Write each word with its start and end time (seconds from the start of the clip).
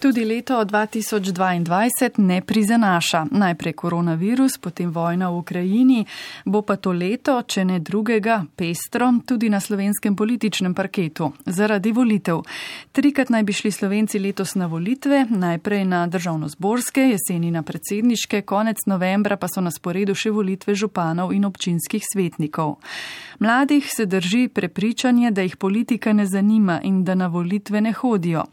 Tudi 0.00 0.24
leto 0.24 0.64
2022 0.64 2.18
ne 2.18 2.40
prizanaša. 2.40 3.26
Najprej 3.30 3.72
koronavirus, 3.72 4.58
potem 4.58 4.90
vojna 4.90 5.30
v 5.30 5.36
Ukrajini, 5.36 6.06
bo 6.44 6.62
pa 6.62 6.76
to 6.76 6.92
leto, 6.92 7.40
če 7.42 7.64
ne 7.64 7.78
drugega, 7.80 8.44
pestro 8.56 9.08
tudi 9.26 9.48
na 9.48 9.60
slovenskem 9.60 10.16
političnem 10.16 10.74
parketu 10.74 11.32
zaradi 11.46 11.92
volitev. 11.92 12.42
Trikrat 12.92 13.32
naj 13.32 13.42
bi 13.42 13.52
šli 13.52 13.70
Slovenci 13.72 14.18
letos 14.18 14.54
na 14.54 14.66
volitve, 14.66 15.24
najprej 15.30 15.84
na 15.84 16.06
državno-zborske, 16.06 17.00
jeseni 17.00 17.50
na 17.50 17.62
predsedniške, 17.62 18.42
konec 18.42 18.84
novembra 18.86 19.36
pa 19.36 19.48
so 19.48 19.64
na 19.64 19.72
sporedu 19.72 20.14
še 20.14 20.30
volitve 20.30 20.74
županov 20.74 21.32
in 21.32 21.48
občinskih 21.48 22.04
svetnikov. 22.04 22.76
Mladih 23.38 23.88
se 23.88 24.06
drži 24.06 24.48
prepričanje, 24.48 25.30
da 25.30 25.42
jih 25.42 25.56
politika 25.56 26.12
ne 26.12 26.26
zanima 26.26 26.80
in 26.84 27.04
da 27.04 27.14
na 27.14 27.32
volitve 27.32 27.80
ne 27.80 27.92
hodijo. 27.92 28.44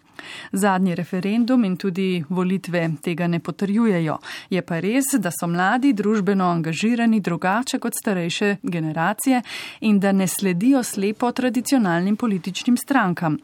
Zadnji 0.51 0.95
referendum 0.95 1.63
in 1.65 1.77
tudi 1.77 2.23
volitve 2.29 2.89
tega 3.01 3.27
ne 3.27 3.39
potrjujejo. 3.39 4.17
Je 4.49 4.61
pa 4.61 4.79
res, 4.79 5.05
da 5.19 5.31
so 5.31 5.47
mladi 5.47 5.93
družbeno 5.93 6.45
angažirani 6.45 7.19
drugače 7.19 7.79
kot 7.79 7.93
starejše 8.01 8.55
generacije 8.63 9.41
in 9.81 9.99
da 9.99 10.11
ne 10.11 10.27
sledijo 10.27 10.83
slepo 10.83 11.31
tradicionalnim 11.31 12.15
političnim 12.15 12.77
strankam. 12.77 13.37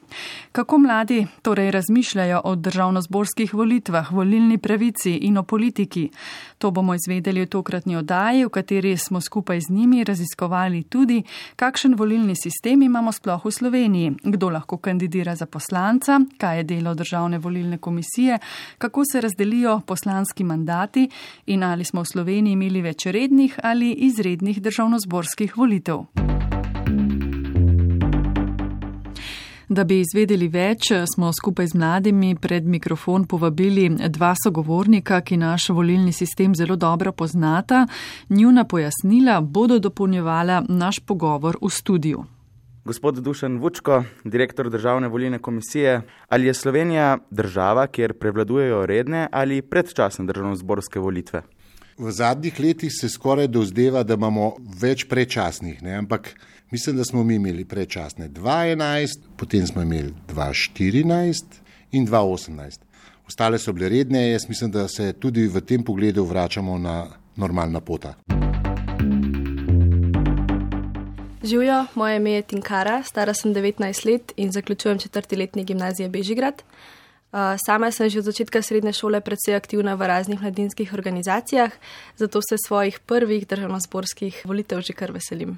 Kako 0.51 0.77
mladi 0.77 1.27
torej 1.41 1.71
razmišljajo 1.71 2.41
o 2.43 2.55
državnozborskih 2.55 3.53
volitvah, 3.53 4.11
volilni 4.11 4.57
pravici 4.57 5.11
in 5.11 5.37
o 5.37 5.43
politiki? 5.43 6.09
To 6.59 6.71
bomo 6.71 6.93
izvedeli 6.95 7.41
v 7.41 7.47
tokratni 7.47 7.95
oddaji, 7.95 8.45
v 8.45 8.49
kateri 8.51 8.97
smo 8.97 9.21
skupaj 9.21 9.61
z 9.61 9.71
njimi 9.71 10.03
raziskovali 10.03 10.83
tudi, 10.83 11.23
kakšen 11.55 11.95
volilni 11.95 12.35
sistem 12.35 12.81
imamo 12.81 13.11
sploh 13.11 13.45
v 13.45 13.51
Sloveniji, 13.51 14.11
kdo 14.23 14.49
lahko 14.49 14.77
kandidira 14.77 15.35
za 15.35 15.45
poslanca, 15.45 16.19
kaj 16.37 16.57
je 16.57 16.63
delo 16.63 16.93
državne 16.93 17.39
volilne 17.39 17.77
komisije, 17.77 18.39
kako 18.77 19.03
se 19.11 19.21
razdelijo 19.21 19.79
poslanski 19.87 20.43
mandati 20.43 21.09
in 21.45 21.63
ali 21.63 21.83
smo 21.83 22.01
v 22.01 22.11
Sloveniji 22.11 22.53
imeli 22.53 22.81
več 22.81 23.05
rednih 23.05 23.59
ali 23.63 23.93
izrednih 23.93 24.61
državnozborskih 24.61 25.57
volitev. 25.57 26.38
Da 29.69 29.83
bi 29.85 29.99
izvedeli 30.01 30.47
več, 30.49 30.87
smo 31.11 31.27
skupaj 31.29 31.67
z 31.69 31.77
mladimi 31.77 32.31
pred 32.41 32.65
mikrofon 32.65 33.27
povabili 33.29 33.83
dva 34.09 34.31
sogovornika, 34.33 35.19
ki 35.21 35.37
naš 35.37 35.67
volilni 35.77 36.09
sistem 36.09 36.55
zelo 36.57 36.73
dobro 36.75 37.11
poznata. 37.13 37.83
Njuna 38.33 38.63
pojasnila 38.65 39.37
bodo 39.41 39.77
dopolnjevala 39.77 40.63
naš 40.67 40.99
pogovor 41.05 41.59
v 41.61 41.69
studiu. 41.69 42.25
Gospod 42.85 43.21
Dušan 43.21 43.59
Vučko, 43.61 44.01
direktor 44.23 44.71
Državne 44.73 45.07
volilne 45.07 45.37
komisije, 45.37 46.01
ali 46.29 46.49
je 46.49 46.53
Slovenija 46.53 47.17
država, 47.29 47.87
kjer 47.87 48.17
prevladujejo 48.17 48.85
redne 48.85 49.27
ali 49.31 49.61
predčasne 49.61 50.25
državno-zborske 50.25 50.99
volitve? 50.99 51.43
V 51.99 52.11
zadnjih 52.11 52.59
letih 52.59 52.91
se 53.01 53.09
skoraj 53.09 53.47
dozdeva, 53.47 54.01
da 54.03 54.15
imamo 54.17 54.55
več 54.81 55.05
predčasnih, 55.05 55.83
ne? 55.83 55.97
ampak 55.99 56.33
mislim, 56.71 56.97
da 56.97 57.03
smo 57.03 57.23
mi 57.23 57.35
imeli 57.35 57.65
predčasne 57.65 58.29
2011, 58.29 59.17
potem 59.37 59.67
smo 59.67 59.81
imeli 59.81 60.13
2014 60.27 61.43
in 61.91 62.07
2018. 62.07 62.79
Ostale 63.27 63.59
so 63.59 63.73
bile 63.73 63.89
redne, 63.89 64.31
jaz 64.31 64.49
mislim, 64.49 64.71
da 64.71 64.87
se 64.87 65.13
tudi 65.13 65.47
v 65.47 65.61
tem 65.61 65.83
pogledu 65.83 66.23
vračamo 66.25 66.77
na 66.77 67.07
normalna 67.35 67.79
pota. 67.79 68.13
Živijo, 71.43 71.85
moje 71.95 72.17
ime 72.17 72.31
je 72.31 72.41
Tinkara, 72.41 73.03
stara 73.03 73.33
sem 73.33 73.53
19 73.53 74.05
let 74.05 74.33
in 74.37 74.51
zaključujem 74.51 74.99
četrti 74.99 75.35
letnik 75.35 75.67
gimnazije 75.67 76.09
Bežigrad. 76.09 76.63
Sama 77.65 77.91
sem 77.91 78.09
že 78.09 78.19
od 78.19 78.25
začetka 78.25 78.61
srednje 78.61 78.93
šole 78.93 79.21
predvsej 79.21 79.55
aktivna 79.55 79.93
v 79.93 80.07
raznih 80.07 80.41
mladinskih 80.41 80.93
organizacijah, 80.93 81.71
zato 82.17 82.41
se 82.41 82.57
svojih 82.65 82.99
prvih 82.99 83.47
državno-zborskih 83.47 84.41
volitev 84.45 84.81
že 84.81 84.93
kar 84.93 85.11
veselim. 85.11 85.57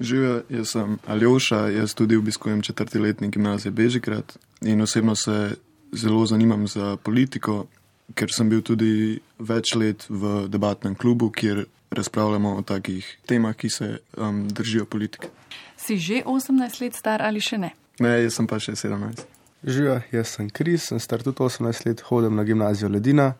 Živijo, 0.00 0.42
jaz 0.50 0.72
sem 0.74 0.98
Aljoša, 1.06 1.68
jaz 1.68 1.94
tudi 1.94 2.16
obiskujem 2.16 2.62
četrti 2.62 2.98
letnik 2.98 3.30
gimnazije 3.30 3.72
Bežigrad 3.72 4.36
in 4.60 4.82
osebno 4.82 5.16
se 5.16 5.56
zelo 5.92 6.26
zanimam 6.26 6.66
za 6.68 6.96
politiko, 6.96 7.66
ker 8.14 8.32
sem 8.32 8.48
bil 8.50 8.62
tudi 8.62 9.20
več 9.38 9.74
let 9.74 10.06
v 10.08 10.48
debatnem 10.48 10.94
klubu, 10.94 11.30
kjer 11.30 11.64
razpravljamo 11.94 12.56
o 12.56 12.62
takih 12.62 13.06
temah, 13.26 13.54
ki 13.56 13.70
se 13.70 13.98
um, 14.16 14.48
držijo 14.48 14.84
politike. 14.84 15.30
Si 15.76 15.98
že 15.98 16.22
18 16.26 16.80
let 16.82 16.94
star 16.94 17.22
ali 17.22 17.40
še 17.40 17.58
ne? 17.58 17.70
Ne, 18.00 18.16
jaz 18.24 18.40
sem 18.40 18.46
pa 18.50 18.58
še 18.58 18.74
17. 18.74 19.22
Živijo, 19.64 20.00
jaz 20.12 20.34
sem 20.36 20.50
Kris, 20.50 20.90
sem 20.90 21.00
star 21.00 21.22
tudi 21.22 21.38
18 21.40 21.86
let, 21.86 22.02
hodim 22.10 22.34
na 22.36 22.44
gimnazijo 22.44 22.90
Ledina 22.90 23.34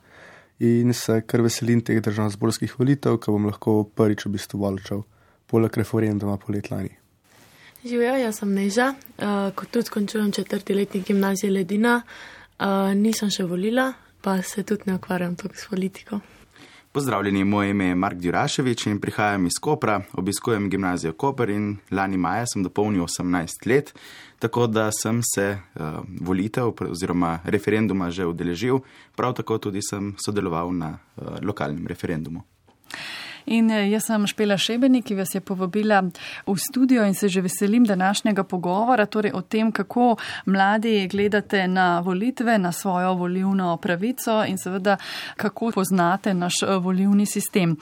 in 0.63 0.93
se 0.95 1.19
kar 1.27 1.43
veselim 1.43 1.83
teh 1.83 1.99
državno-zborskih 2.01 2.79
volitev, 2.79 3.19
ko 3.19 3.35
bom 3.35 3.51
lahko 3.51 3.83
prvič 3.99 4.25
v 4.25 4.37
bistvu 4.37 4.63
volčal, 4.63 5.03
poleg 5.55 5.77
referenduma 5.79 6.37
polet 6.37 6.71
lani. 6.71 6.91
Živijo, 7.85 8.15
jaz 8.17 8.39
sem 8.41 8.55
Neža, 8.55 8.89
uh, 8.95 9.53
ko 9.55 9.67
tudi 9.71 9.93
končujem 9.93 10.33
četrti 10.33 10.75
letnik 10.75 11.07
gimnazije 11.07 11.53
Ledina, 11.53 12.01
uh, 12.03 12.91
nisem 12.97 13.31
še 13.31 13.45
volila, 13.47 13.93
pa 14.25 14.41
se 14.43 14.65
tudi 14.67 14.89
ne 14.91 14.97
ukvarjam 14.99 15.37
toliko 15.37 15.61
s 15.61 15.69
politiko. 15.71 16.19
Pozdravljeni, 16.95 17.45
moje 17.45 17.71
ime 17.71 17.87
je 17.87 17.95
Mark 17.95 18.19
Duraševič 18.23 18.87
in 18.87 18.99
prihajam 19.03 19.47
iz 19.47 19.59
Kopra, 19.61 20.01
obiskujem 20.13 20.71
gimnazijo 20.71 21.13
Koper 21.13 21.51
in 21.51 21.77
lani 21.91 22.17
maja 22.17 22.47
sem 22.51 22.63
dopolnil 22.63 23.05
18 23.05 23.67
let, 23.67 23.93
tako 24.39 24.67
da 24.67 24.89
sem 25.03 25.21
se 25.35 25.49
uh, 25.55 26.01
volitev 26.21 26.73
oziroma 26.89 27.39
referenduma 27.45 28.11
že 28.11 28.27
udeležil, 28.27 28.81
prav 29.15 29.35
tako 29.39 29.59
tudi 29.59 29.83
sem 29.83 30.15
sodeloval 30.25 30.73
na 30.75 30.97
uh, 30.97 31.39
lokalnem 31.43 31.87
referendumu. 31.87 32.43
In 33.47 33.71
eh, 33.71 33.89
jaz 33.91 34.07
sem 34.07 34.27
Špela 34.27 34.57
Šebeni, 34.59 35.03
ki 35.03 35.15
vas 35.15 35.35
je 35.35 35.41
povabila 35.41 36.01
v 36.47 36.57
studio 36.59 37.05
in 37.05 37.15
se 37.15 37.29
že 37.29 37.41
veselim 37.41 37.85
današnjega 37.85 38.45
pogovora, 38.45 39.07
torej 39.07 39.33
o 39.35 39.41
tem, 39.41 39.73
kako 39.73 40.17
mladi 40.47 41.09
gledate 41.09 41.69
na 41.69 42.01
volitve, 42.01 42.59
na 42.59 42.73
svojo 42.73 43.15
volivno 43.15 43.77
pravico 43.77 44.45
in 44.49 44.59
seveda 44.59 44.97
kako 45.37 45.71
poznate 45.75 46.35
naš 46.35 46.63
eh, 46.63 46.77
volivni 46.77 47.27
sistem. 47.27 47.77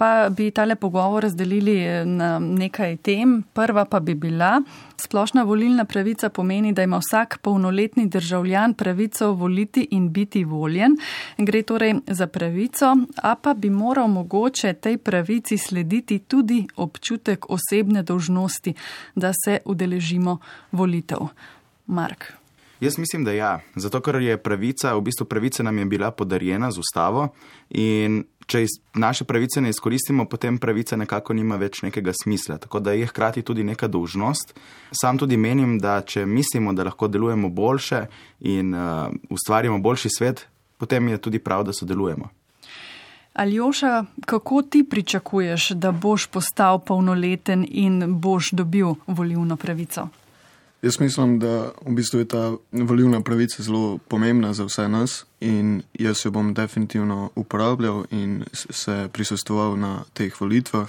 Pa 0.00 0.30
bi 0.36 0.50
tale 0.50 0.76
pogovor 0.76 1.22
razdelili 1.22 1.76
eh, 1.84 2.04
na 2.04 2.38
nekaj 2.38 2.96
tem. 2.96 3.42
Prva 3.52 3.84
pa 3.84 4.00
bi 4.00 4.14
bila, 4.14 4.62
splošna 4.96 5.42
volilna 5.42 5.84
pravica 5.84 6.28
pomeni, 6.28 6.72
da 6.72 6.82
ima 6.82 6.98
vsak 6.98 7.38
polnoletni 7.42 8.06
državljan 8.08 8.74
pravico 8.74 9.32
voliti 9.32 9.88
in 9.90 10.08
biti 10.12 10.44
voljen. 10.44 10.96
Gre 11.38 11.62
torej 11.62 11.94
za 12.06 12.26
pravico, 12.26 12.96
a 13.22 13.34
pa 13.34 13.54
bi 13.54 13.70
moral 13.70 14.08
mogoče 14.08 14.72
tej 14.72 14.98
pravici 14.98 15.58
slediti 15.58 16.18
tudi 16.18 16.66
občutek 16.76 17.50
osebne 17.50 18.02
dožnosti, 18.02 18.74
da 19.14 19.32
se 19.44 19.58
udeležimo 19.64 20.38
volitev. 20.72 21.18
Mark. 21.86 22.39
Jaz 22.80 22.98
mislim, 22.98 23.24
da 23.24 23.32
ja. 23.32 23.60
Zato, 23.74 24.00
ker 24.00 24.16
je 24.22 24.36
pravica, 24.40 24.94
v 24.94 25.02
bistvu 25.04 25.26
pravica 25.28 25.62
nam 25.62 25.78
je 25.78 25.84
bila 25.84 26.10
podarjena 26.10 26.70
z 26.70 26.80
ustavo 26.80 27.28
in 27.70 28.22
če 28.46 28.64
naše 28.94 29.24
pravice 29.24 29.60
ne 29.60 29.70
izkoristimo, 29.70 30.24
potem 30.24 30.58
pravica 30.58 30.96
nekako 30.96 31.36
nima 31.36 31.58
več 31.60 31.82
nekega 31.82 32.12
smisla. 32.22 32.56
Tako 32.58 32.80
da 32.80 32.92
je 32.96 33.06
hkrati 33.06 33.42
tudi 33.42 33.64
neka 33.64 33.88
dolžnost. 33.88 34.54
Sam 34.92 35.18
tudi 35.18 35.36
menim, 35.36 35.78
da 35.78 36.00
če 36.00 36.24
mislimo, 36.26 36.72
da 36.72 36.88
lahko 36.88 37.08
delujemo 37.08 37.48
boljše 37.48 38.06
in 38.40 38.74
uh, 38.74 39.12
ustvarjamo 39.30 39.78
boljši 39.78 40.10
svet, 40.16 40.46
potem 40.78 41.08
je 41.08 41.18
tudi 41.18 41.38
prav, 41.38 41.64
da 41.68 41.76
sodelujemo. 41.76 42.30
Aljoša, 43.32 44.04
kako 44.26 44.62
ti 44.62 44.82
pričakuješ, 44.90 45.68
da 45.70 45.92
boš 45.92 46.26
postal 46.26 46.80
polnoleten 46.80 47.66
in 47.68 48.02
boš 48.20 48.50
dobil 48.50 48.96
volivno 49.06 49.56
pravico? 49.56 50.08
Jaz 50.82 51.00
mislim, 51.00 51.38
da 51.38 51.72
v 51.86 51.92
bistvu 51.92 52.18
je 52.18 52.28
ta 52.28 52.52
volivna 52.72 53.20
pravica 53.20 53.62
zelo 53.62 53.98
pomembna 54.08 54.52
za 54.52 54.64
vse 54.64 54.88
nas 54.88 55.24
in 55.40 55.82
jaz 55.94 56.24
jo 56.24 56.30
bom 56.30 56.54
definitivno 56.54 57.30
uporabljal 57.34 58.04
in 58.10 58.44
se 58.52 59.08
prisostoval 59.12 59.76
na 59.76 60.04
teh 60.12 60.40
volitvah. 60.40 60.88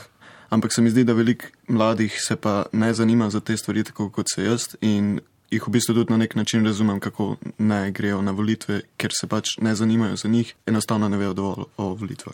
Ampak 0.49 0.73
se 0.73 0.81
mi 0.81 0.89
zdi, 0.89 1.03
da 1.03 1.13
veliko 1.13 1.45
mladih 1.67 2.15
se 2.27 2.35
pa 2.35 2.65
ne 2.71 2.93
zanima 2.93 3.29
za 3.29 3.39
te 3.39 3.57
stvari 3.57 3.83
tako 3.83 4.09
kot 4.09 4.25
se 4.35 4.43
jaz 4.43 4.75
in 4.81 5.19
jih 5.51 5.67
v 5.67 5.71
bistvu 5.71 5.93
tudi 5.93 6.11
na 6.11 6.17
nek 6.17 6.35
način 6.35 6.65
razumem, 6.65 6.99
kako 6.99 7.35
ne 7.57 7.91
grejo 7.91 8.21
na 8.21 8.31
volitve, 8.31 8.81
ker 8.97 9.11
se 9.19 9.27
pač 9.27 9.57
ne 9.61 9.75
zanimajo 9.75 10.15
za 10.15 10.29
njih, 10.29 10.55
enostavno 10.65 11.09
ne 11.09 11.17
vejo 11.17 11.33
dovolj 11.33 11.65
o 11.77 11.93
volitvah. 11.93 12.33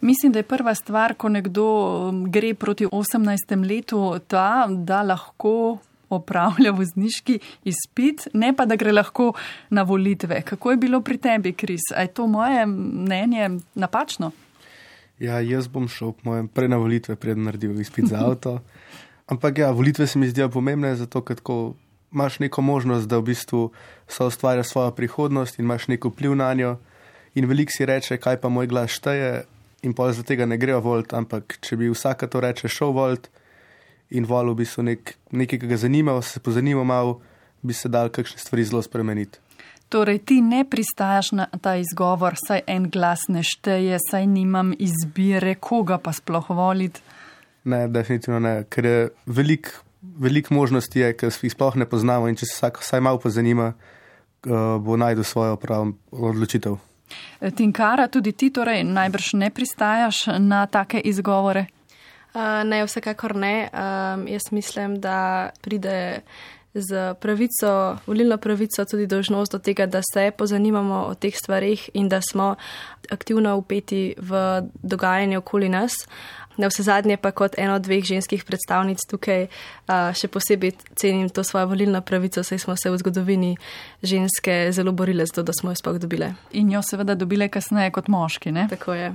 Mislim, 0.00 0.32
da 0.32 0.38
je 0.38 0.42
prva 0.42 0.74
stvar, 0.74 1.14
ko 1.14 1.28
nekdo 1.28 1.66
um, 2.08 2.24
gre 2.32 2.54
proti 2.54 2.86
18. 2.86 3.68
letu, 3.68 4.18
ta, 4.26 4.66
da 4.70 5.02
lahko 5.02 5.78
opravlja 6.10 6.72
vozniški 6.74 7.38
izpit, 7.64 8.26
ne 8.34 8.52
pa 8.56 8.66
da 8.66 8.76
gre 8.76 8.92
lahko 8.92 9.32
na 9.70 9.82
volitve. 9.82 10.42
Kako 10.42 10.70
je 10.70 10.76
bilo 10.76 11.00
pri 11.00 11.18
tebi, 11.18 11.52
Kris? 11.52 11.90
A 11.96 12.02
je 12.06 12.14
to 12.14 12.26
moje 12.26 12.66
mnenje 12.66 13.50
napačno? 13.74 14.32
Ja, 15.20 15.40
jaz 15.40 15.68
bom 15.68 15.88
šel 15.88 16.12
po 16.12 16.30
mojem 16.30 16.48
prej 16.48 16.68
na 16.72 16.80
volitve, 16.80 17.16
preden 17.16 17.44
naredil 17.44 17.80
izpit 17.80 18.08
za 18.08 18.24
avto. 18.24 18.58
Ampak 19.32 19.58
ja, 19.58 19.70
volitve 19.70 20.06
se 20.06 20.18
mi 20.18 20.28
zdijo 20.28 20.48
pomembne, 20.48 20.94
zato 20.96 21.22
ker 21.22 21.38
imaš 22.12 22.38
neko 22.38 22.62
možnost, 22.62 23.08
da 23.08 23.18
v 23.18 23.30
bistvu 23.30 23.70
so 24.08 24.26
ustvarjaš 24.26 24.68
svojo 24.68 24.90
prihodnost 24.90 25.58
in 25.58 25.64
imaš 25.64 25.86
neko 25.88 26.08
vpliv 26.08 26.34
na 26.34 26.54
njo. 26.54 26.76
In 27.34 27.46
veliko 27.46 27.70
si 27.70 27.86
reče, 27.86 28.16
kaj 28.16 28.40
pa 28.40 28.48
moj 28.48 28.66
glas 28.66 28.90
šteje, 28.90 29.44
in 29.82 29.94
pa 29.94 30.12
za 30.12 30.22
tega 30.22 30.46
ne 30.46 30.58
grejo 30.58 30.80
volt, 30.80 31.12
ampak 31.14 31.58
če 31.60 31.76
bi 31.76 31.90
vsaka 31.92 32.26
to 32.26 32.40
reče 32.40 32.68
šel 32.68 32.90
volt 32.96 33.30
in 34.10 34.26
volil 34.26 34.54
bi 34.54 34.64
se 34.64 34.82
nek, 34.82 35.14
nekaj, 35.30 35.58
ki 35.58 35.70
ga 35.70 35.76
zanima, 35.76 36.16
se 36.22 36.40
pozanimal 36.40 36.84
malo, 36.84 37.20
bi 37.62 37.76
se 37.76 37.88
dal 37.88 38.08
kakšne 38.08 38.38
stvari 38.40 38.64
zelo 38.64 38.82
spremeniti. 38.82 39.38
Torej, 39.90 40.20
ti 40.22 40.38
ne 40.40 40.62
pristajaš 40.70 41.32
na 41.34 41.46
ta 41.60 41.74
izgovor, 41.76 42.36
saj 42.38 42.62
en 42.70 42.86
glas 42.90 43.26
ne 43.28 43.42
šteje, 43.42 43.98
saj 44.10 44.26
nimam 44.26 44.70
izbire, 44.78 45.56
koga 45.58 45.98
pa 45.98 46.12
sploh 46.14 46.50
voliti. 46.54 47.02
Ne, 47.64 47.88
definitivno 47.88 48.38
ne, 48.40 48.54
ker 48.70 48.86
je 48.86 49.08
veliko 49.26 49.82
velik 50.02 50.50
možnosti, 50.50 51.00
je, 51.00 51.12
ker 51.16 51.32
jih 51.42 51.52
sploh 51.52 51.76
ne 51.76 51.86
poznamo 51.88 52.28
in 52.28 52.38
če 52.38 52.48
se 52.48 52.56
vsak 52.56 52.80
vsaj 52.80 53.02
malo 53.04 53.20
pozanima, 53.20 53.72
uh, 53.72 54.78
bo 54.80 54.96
najdel 54.96 55.24
svojo 55.24 55.58
pravo 55.60 55.92
odločitev. 56.10 56.78
Tinkara, 57.56 58.06
tudi 58.08 58.32
ti 58.32 58.52
torej 58.54 58.84
najbrž 58.86 59.32
ne 59.42 59.50
pristajaš 59.50 60.26
na 60.38 60.66
take 60.70 61.00
izgovore? 61.04 61.66
Uh, 62.34 62.62
ne, 62.64 62.84
vsekakor 62.86 63.36
ne. 63.36 63.70
Um, 63.72 64.28
jaz 64.28 64.52
mislim, 64.52 65.00
da 65.00 65.50
pride 65.60 66.20
z 66.74 67.14
pravico, 67.20 67.98
volilno 68.06 68.36
pravico 68.36 68.84
tudi 68.84 69.06
dožnost 69.06 69.52
do 69.52 69.58
tega, 69.58 69.86
da 69.86 70.02
se 70.14 70.30
pozanimamo 70.30 70.94
o 70.94 71.14
teh 71.14 71.36
stvarih 71.36 71.90
in 71.94 72.08
da 72.08 72.20
smo 72.20 72.54
aktivno 73.10 73.56
upeti 73.56 74.14
v 74.18 74.62
dogajanje 74.82 75.38
okoli 75.38 75.68
nas. 75.68 75.92
Na 76.56 76.66
vse 76.66 76.82
zadnje 76.82 77.16
pa 77.16 77.30
kot 77.30 77.58
eno 77.58 77.74
od 77.74 77.82
dveh 77.82 78.04
ženskih 78.04 78.44
predstavnic 78.44 78.98
tukaj 79.08 79.46
še 80.14 80.28
posebej 80.28 80.74
cenim 80.94 81.30
to 81.30 81.44
svojo 81.44 81.70
volilno 81.72 82.02
pravico, 82.02 82.42
saj 82.44 82.58
smo 82.58 82.76
se 82.76 82.90
v 82.90 82.98
zgodovini 83.00 83.56
ženske 84.02 84.68
zelo 84.72 84.92
borile 84.92 85.26
za 85.26 85.40
to, 85.40 85.42
da 85.42 85.52
smo 85.56 85.70
jo 85.70 85.78
sploh 85.80 85.98
dobile. 85.98 86.34
In 86.52 86.70
jo 86.70 86.82
seveda 86.82 87.14
dobile 87.14 87.48
kasneje 87.48 87.90
kot 87.90 88.10
moški, 88.12 88.52
ne? 88.52 88.66
Tako 88.70 88.94
je. 88.94 89.14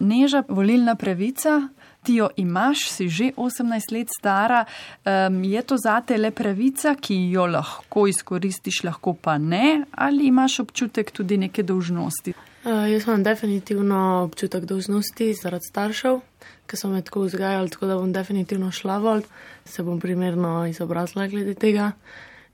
Neža 0.00 0.44
volilna 0.48 0.94
pravica 0.94 1.62
ti 2.02 2.14
jo 2.14 2.28
imaš, 2.36 2.88
si 2.90 3.08
že 3.08 3.32
18 3.36 3.92
let 3.92 4.08
stara, 4.18 4.64
um, 5.04 5.44
je 5.44 5.62
to 5.62 5.76
zate 5.76 6.18
le 6.18 6.30
pravica, 6.30 6.94
ki 6.94 7.30
jo 7.30 7.46
lahko 7.46 8.06
izkoristiš, 8.06 8.82
lahko 8.84 9.14
pa 9.14 9.38
ne, 9.38 9.84
ali 9.90 10.26
imaš 10.26 10.60
občutek 10.60 11.10
tudi 11.10 11.36
neke 11.36 11.62
dolžnosti? 11.62 12.34
Uh, 12.64 12.86
jaz 12.90 13.06
imam 13.06 13.22
definitivno 13.22 14.22
občutek 14.24 14.64
dolžnosti 14.64 15.32
zaradi 15.34 15.66
staršev, 15.70 16.20
ki 16.66 16.76
so 16.76 16.88
me 16.88 17.02
tako 17.02 17.26
vzgajali, 17.26 17.70
tako 17.70 17.86
da 17.86 17.98
bom 17.98 18.12
definitivno 18.12 18.70
šla 18.70 18.98
vol, 18.98 19.22
se 19.64 19.82
bom 19.82 20.00
primerno 20.00 20.66
izobrazila 20.66 21.26
glede 21.26 21.54
tega. 21.54 21.92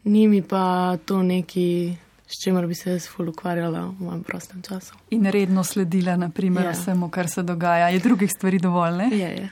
Ni 0.04 0.28
mi 0.28 0.42
pa 0.42 0.96
to 1.04 1.22
neki 1.22 1.96
s 2.28 2.42
čimer 2.44 2.66
bi 2.66 2.74
se 2.74 2.90
jaz 2.90 3.08
ful 3.08 3.28
ukvarjala 3.28 3.80
v 3.86 4.04
mojem 4.04 4.22
prostem 4.22 4.62
času. 4.62 4.94
In 5.10 5.24
redno 5.26 5.64
sledila, 5.64 6.16
naprimer, 6.16 6.64
ja. 6.64 6.70
vsemu, 6.70 7.08
kar 7.08 7.28
se 7.28 7.42
dogaja. 7.42 7.88
Je 7.88 7.98
drugih 7.98 8.30
stvari 8.30 8.58
dovolj, 8.58 8.96
ne? 8.96 9.08
Je, 9.12 9.28
je. 9.28 9.48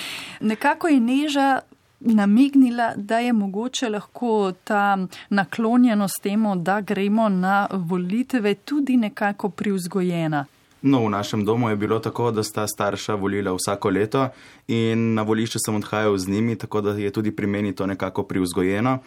Nekako 0.50 0.88
je 0.88 1.00
neža 1.00 1.60
namignila, 2.00 2.92
da 2.96 3.18
je 3.18 3.32
mogoče 3.32 3.88
lahko 3.88 4.52
ta 4.64 4.98
naklonjenost 5.28 6.22
temu, 6.22 6.56
da 6.56 6.80
gremo 6.80 7.28
na 7.28 7.66
volitve, 7.72 8.54
tudi 8.54 8.96
nekako 8.96 9.48
privzgojena. 9.48 10.44
No, 10.82 11.04
v 11.04 11.10
našem 11.10 11.44
domu 11.44 11.70
je 11.70 11.76
bilo 11.76 11.98
tako, 11.98 12.30
da 12.30 12.42
sta 12.42 12.66
starša 12.66 13.14
volila 13.14 13.52
vsako 13.52 13.90
leto 13.90 14.28
in 14.68 15.14
na 15.14 15.22
volišče 15.22 15.58
sem 15.66 15.74
odhajal 15.74 16.16
z 16.18 16.28
njimi, 16.28 16.56
tako 16.56 16.80
da 16.80 16.90
je 16.90 17.10
tudi 17.10 17.36
pri 17.36 17.46
meni 17.46 17.74
to 17.74 17.86
nekako 17.86 18.22
privzgojeno 18.22 18.98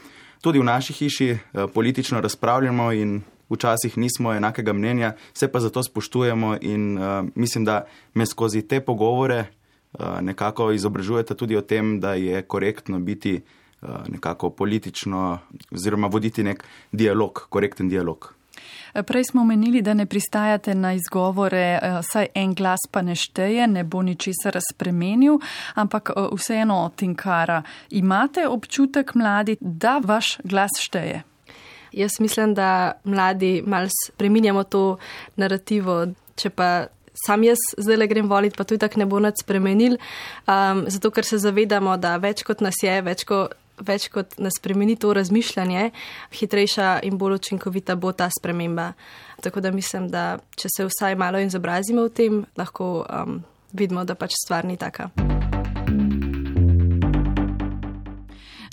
tudi 0.43 0.59
v 0.59 0.67
naši 0.67 0.93
hiši 0.93 1.29
eh, 1.31 1.39
politično 1.73 2.21
razpravljamo 2.21 2.91
in 2.91 3.21
včasih 3.49 3.97
nismo 3.97 4.33
enakega 4.33 4.73
mnenja, 4.73 5.13
se 5.33 5.47
pa 5.51 5.59
zato 5.59 5.83
spoštujemo 5.83 6.57
in 6.61 6.97
uh, 6.97 7.25
mislim, 7.35 7.65
da 7.65 7.85
me 8.13 8.25
skozi 8.25 8.61
te 8.61 8.79
pogovore 8.81 9.39
uh, 9.43 10.21
nekako 10.21 10.71
izobražujete 10.71 11.35
tudi 11.35 11.57
o 11.57 11.61
tem, 11.61 11.99
da 11.99 12.13
je 12.13 12.41
korektno 12.41 12.99
biti 12.99 13.41
uh, 13.81 13.89
nekako 14.07 14.49
politično 14.49 15.39
oziroma 15.71 16.07
voditi 16.07 16.43
nek 16.43 16.63
dialog, 16.91 17.45
korekten 17.49 17.89
dialog. 17.89 18.33
Prej 18.93 19.23
smo 19.23 19.41
omenili, 19.41 19.81
da 19.81 19.93
ne 19.93 20.05
pristajate 20.05 20.75
na 20.75 20.93
izgovore, 20.93 21.79
eh, 21.81 22.01
saj 22.11 22.27
en 22.35 22.53
glas 22.53 22.79
pa 22.91 23.01
ne 23.01 23.15
šteje, 23.15 23.67
ne 23.67 23.83
bo 23.83 24.01
ničesar 24.01 24.59
spremenil, 24.71 25.39
ampak 25.75 26.09
eh, 26.09 26.27
vseeno 26.37 26.85
od 26.85 26.95
Tinkara. 26.95 27.63
Imate 27.89 28.47
občutek 28.47 29.15
mladi, 29.15 29.57
da 29.59 29.97
vaš 30.03 30.37
glas 30.43 30.71
šteje? 30.79 31.23
Jaz 31.93 32.19
mislim, 32.19 32.53
da 32.53 32.91
mladi 33.03 33.63
mal 33.65 33.87
spreminjamo 34.05 34.63
to 34.63 34.97
narativo, 35.35 36.05
če 36.35 36.49
pa. 36.49 36.85
Sam 37.13 37.43
jaz 37.45 37.61
zdaj 37.77 37.97
le 37.97 38.07
grem 38.09 38.25
voliti, 38.25 38.57
pa 38.57 38.65
tudi 38.65 38.81
tako 38.81 38.97
ne 38.99 39.05
bo 39.05 39.19
nič 39.21 39.43
spremenil, 39.43 39.99
um, 40.49 40.79
zato 40.89 41.11
ker 41.13 41.21
se 41.23 41.37
zavedamo, 41.37 41.93
da 42.01 42.15
več 42.17 42.41
kot 42.43 42.63
nas 42.65 42.79
je, 42.81 42.95
več 43.05 43.21
kot 43.29 43.53
več 43.81 44.07
kot 44.13 44.37
nas 44.37 44.57
spremeni 44.59 44.95
to 44.95 45.13
razmišljanje, 45.13 45.89
hitrejša 46.31 46.99
in 47.03 47.17
bolj 47.17 47.39
učinkovita 47.39 47.95
bo 47.95 48.11
ta 48.11 48.29
sprememba. 48.29 48.93
Tako 49.41 49.61
da 49.61 49.71
mislim, 49.71 50.09
da 50.09 50.37
če 50.55 50.69
se 50.77 50.85
vsaj 50.87 51.15
malo 51.15 51.39
izobrazimo 51.39 52.05
v 52.07 52.13
tem, 52.13 52.45
lahko 52.57 53.03
um, 53.03 53.41
vidimo, 53.73 54.05
da 54.05 54.15
pač 54.15 54.37
stvar 54.45 54.65
ni 54.65 54.77
taka. 54.77 55.09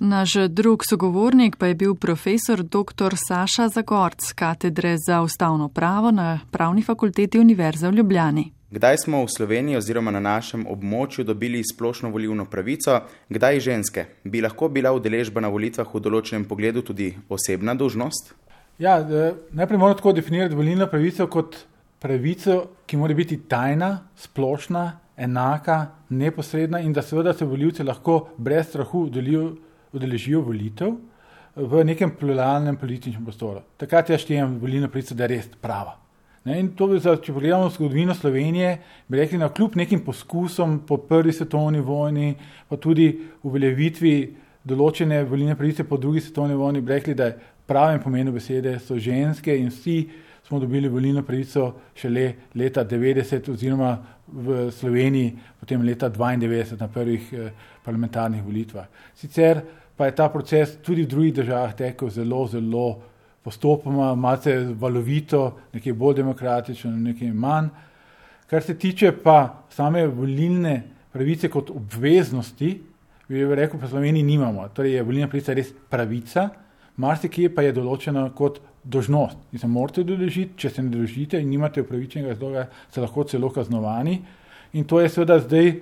Naš 0.00 0.32
drug 0.48 0.84
sogovornik 0.88 1.56
pa 1.56 1.66
je 1.66 1.74
bil 1.74 1.94
profesor 1.94 2.62
dr. 2.62 3.16
Saša 3.28 3.68
Zagorc, 3.68 4.32
katedre 4.32 4.96
za 4.96 5.20
ustavno 5.22 5.68
pravo 5.68 6.10
na 6.10 6.40
Pravni 6.50 6.82
fakulteti 6.82 7.38
Univerze 7.38 7.88
v 7.88 7.94
Ljubljani. 7.94 8.59
Kdaj 8.70 8.96
smo 9.02 9.24
v 9.24 9.30
Sloveniji 9.34 9.80
oziroma 9.80 10.12
na 10.14 10.20
našem 10.22 10.62
območju 10.70 11.24
dobili 11.26 11.58
splošno 11.66 12.06
volivno 12.14 12.44
pravico, 12.46 13.00
kdaj 13.26 13.58
ženske? 13.64 14.04
Bi 14.22 14.38
lahko 14.44 14.68
bila 14.70 14.92
udeležba 14.94 15.42
na 15.42 15.48
volitvah 15.50 15.88
v 15.90 16.00
določenem 16.04 16.44
pogledu 16.46 16.84
tudi 16.86 17.08
osebna 17.26 17.74
dožnost? 17.74 18.30
Ja, 18.78 19.00
najprej 19.02 19.74
moramo 19.74 19.98
tako 19.98 20.12
definirati 20.14 20.54
volilno 20.54 20.86
pravico 20.86 21.26
kot 21.26 21.58
pravico, 21.98 22.60
ki 22.86 23.00
mora 23.00 23.16
biti 23.18 23.40
tajna, 23.50 23.88
splošna, 24.14 24.84
enaka, 25.18 25.80
neposredna 26.14 26.78
in 26.78 26.94
da 26.94 27.02
seveda 27.02 27.34
se 27.34 27.48
voljivci 27.50 27.82
lahko 27.82 28.20
brez 28.38 28.68
strahu 28.70 29.08
udeležijo 29.10 30.44
volitev 30.46 30.94
v 31.56 31.82
nekem 31.90 32.14
pluralnem 32.14 32.78
političnem 32.78 33.26
prostoru. 33.26 33.64
Takrat 33.82 34.14
jaz 34.14 34.22
štejem 34.22 34.60
volilno 34.62 34.86
pravico, 34.94 35.18
da 35.18 35.26
je 35.26 35.34
res 35.34 35.50
prava. 35.58 35.99
Ne, 36.44 36.56
in 36.56 36.70
to, 36.72 36.86
če 36.96 37.34
pogledamo 37.34 37.68
zgodovino 37.68 38.14
Slovenije, 38.16 38.78
bi 39.08 39.18
rekli, 39.20 39.38
da 39.38 39.50
kljub 39.52 39.76
nekim 39.76 40.00
poskusom 40.04 40.78
po 40.88 40.96
prvi 40.96 41.34
svetovni 41.36 41.82
vojni, 41.84 42.32
pa 42.68 42.78
tudi 42.80 43.10
uveljavitvi 43.44 44.14
določene 44.64 45.20
volilne 45.28 45.56
pravice 45.56 45.84
po 45.84 45.98
drugi 46.00 46.22
svetovni 46.24 46.56
vojni, 46.56 46.80
bi 46.80 46.94
rekli, 46.94 47.14
da 47.14 47.28
je 47.28 47.36
pravim 47.68 48.00
pomenu 48.00 48.32
besede 48.32 48.78
so 48.80 48.96
ženske 48.98 49.54
in 49.56 49.68
vsi 49.68 49.98
smo 50.48 50.58
dobili 50.58 50.88
volilno 50.88 51.22
pravico 51.22 51.74
šele 51.94 52.32
leta 52.54 52.84
90 52.84 53.52
oziroma 53.52 53.92
v 54.26 54.70
Sloveniji 54.72 55.36
potem 55.60 55.82
leta 55.82 56.10
92 56.10 56.80
na 56.80 56.88
prvih 56.88 57.28
eh, 57.32 57.52
parlamentarnih 57.84 58.42
volitvah. 58.42 58.88
Sicer 59.14 59.60
pa 59.96 60.08
je 60.08 60.16
ta 60.16 60.28
proces 60.28 60.78
tudi 60.82 61.04
v 61.04 61.08
drugih 61.12 61.34
državah 61.34 61.76
tekel 61.76 62.10
zelo, 62.10 62.46
zelo 62.48 62.86
postopoma, 63.44 64.14
malce 64.14 64.56
valovito, 64.78 65.56
nekaj 65.72 65.92
bolj 65.92 66.20
demokratično, 66.20 66.90
nekaj 66.90 67.32
manj. 67.32 67.68
Kar 68.50 68.62
se 68.62 68.74
tiče 68.78 69.12
pa 69.22 69.64
same 69.70 70.06
volilne 70.06 70.82
pravice 71.12 71.48
kot 71.48 71.70
obveznosti, 71.70 72.70
bi 73.28 73.44
rekel, 73.54 73.80
pa 73.80 73.88
Sloveniji 73.88 74.26
nimamo. 74.26 74.68
Torej 74.74 74.98
je 74.98 75.02
volilna 75.06 75.28
pravica 75.28 75.54
res 75.54 75.70
pravica, 75.90 76.48
marsikje 76.96 77.52
pa 77.54 77.62
je 77.62 77.76
določena 77.76 78.26
kot 78.34 78.58
dožnost. 78.84 79.38
In 79.52 79.62
se 79.62 79.68
morate 79.70 80.04
doložiti, 80.04 80.56
če 80.58 80.70
se 80.70 80.82
ne 80.82 80.90
doložite 80.90 81.40
in 81.40 81.48
nimate 81.50 81.84
upravičenega 81.84 82.34
razloga, 82.34 82.66
se 82.90 83.00
lahko 83.00 83.24
celo 83.24 83.50
kaznovani. 83.54 84.18
In 84.72 84.84
to 84.84 85.00
je 85.00 85.08
seveda 85.08 85.38
zdaj 85.44 85.72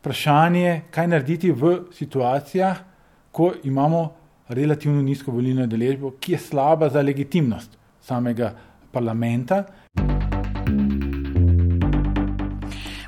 vprašanje, 0.00 0.90
kaj 0.90 1.08
narediti 1.08 1.52
v 1.52 1.76
situacijah, 1.96 2.84
ko 3.32 3.52
imamo 3.64 4.19
relativno 4.50 5.02
nizko 5.02 5.32
volilno 5.32 5.66
deležbo, 5.66 6.14
ki 6.20 6.32
je 6.32 6.38
slaba 6.38 6.88
za 6.88 7.02
legitimnost 7.02 7.76
samega 8.02 8.52
parlamenta. 8.92 9.64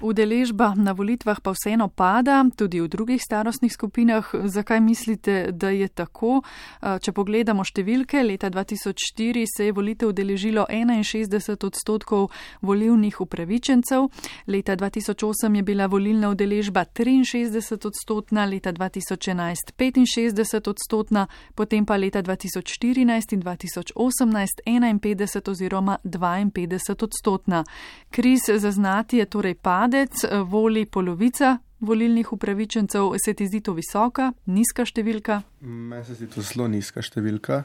Udeležba 0.03 0.75
na 0.75 0.93
volitvah 0.93 1.39
pa 1.39 1.53
vseeno 1.55 1.87
pada, 1.89 2.43
tudi 2.59 2.81
v 2.83 2.89
drugih 2.91 3.23
starostnih 3.23 3.73
skupinah. 3.73 4.35
Zakaj 4.45 4.81
mislite, 4.81 5.53
da 5.53 5.71
je 5.71 5.87
tako? 5.89 6.43
Če 6.83 7.13
pogledamo 7.15 7.63
številke, 7.63 8.19
leta 8.27 8.51
2004 8.51 9.47
se 9.47 9.69
je 9.69 9.73
volitev 9.73 10.11
udeležilo 10.11 10.67
61 10.67 11.67
odstotkov 11.67 12.33
volivnih 12.67 13.21
upravičencev, 13.21 14.09
leta 14.51 14.75
2008 14.77 15.57
je 15.57 15.63
bila 15.63 15.87
volilna 15.87 16.33
udeležba 16.35 16.83
63 16.91 17.87
odstotna, 17.87 18.45
leta 18.51 18.73
2011 18.75 19.71
65 19.79 20.69
odstotna, 20.69 21.29
potem 21.55 21.87
pa 21.87 21.95
leta 21.97 22.23
2014 22.23 23.39
in 23.39 23.41
2018 23.47 24.67
51 24.67 25.51
oziroma 25.51 25.99
52 26.03 27.03
odstotna. 27.07 27.63
Kriz 28.11 28.51
zaznati 28.51 29.23
je 29.23 29.31
torej 29.31 29.55
pad 29.55 29.92
padec, 29.93 30.25
eh, 30.25 30.39
voli 30.39 30.87
polovica 30.87 31.59
volilnih 31.81 32.33
upravičencev. 32.33 33.13
Se 33.25 33.35
ti 33.35 33.47
zdi 33.47 33.61
to 33.61 33.73
visoka, 33.73 34.33
nizka 34.47 34.87
številka? 34.87 35.43
Meni 35.61 36.05
se 36.05 36.15
zdi 36.15 36.29
to 36.33 36.41
zelo 36.41 36.69
nizka 36.69 37.03
številka. 37.03 37.65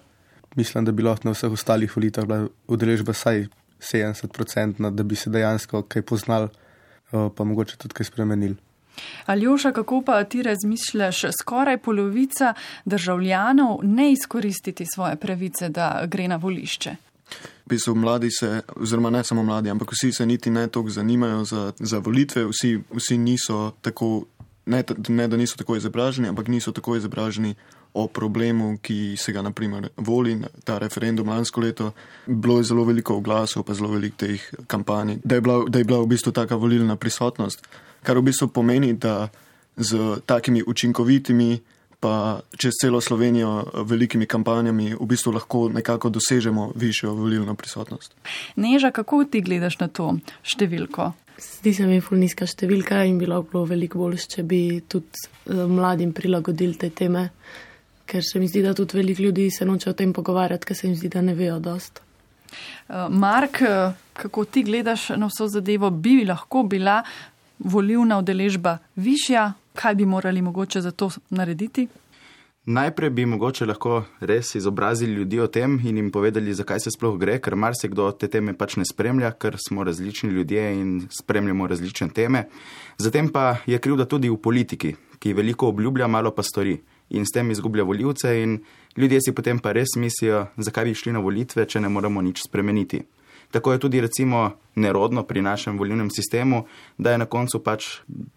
Mislim, 0.55 0.85
da 0.85 0.91
bi 0.91 1.03
lahko 1.03 1.27
na 1.27 1.35
vseh 1.35 1.51
ostalih 1.53 1.91
volitvah 1.95 2.25
bila 2.25 2.49
udeležba 2.67 3.13
vsaj 3.13 3.47
70%, 3.79 4.91
da 4.91 5.03
bi 5.03 5.15
se 5.15 5.29
dejansko 5.29 5.83
kaj 5.87 6.03
poznal, 6.03 6.49
eh, 6.49 7.29
pa 7.29 7.43
mogoče 7.43 7.77
tudi 7.77 7.93
kaj 7.93 8.11
spremenil. 8.11 8.57
Aljoša, 9.25 9.71
kako 9.71 10.01
pa 10.01 10.23
ti 10.23 10.43
razmišljaš, 10.43 11.21
skoraj 11.39 11.77
polovica 11.77 12.53
državljanov 12.85 13.79
ne 13.83 14.11
izkoristiti 14.11 14.85
svoje 14.95 15.15
pravice, 15.15 15.69
da 15.69 16.03
gre 16.07 16.27
na 16.27 16.35
volišče? 16.35 16.95
Bistvu 17.67 17.95
mladi 17.95 18.31
se, 18.31 18.61
oziroma 18.75 19.09
ne 19.09 19.23
samo 19.23 19.43
mladi, 19.43 19.69
ampak 19.69 19.91
vsi 19.91 20.11
se 20.11 20.25
niti 20.25 20.49
ne 20.49 20.67
toliko 20.67 20.89
zanimajo 20.89 21.43
za, 21.45 21.71
za 21.79 21.99
volitve, 21.99 22.45
vsi, 22.45 22.79
vsi 22.93 23.17
niso 23.17 23.71
tako, 23.81 24.25
ne, 24.65 24.83
ne 25.07 25.27
da 25.27 25.37
niso 25.37 25.57
tako 25.57 25.75
izobraženi, 25.75 26.27
ampak 26.27 26.47
niso 26.47 26.71
tako 26.71 26.95
izobraženi 26.95 27.55
o 27.93 28.07
problemu, 28.07 28.77
ki 28.81 29.15
se 29.17 29.31
ga 29.33 29.41
naprimer 29.41 29.89
voli, 29.97 30.37
ta 30.63 30.77
referendum 30.77 31.29
lansko 31.29 31.61
leto. 31.61 31.91
Bilo 32.27 32.57
je 32.57 32.63
zelo 32.63 32.83
veliko 32.85 33.15
oglasov, 33.17 33.63
pa 33.63 33.73
zelo 33.73 33.89
veliko 33.89 34.17
teh 34.17 34.43
kampanj, 34.67 35.17
da, 35.23 35.39
da 35.69 35.79
je 35.79 35.85
bila 35.85 36.01
v 36.01 36.11
bistvu 36.13 36.31
taka 36.31 36.55
volilna 36.55 36.95
prisotnost, 36.95 37.65
kar 38.03 38.17
v 38.17 38.27
bistvu 38.29 38.47
pomeni, 38.53 38.93
da 38.93 39.29
z 39.77 40.21
takimi 40.25 40.63
učinkovitimi 40.67 41.59
pa 41.99 42.39
čez 42.57 42.77
celo 42.81 43.01
Slovenijo 43.01 43.65
velikimi 43.89 44.25
kampanjami 44.25 44.93
v 44.93 45.05
bistvu 45.05 45.33
lahko 45.33 45.69
nekako 45.73 46.09
dosežemo 46.09 46.71
višjo 46.75 47.13
volilno 47.13 47.55
prisotnost. 47.55 48.13
Neža, 48.55 48.91
kako 48.91 49.23
ti 49.23 49.41
gledaš 49.41 49.79
na 49.79 49.87
to 49.87 50.13
številko? 50.43 51.11
Zdi 51.37 51.73
se 51.73 51.85
mi 51.85 52.01
fulniska 52.01 52.47
številka 52.49 53.03
in 53.05 53.19
bilo 53.21 53.43
bi 53.45 53.61
veliko 53.69 54.01
bolj, 54.01 54.23
če 54.29 54.43
bi 54.43 54.61
tudi 54.89 55.25
eh, 55.49 55.65
mladim 55.69 56.13
prilagodili 56.13 56.77
te 56.77 56.89
teme, 56.89 57.29
ker 58.07 58.25
se 58.25 58.39
mi 58.39 58.49
zdi, 58.49 58.63
da 58.65 58.73
tudi 58.77 58.97
veliko 58.97 59.27
ljudi 59.27 59.49
se 59.53 59.65
noče 59.65 59.91
o 59.91 59.97
tem 59.97 60.13
pogovarjati, 60.13 60.65
ker 60.65 60.77
se 60.77 60.87
jim 60.87 60.95
zdi, 60.97 61.11
da 61.13 61.21
ne 61.21 61.35
vejo 61.37 61.59
dost. 61.59 62.01
Eh, 62.01 63.07
Mark, 63.09 63.61
eh, 63.61 63.93
kako 64.13 64.45
ti 64.45 64.63
gledaš 64.63 65.09
na 65.17 65.29
vso 65.29 65.49
zadevo, 65.49 65.89
bi 65.89 66.23
lahko 66.25 66.63
bila 66.63 67.01
volilna 67.59 68.17
udeležba 68.21 68.77
višja, 68.95 69.51
kaj 69.77 69.95
bi 69.95 70.05
morali 70.05 70.41
mogoče 70.41 70.81
za 70.81 70.91
to 70.91 71.09
narediti? 71.29 71.87
Najprej 72.67 73.09
bi 73.09 73.25
mogoče 73.25 73.65
lahko 73.65 74.01
res 74.19 74.55
izobrazili 74.55 75.13
ljudi 75.13 75.39
o 75.39 75.47
tem 75.47 75.77
in 75.85 75.97
jim 75.97 76.09
povedali, 76.11 76.53
zakaj 76.53 76.81
se 76.83 76.91
sploh 76.91 77.15
gre, 77.19 77.37
ker 77.39 77.55
marsikdo 77.55 78.09
te 78.11 78.27
teme 78.27 78.57
pač 78.57 78.75
ne 78.75 78.83
spremlja, 78.85 79.31
ker 79.39 79.55
smo 79.67 79.85
različni 79.87 80.29
ljudje 80.35 80.65
in 80.75 80.89
spremljamo 81.19 81.67
različne 81.67 82.09
teme. 82.09 82.43
Zatem 82.97 83.29
pa 83.31 83.61
je 83.65 83.79
krivda 83.79 84.05
tudi 84.05 84.29
v 84.29 84.35
politiki, 84.41 84.95
ki 85.19 85.33
veliko 85.33 85.69
obljublja, 85.71 86.11
malo 86.11 86.33
pa 86.35 86.43
stori 86.43 86.75
in 87.09 87.23
s 87.23 87.31
tem 87.31 87.51
izgublja 87.51 87.87
voljivce 87.87 88.35
in 88.43 88.59
ljudje 88.97 89.21
si 89.21 89.31
potem 89.31 89.59
pa 89.63 89.71
res 89.71 89.95
mislijo, 89.95 90.47
zakaj 90.57 90.89
bi 90.89 90.95
šli 90.95 91.15
na 91.15 91.23
volitve, 91.23 91.65
če 91.65 91.79
ne 91.79 91.89
moremo 91.89 92.21
nič 92.21 92.43
spremeniti. 92.49 93.05
Tako 93.51 93.71
je 93.71 93.79
tudi 93.79 94.01
recimo 94.01 94.51
nerodno 94.75 95.23
pri 95.23 95.41
našem 95.41 95.77
volilnem 95.77 96.09
sistemu, 96.09 96.65
da 96.97 97.11
je 97.11 97.17
na 97.17 97.25
koncu 97.25 97.63
pač 97.63 97.85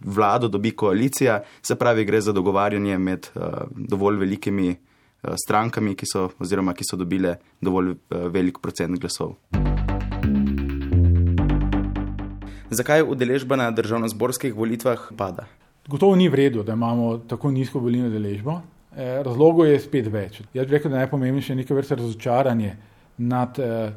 vlado 0.00 0.48
dobi 0.48 0.70
koalicija, 0.70 1.42
se 1.62 1.74
pravi, 1.74 2.04
gre 2.04 2.20
za 2.20 2.32
dogovarjanje 2.32 2.98
med 2.98 3.26
uh, 3.34 3.42
dovolj 3.76 4.18
velikimi 4.18 4.70
uh, 4.70 5.34
strankami, 5.44 5.94
ki 5.94 6.06
so, 6.06 6.28
oziroma 6.38 6.74
ki 6.74 6.86
so 6.90 6.96
dobile 6.96 7.36
dovolj 7.60 7.90
uh, 7.90 8.26
velik 8.30 8.58
procent 8.62 9.00
glasov. 9.00 9.34
Zakaj 12.70 13.02
udeležba 13.02 13.56
na 13.56 13.70
državno-zborskih 13.74 14.54
volitvah 14.54 15.10
pada? 15.18 15.48
Gotovo 15.90 16.14
ni 16.16 16.28
v 16.28 16.34
redu, 16.34 16.62
da 16.62 16.72
imamo 16.72 17.18
tako 17.18 17.50
nizko 17.50 17.82
volilno 17.82 18.06
udeležbo. 18.08 18.60
Razlogov 19.24 19.66
je 19.66 19.80
spet 19.80 20.06
več. 20.10 20.40
Jaz 20.54 20.66
bi 20.66 20.76
rekel, 20.76 20.90
da 20.90 20.98
je 20.98 21.06
najpomembnejše 21.06 21.54
nekaj 21.54 21.76
vrste 21.76 21.98
razočaranje 21.98 22.72
nad 23.18 23.58
eh, 23.58 23.92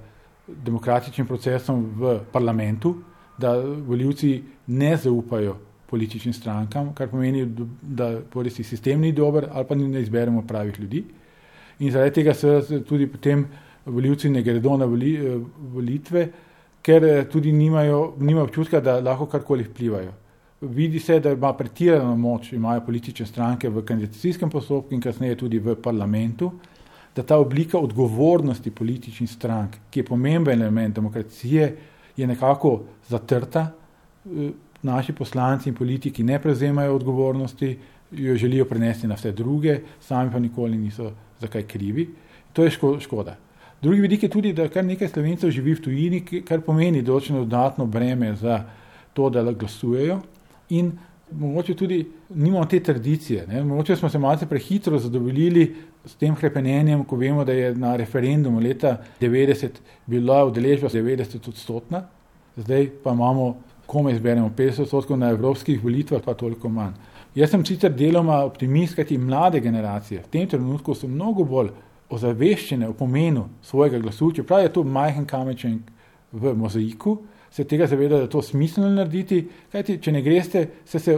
demokratičnim 0.47 1.27
procesom 1.27 1.85
v 1.95 2.19
parlamentu, 2.31 2.95
da 3.37 3.55
voljivci 3.87 4.43
ne 4.67 4.97
zaupajo 4.97 5.57
političnim 5.89 6.33
strankam, 6.33 6.93
kar 6.93 7.09
pomeni, 7.09 7.45
da 7.81 8.19
polisi 8.31 8.63
sistem 8.63 9.01
ni 9.01 9.11
dober 9.11 9.47
ali 9.51 9.65
pa 9.67 9.75
ne 9.75 10.01
izberemo 10.01 10.41
pravih 10.47 10.79
ljudi. 10.79 11.03
In 11.79 11.91
zaradi 11.91 12.13
tega 12.13 12.33
se 12.33 12.81
tudi 12.87 13.07
potem 13.07 13.45
voljivci 13.85 14.29
ne 14.29 14.41
gredo 14.43 14.77
na 14.77 14.85
volitve, 14.85 16.27
ker 16.81 17.05
eh, 17.05 17.23
tudi 17.31 17.51
nimajo, 17.51 18.13
nimajo 18.19 18.45
občutka, 18.45 18.81
da 18.81 18.99
lahko 18.99 19.25
karkoli 19.25 19.63
vplivajo. 19.63 20.11
Vidi 20.61 20.99
se, 20.99 21.19
da 21.19 21.31
ima 21.31 21.53
pretirano 21.53 22.15
moč, 22.15 22.53
imajo 22.53 22.81
politične 22.85 23.25
stranke 23.25 23.69
v 23.69 23.83
kandidacijskem 23.85 24.49
postopku 24.49 24.93
in 24.95 25.01
kasneje 25.01 25.35
tudi 25.35 25.59
v 25.59 25.75
parlamentu 25.75 26.51
da 27.15 27.23
ta 27.23 27.37
oblika 27.37 27.77
odgovornosti 27.77 28.71
političnih 28.71 29.29
strank, 29.29 29.75
ki 29.89 29.99
je 29.99 30.05
pomemben 30.05 30.61
element 30.61 30.95
demokracije, 30.95 31.75
je 32.17 32.27
nekako 32.27 32.81
zatrta. 33.09 33.71
Eh, 34.25 34.49
naši 34.83 35.13
poslanci 35.13 35.69
in 35.69 35.75
politiki 35.75 36.23
ne 36.23 36.39
prevzemajo 36.41 36.95
odgovornosti, 36.95 37.77
jo 38.11 38.35
želijo 38.35 38.65
prenesti 38.65 39.07
na 39.07 39.15
vse 39.15 39.31
druge, 39.31 39.79
sami 39.99 40.31
pa 40.31 40.39
nikoli 40.39 40.77
niso 40.77 41.11
zakaj 41.39 41.63
krivi. 41.63 42.09
To 42.53 42.63
je 42.63 42.71
škoda. 42.99 43.37
Drugi 43.81 44.01
vidik 44.01 44.23
je 44.23 44.29
tudi, 44.29 44.53
da 44.53 44.67
kar 44.69 44.85
nekaj 44.85 45.07
slovencev 45.07 45.51
živi 45.51 45.73
v 45.73 45.81
tujini, 45.81 46.19
kar 46.47 46.61
pomeni 46.61 47.01
določeno 47.01 47.43
dodatno 47.43 47.85
breme 47.85 48.35
za 48.35 48.61
to, 49.13 49.29
da 49.29 49.43
glasujejo 49.51 50.21
in 50.69 50.91
mogoče 51.31 51.73
tudi 51.75 52.05
nimamo 52.29 52.65
te 52.65 52.79
tradicije. 52.79 53.47
Ne? 53.47 53.63
Mogoče 53.63 53.95
smo 53.95 54.09
se 54.09 54.19
malce 54.19 54.45
prehitro 54.45 54.99
zadovoljili 54.99 55.75
s 56.05 56.15
tem 56.19 56.35
krepenjenjem, 56.35 57.03
ko 57.07 57.15
vemo, 57.15 57.45
da 57.45 57.53
je 57.53 57.75
na 57.75 57.95
referendumu 57.95 58.59
leta 58.59 58.97
90 59.21 59.79
bila 60.05 60.43
udeležba 60.45 60.89
90 60.89 61.49
odstotna, 61.49 62.03
zdaj 62.55 62.89
pa 63.03 63.13
imamo, 63.13 63.55
komaj 63.85 64.13
izberemo 64.13 64.51
50 64.57 64.81
odstotkov 64.81 65.17
na 65.17 65.29
evropskih 65.29 65.83
volitvah, 65.83 66.21
pa 66.25 66.33
toliko 66.33 66.69
manj. 66.69 66.93
Jaz 67.35 67.49
sem 67.49 67.65
sicer 67.65 67.91
deloma 67.91 68.43
optimist, 68.45 68.95
kajti 68.95 69.17
mlade 69.17 69.59
generacije 69.59 70.21
v 70.21 70.29
tem 70.29 70.47
trenutku 70.47 70.93
so 70.95 71.07
mnogo 71.07 71.43
bolj 71.43 71.71
ozaveščene 72.13 72.87
o 72.87 72.93
pomenu 72.93 73.47
svojega 73.61 73.99
glasu, 73.99 74.31
čeprav 74.31 74.61
je 74.61 74.73
to 74.73 74.83
majhen 74.83 75.25
kamenček 75.25 75.91
v 76.31 76.53
mozaiku, 76.57 77.17
se 77.51 77.63
tega 77.63 77.87
zaveda, 77.87 78.17
da 78.17 78.21
je 78.21 78.29
to 78.29 78.41
smiselno 78.41 78.89
narediti, 78.89 79.43
kajti 79.71 79.97
če 80.01 80.11
ne 80.11 80.21
greste, 80.21 80.63
ste 80.85 80.99
se 80.99 81.17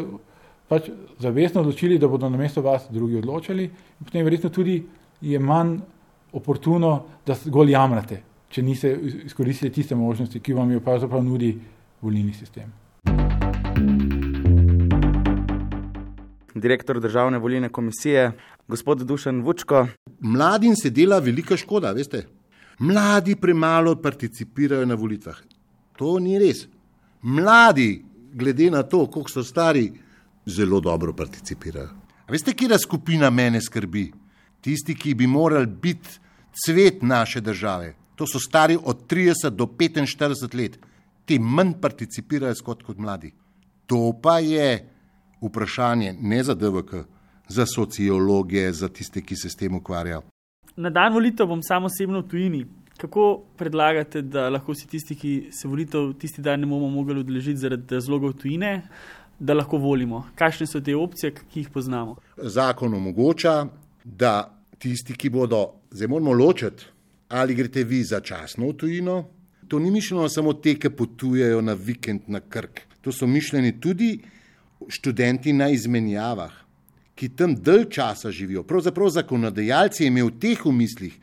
pač 0.67 0.89
zavestno 1.19 1.61
odločili, 1.61 1.99
da 1.99 2.07
bodo 2.07 2.29
na 2.29 2.37
mesto 2.37 2.61
vas 2.61 2.87
drugi 2.89 3.17
odločili, 3.17 3.63
in 3.65 4.05
potem 4.05 4.25
verjetno 4.25 4.49
tudi 4.49 4.79
je 5.21 5.39
manj 5.39 5.77
oportuno, 6.33 7.05
da 7.25 7.35
zgolj 7.39 7.71
jamrate, 7.71 8.21
če 8.49 8.61
niste 8.61 8.91
izkoristili 9.25 9.71
tiste 9.71 9.95
možnosti, 9.95 10.39
ki 10.39 10.53
vam 10.53 10.71
jo 10.71 10.81
pravzaprav 10.83 11.23
nudi 11.23 11.53
volilni 12.01 12.33
sistem. 12.33 12.73
Direktor 16.55 16.99
državne 17.03 17.37
volilne 17.37 17.69
komisije, 17.69 18.31
gospod 18.67 19.01
Dušan 19.07 19.41
Vučko. 19.43 19.87
Mladim 20.19 20.75
se 20.75 20.89
dela 20.89 21.19
velika 21.19 21.57
škoda, 21.57 21.91
veste. 21.91 22.25
Mladi 22.79 23.35
premalo 23.35 23.95
participirajo 24.01 24.85
na 24.85 24.95
volitvah. 24.95 25.35
To 25.99 26.19
ni 26.19 26.39
res. 26.39 26.65
Mladi, 27.21 28.03
glede 28.33 28.69
na 28.71 28.83
to, 28.83 29.05
koliko 29.07 29.31
so 29.31 29.43
stari, 29.43 29.91
zelo 30.45 30.79
dobro 30.79 31.13
participirajo. 31.13 31.89
A 32.27 32.31
veste, 32.31 32.53
kje 32.53 32.79
skupina 32.79 33.29
mene 33.29 33.61
skrbi? 33.61 34.11
Tisti, 34.61 34.95
ki 34.95 35.13
bi 35.13 35.27
morali 35.27 35.67
biti 35.67 36.09
cvet 36.65 37.01
naše 37.01 37.41
države. 37.41 37.95
To 38.15 38.25
so 38.27 38.39
stari 38.39 38.77
od 38.83 39.07
30 39.11 39.49
do 39.49 39.65
45 39.65 40.55
let. 40.55 40.79
Ti 41.25 41.39
manj 41.39 41.73
participirajo 41.81 42.53
kot, 42.63 42.83
kot 42.83 42.97
mladi. 42.97 43.33
To 43.85 44.13
pa 44.21 44.39
je 44.39 44.89
vprašanje 45.41 46.15
ne 46.21 46.43
za 46.43 46.53
DVK, 46.53 46.93
za 47.47 47.65
sociologe, 47.65 48.71
za 48.71 48.89
tiste, 48.89 49.21
ki 49.21 49.35
se 49.35 49.49
s 49.49 49.55
tem 49.55 49.75
ukvarjajo. 49.75 50.21
Na 50.75 50.89
dan 50.89 51.13
volitev 51.13 51.47
bom 51.47 51.61
samo 51.63 51.85
osebno 51.85 52.19
v 52.19 52.27
tujini, 52.27 52.65
Kako 52.97 53.43
predlagate, 53.57 54.21
da 54.21 54.47
lahko 54.49 54.71
vsi 54.71 54.87
tisti, 54.87 55.15
ki 55.19 55.31
se 55.51 55.67
volitev 55.67 56.13
tisti 56.19 56.41
dan 56.41 56.61
ne 56.63 56.67
bomo 56.67 56.87
mogli 56.89 57.19
udeležiti 57.19 57.59
zaradi 57.59 57.95
razlogov 57.95 58.37
tujine, 58.39 58.87
da 59.39 59.53
lahko 59.53 59.77
volimo? 59.77 60.23
Kakšne 60.35 60.67
so 60.67 60.81
te 60.81 60.95
opcije, 60.95 61.33
ki 61.51 61.59
jih 61.59 61.69
poznamo? 61.69 62.15
Zakon 62.37 62.93
omogoča, 62.93 63.65
da 64.03 64.51
tisti, 64.79 65.15
ki 65.17 65.29
bodo, 65.29 65.63
zdaj 65.91 66.07
moramo 66.07 66.33
ločiti, 66.33 66.85
ali 67.29 67.55
greste 67.55 67.83
vi 67.83 68.03
začasno 68.03 68.69
v 68.69 68.77
tujino. 68.77 69.23
To 69.67 69.79
ni 69.79 69.91
mišljeno 69.91 70.29
samo 70.29 70.53
te, 70.53 70.75
ki 70.79 70.89
potujejo 70.89 71.61
na 71.61 71.73
vikend 71.73 72.27
na 72.27 72.39
krk. 72.39 72.81
To 73.01 73.11
so 73.11 73.27
mišljeni 73.27 73.79
tudi 73.81 74.19
študenti 74.89 75.53
na 75.53 75.69
izmenjavah, 75.69 76.53
ki 77.15 77.29
tam 77.35 77.55
dalj 77.55 77.89
časa 77.89 78.31
živijo. 78.31 78.63
Pravzaprav 78.63 79.09
zakonodajalci 79.09 80.03
je 80.03 80.07
imel 80.07 80.29
teh 80.41 80.65
v 80.65 80.71
mislih. 80.71 81.15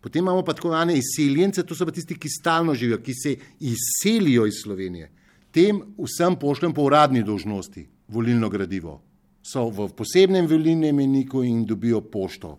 Potem 0.00 0.24
imamo 0.24 0.42
pa 0.44 0.54
tako 0.56 0.68
imenovane 0.68 0.96
izseljence, 0.96 1.62
to 1.62 1.74
so 1.74 1.84
pa 1.84 1.92
tisti, 1.92 2.16
ki 2.16 2.28
stalno 2.28 2.74
živijo, 2.74 2.98
ki 3.04 3.14
se 3.14 3.34
izselijo 3.60 4.46
iz 4.46 4.62
Slovenije. 4.62 5.10
Tem 5.50 5.82
vsem 5.98 6.36
pošljem 6.36 6.74
po 6.74 6.82
uradni 6.82 7.22
dožnosti 7.22 7.86
volilno 8.08 8.48
gradivo. 8.48 9.00
So 9.42 9.70
v 9.70 9.88
posebnem 9.96 10.46
volilnem 10.46 10.96
meniku 10.96 11.42
in 11.44 11.64
dobijo 11.66 12.00
pošto. 12.00 12.58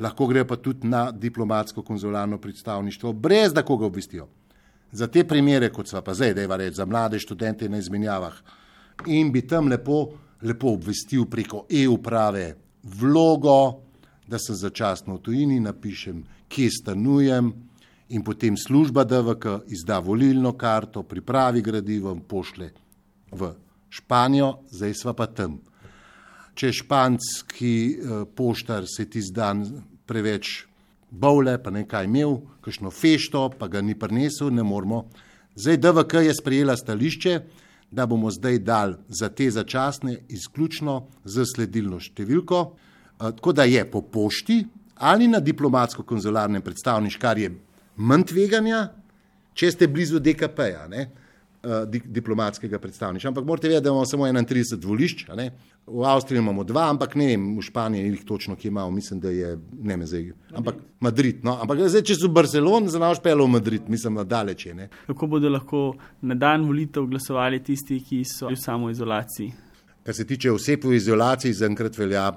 Lahko 0.00 0.26
grejo 0.26 0.46
pa 0.46 0.56
tudi 0.56 0.88
na 0.88 1.10
diplomatsko-konzularno 1.12 2.38
predstavništvo, 2.38 3.12
brez 3.12 3.52
da 3.52 3.62
koga 3.62 3.86
obvestijo. 3.86 4.28
Za 4.92 5.06
te 5.06 5.24
primere, 5.24 5.68
kot 5.72 5.88
so 5.88 6.00
pa 6.02 6.14
zdaj, 6.14 6.34
da 6.34 6.40
je 6.40 6.56
reč 6.56 6.74
za 6.74 6.86
mlade 6.86 7.18
študente 7.18 7.68
na 7.68 7.78
izmenjavah, 7.78 8.34
in 9.06 9.32
bi 9.32 9.42
tam 9.46 9.68
lepo, 9.68 10.08
lepo 10.42 10.72
obvestil 10.72 11.26
preko 11.26 11.66
e-uprave 11.70 12.54
vlogo, 12.82 13.80
da 14.26 14.38
sem 14.38 14.56
začasno 14.56 15.14
v 15.14 15.22
tujini, 15.22 15.60
napišem, 15.60 16.24
kje 16.48 16.70
stanujem, 16.70 17.52
in 18.10 18.24
potem 18.24 18.56
služba 18.56 19.04
DVK 19.04 19.60
izda 19.68 19.98
volilno 19.98 20.52
karto, 20.58 21.02
pripravi 21.02 21.62
gradivo 21.62 22.12
in 22.12 22.20
pošle 22.20 22.70
v 23.32 23.52
Španijo, 23.90 24.52
zdaj 24.70 24.94
sva 24.94 25.14
pa 25.18 25.26
tam. 25.26 25.58
Če 26.54 26.72
španski 26.72 27.74
eh, 27.90 28.24
poštar 28.36 28.86
se 28.86 29.06
ti 29.10 29.22
zdan 29.22 29.64
preveč 30.06 30.66
bole, 31.10 31.56
pa 31.62 31.70
nekaj 31.74 32.06
imel, 32.06 32.36
kakšno 32.62 32.90
fešto, 32.90 33.48
pa 33.58 33.68
ga 33.68 33.82
ni 33.82 33.96
prinesel, 33.98 34.50
ne 34.54 34.62
moramo. 34.62 35.04
Zdaj 35.54 35.80
DVK 35.82 36.22
je 36.26 36.34
sprejela 36.34 36.76
stališče, 36.76 37.40
da 37.90 38.06
bomo 38.06 38.30
zdaj 38.30 38.58
dal 38.62 38.94
za 39.08 39.28
te 39.28 39.50
začasne 39.50 40.16
izključno 40.30 41.08
z 41.24 41.46
sledilno 41.54 41.98
številko, 41.98 42.60
tako 43.18 43.52
da 43.52 43.66
je 43.66 43.82
po 43.90 44.02
pošti 44.02 44.62
ali 45.00 45.26
na 45.28 45.40
diplomatsko-konzularnem 45.40 46.62
predstavništvu, 46.62 47.20
kar 47.20 47.38
je 47.38 47.50
manj 48.00 48.30
tveganja, 48.32 48.84
če 49.54 49.74
ste 49.76 49.88
blizu 49.92 50.20
DKP-ja, 50.24 50.86
di 51.92 51.98
diplomatskega 52.00 52.78
predstavništva. 52.80 53.28
Ampak 53.34 53.44
morate 53.44 53.68
vedeti, 53.68 53.84
da 53.84 53.90
imamo 53.92 54.06
samo 54.08 54.24
31 54.24 54.86
volišč, 54.86 55.26
v 55.90 56.04
Avstriji 56.08 56.40
imamo 56.40 56.64
dva, 56.64 56.86
ampak 56.88 57.14
ne 57.20 57.26
vem, 57.32 57.42
v 57.58 57.64
Španiji 57.66 58.06
jih 58.06 58.22
točno, 58.24 58.56
ki 58.56 58.68
imamo, 58.70 58.94
mislim, 58.94 59.20
da 59.20 59.32
je 59.34 59.50
ne 59.82 59.96
me 60.00 60.06
zdaj, 60.08 60.30
ampak 60.56 60.78
Madrid. 61.04 61.42
No? 61.44 61.58
Ampak 61.60 61.82
zdaj, 61.84 62.04
če 62.08 62.16
so 62.16 62.30
v 62.30 62.36
Barceloni, 62.38 62.88
za 62.88 63.00
naš 63.02 63.20
pelo 63.20 63.44
v 63.44 63.52
Madrid, 63.58 63.90
mislim, 63.92 64.16
da 64.22 64.24
daleč 64.24 64.66
je. 64.70 64.88
Kako 65.10 65.28
bodo 65.34 65.50
lahko 65.52 65.82
na 66.22 66.38
dan 66.38 66.64
volitev 66.64 67.10
glasovali 67.10 67.60
tisti, 67.66 67.98
ki 68.08 68.22
so 68.24 68.48
v 68.48 68.56
samoizolaciji? 68.56 69.52
Kar 70.06 70.16
se 70.16 70.24
tiče 70.24 70.54
oseb 70.54 70.86
v 70.88 70.96
izolaciji, 70.96 71.58
zaenkrat 71.60 71.98
velja, 71.98 72.30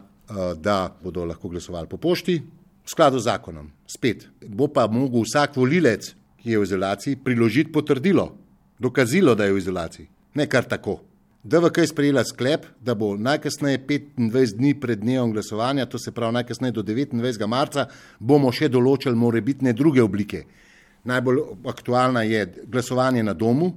da 0.60 0.78
bodo 1.04 1.24
lahko 1.30 1.48
glasovali 1.54 1.88
po 1.88 1.98
pošti, 2.02 2.42
v 2.84 2.90
skladu 2.90 3.20
z 3.20 3.30
zakonom. 3.32 3.72
Spet 3.88 4.28
bo 4.48 4.68
pa 4.68 4.88
mogel 4.88 5.24
vsak 5.24 5.56
volilec, 5.56 6.14
ki 6.44 6.52
je 6.52 6.60
v 6.60 6.68
izolaciji, 6.68 7.20
priložiti 7.24 7.72
potrdilo, 7.72 8.36
dokazilo, 8.80 9.36
da 9.36 9.46
je 9.46 9.54
v 9.54 9.58
izolaciji. 9.58 10.08
Ne 10.36 10.48
kar 10.50 10.68
tako. 10.68 11.00
DVK 11.44 11.78
je 11.78 11.88
sprejela 11.88 12.24
sklep, 12.24 12.66
da 12.80 12.96
bo 12.96 13.18
najkasneje 13.18 13.80
25 13.88 14.56
dni 14.56 14.74
pred 14.80 15.00
dnevom 15.00 15.32
glasovanja, 15.32 15.86
to 15.86 16.00
se 16.00 16.12
pravi 16.12 16.34
najkasneje 16.34 16.72
do 16.72 16.84
29. 16.84 17.48
marca, 17.48 17.88
bomo 18.20 18.52
še 18.52 18.70
določili 18.72 19.16
morebitne 19.16 19.74
druge 19.74 20.04
oblike. 20.04 20.46
Najbolj 21.04 21.42
aktualna 21.68 22.24
je 22.24 22.46
glasovanje 22.64 23.24
na 23.24 23.34
domu, 23.34 23.74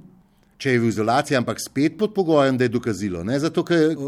če 0.57 0.77
je 0.77 0.79
v 0.79 0.87
izolaciji, 0.87 1.37
ampak 1.37 1.59
spet 1.59 1.97
pod 1.99 2.15
pogojem, 2.15 2.57
da 2.57 2.63
je 2.63 2.71
dokazilo. 2.71 3.23
Ne 3.23 3.39
zato, 3.39 3.63
ker 3.67 3.99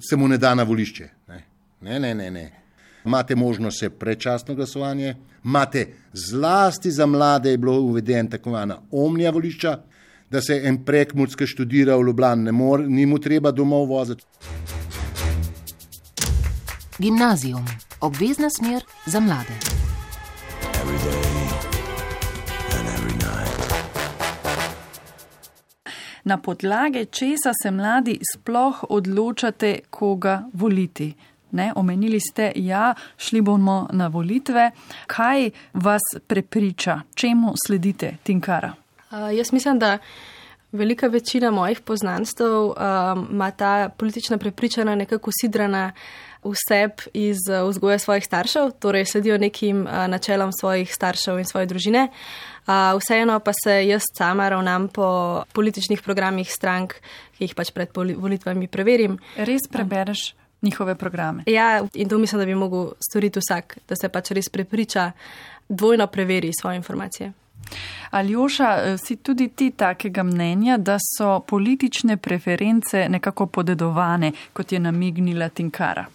se 0.00 0.16
mu 0.16 0.30
ne 0.30 0.38
da 0.38 0.54
na 0.54 0.62
volišče. 0.62 1.10
Ne, 1.28 1.44
ne, 1.82 1.98
ne. 1.98 2.14
ne, 2.14 2.30
ne. 2.30 2.59
Imate 3.04 3.34
možnost 3.34 3.80
še 3.80 3.90
predčasno 3.90 4.54
glasovanje, 4.54 5.14
imate 5.44 5.86
zlasti 6.12 6.90
za 6.90 7.06
mlade, 7.06 7.50
je 7.50 7.58
bilo 7.58 7.80
uveden 7.80 8.28
tako 8.30 8.50
imenovana 8.50 8.80
omnija 8.90 9.30
volišča, 9.30 9.78
da 10.30 10.40
se 10.40 10.60
en 10.64 10.84
prekmurski 10.84 11.46
študira 11.46 11.96
v 11.96 12.02
Ljubljani, 12.06 12.52
ni 12.88 13.06
mu 13.06 13.18
treba 13.18 13.50
domov 13.50 13.88
voziti. 13.88 14.24
Gimnazijum, 16.98 17.64
obvezna 18.00 18.50
smer 18.50 18.82
za 19.06 19.20
mlade. 19.20 19.56
Na 26.24 26.36
podlage 26.36 27.04
česa 27.04 27.52
se 27.62 27.70
mladi 27.70 28.18
sploh 28.34 28.84
odločate, 28.88 29.78
koga 29.90 30.44
voliti? 30.52 31.14
Ne, 31.52 31.72
omenili 31.76 32.20
ste, 32.20 32.52
ja, 32.56 32.94
šli 33.16 33.40
bomo 33.40 33.88
na 33.92 34.06
volitve. 34.06 34.70
Kaj 35.06 35.50
vas 35.74 36.02
prepriča, 36.26 37.00
čemu 37.14 37.54
sledite, 37.66 38.16
Tinkara? 38.22 38.72
Uh, 39.10 39.36
jaz 39.36 39.52
mislim, 39.52 39.78
da 39.78 39.98
velika 40.72 41.06
večina 41.06 41.50
mojih 41.50 41.80
poznanstv 41.80 42.44
um, 42.44 42.74
ima 43.30 43.50
ta 43.50 43.88
politična 43.96 44.38
prepričanja 44.38 44.94
nekako 44.94 45.30
sidrana 45.40 45.92
vse 46.44 46.88
iz 47.12 47.38
vzgoja 47.68 47.98
svojih 47.98 48.24
staršev, 48.24 48.70
torej 48.70 49.04
sledijo 49.04 49.38
nekim 49.38 49.82
uh, 49.82 50.06
načelom 50.06 50.52
svojih 50.52 50.94
staršev 50.94 51.38
in 51.38 51.44
svoje 51.44 51.66
družine. 51.66 52.08
Uh, 52.66 52.74
vseeno 53.00 53.40
pa 53.40 53.52
se 53.64 53.86
jaz 53.86 54.02
sama 54.18 54.48
ravnam 54.48 54.88
po 54.88 55.42
političnih 55.52 56.02
programih 56.02 56.52
strank, 56.52 56.94
ki 57.38 57.44
jih 57.44 57.54
pač 57.54 57.70
pred 57.70 57.88
volitvami 57.94 58.68
preverim. 58.68 59.18
Res 59.36 59.68
prebereš? 59.70 60.39
Njihove 60.62 60.94
programe. 60.94 61.42
Ja, 61.46 61.86
in 61.94 62.08
to 62.08 62.18
mislim, 62.18 62.38
da 62.38 62.46
bi 62.46 62.54
mogel 62.54 62.90
storiti 63.00 63.38
vsak, 63.38 63.78
da 63.88 63.96
se 63.96 64.08
pač 64.08 64.30
res 64.30 64.48
prepriča, 64.48 65.12
dvojno 65.68 66.06
preveri 66.06 66.52
svoje 66.60 66.76
informacije. 66.76 67.32
Aljoša, 68.10 68.98
si 68.98 69.16
tudi 69.16 69.48
ti 69.48 69.70
takega 69.70 70.22
mnenja, 70.22 70.76
da 70.76 70.98
so 71.16 71.40
politične 71.40 72.16
preference 72.16 73.08
nekako 73.08 73.46
podedovane, 73.46 74.32
kot 74.52 74.72
je 74.72 74.78
namignila 74.80 75.48
Tinkara? 75.48 76.06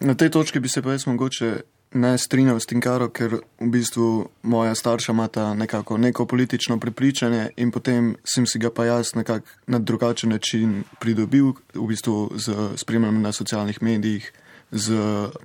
Na 0.00 0.14
tej 0.14 0.30
točki 0.30 0.60
bi 0.60 0.68
se 0.68 0.82
pa 0.82 0.90
jaz 0.90 1.06
mogoče 1.06 1.60
ne 1.94 2.18
strinjam 2.18 2.60
s 2.60 2.66
Tinkaro, 2.66 3.08
ker 3.08 3.38
v 3.60 3.68
bistvu 3.70 4.28
moja 4.42 4.74
starša 4.74 5.12
imata 5.12 5.54
nekako 5.54 5.98
neko 5.98 6.26
politično 6.26 6.78
prepričanje 6.80 7.50
in 7.56 7.70
potem 7.70 8.16
sem 8.24 8.46
si 8.46 8.58
ga 8.58 8.70
pa 8.70 8.84
jaz 8.84 9.14
nekako 9.14 9.46
na 9.66 9.78
drugačen 9.78 10.30
način 10.30 10.84
pridobil, 11.00 11.52
v 11.74 11.86
bistvu 11.86 12.32
z 12.36 12.54
spremljanjem 12.76 13.22
na 13.22 13.32
socialnih 13.32 13.82
medijih, 13.82 14.32
z 14.70 14.94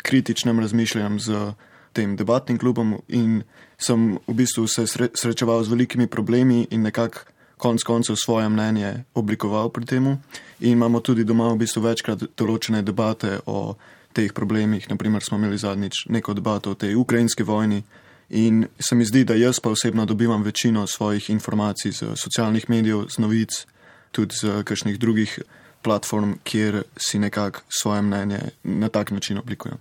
kritičnim 0.04 0.60
razmišljanjem, 0.60 1.20
z 1.20 1.54
tem 1.94 2.16
debatnim 2.16 2.58
klubom 2.58 3.00
in 3.08 3.44
sem 3.78 4.18
v 4.28 4.34
bistvu 4.34 4.68
se 4.68 4.86
srečeval 5.14 5.64
z 5.64 5.70
velikimi 5.70 6.08
problemi 6.08 6.68
in 6.72 6.82
nekako 6.82 7.20
konc 7.58 7.84
koncev 7.84 8.16
svoje 8.16 8.50
mnenje 8.50 9.04
oblikoval 9.14 9.70
pri 9.70 9.86
temu. 9.86 10.18
In 10.60 10.72
imamo 10.72 11.00
tudi 11.00 11.24
doma 11.24 11.50
v 11.50 11.58
bistvu 11.58 11.82
večkrat 11.82 12.24
določene 12.38 12.82
debate 12.82 13.40
o 13.46 13.76
teh 14.18 14.34
problemih. 14.34 14.90
Naprimer, 14.90 15.24
smo 15.24 15.38
imeli 15.38 15.58
zadnjič 15.58 16.08
neko 16.10 16.34
debato 16.34 16.72
o 16.72 16.76
tej 16.76 16.96
ukrajinski 16.96 17.44
vojni 17.44 17.84
in 18.30 18.66
se 18.80 18.96
mi 18.96 19.06
zdi, 19.06 19.24
da 19.24 19.36
jaz 19.38 19.60
pa 19.60 19.70
osebno 19.70 20.06
dobivam 20.06 20.44
večino 20.44 20.88
svojih 20.88 21.30
informacij 21.30 21.92
z 21.92 22.16
socialnih 22.16 22.70
medijev, 22.70 23.06
z 23.10 23.22
novic, 23.22 23.66
tudi 24.12 24.36
z 24.36 24.64
kakšnih 24.64 25.00
drugih 25.00 25.40
platform, 25.88 26.34
kjer 26.44 26.82
si 26.98 27.20
nekako 27.20 27.64
svoje 27.82 28.02
mnenje 28.02 28.40
na 28.64 28.90
tak 28.90 29.12
način 29.12 29.38
oblikujem. 29.38 29.78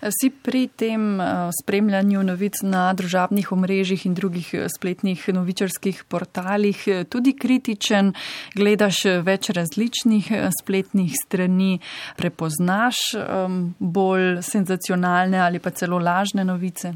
Si 0.00 0.30
pri 0.30 0.68
tem 0.76 1.20
eh, 1.20 1.50
spremljanju 1.62 2.22
novic 2.24 2.62
na 2.62 2.88
družabnih 2.96 3.52
omrežjih 3.52 4.06
in 4.08 4.14
drugih 4.16 4.48
eh, 4.54 4.68
spletnih 4.72 5.28
novičarskih 5.28 6.04
portalih 6.08 6.80
eh, 6.88 7.04
tudi 7.04 7.34
kritičen, 7.36 8.14
gledaš 8.56 9.02
več 9.26 9.50
različnih 9.52 10.32
spletnih 10.62 11.12
strani, 11.26 11.78
prepoznaš 12.16 12.96
bolj 13.78 14.40
senzacionalne 14.42 15.38
ali 15.38 15.60
pa 15.60 15.70
celo 15.70 16.00
lažne 16.00 16.44
novice? 16.44 16.94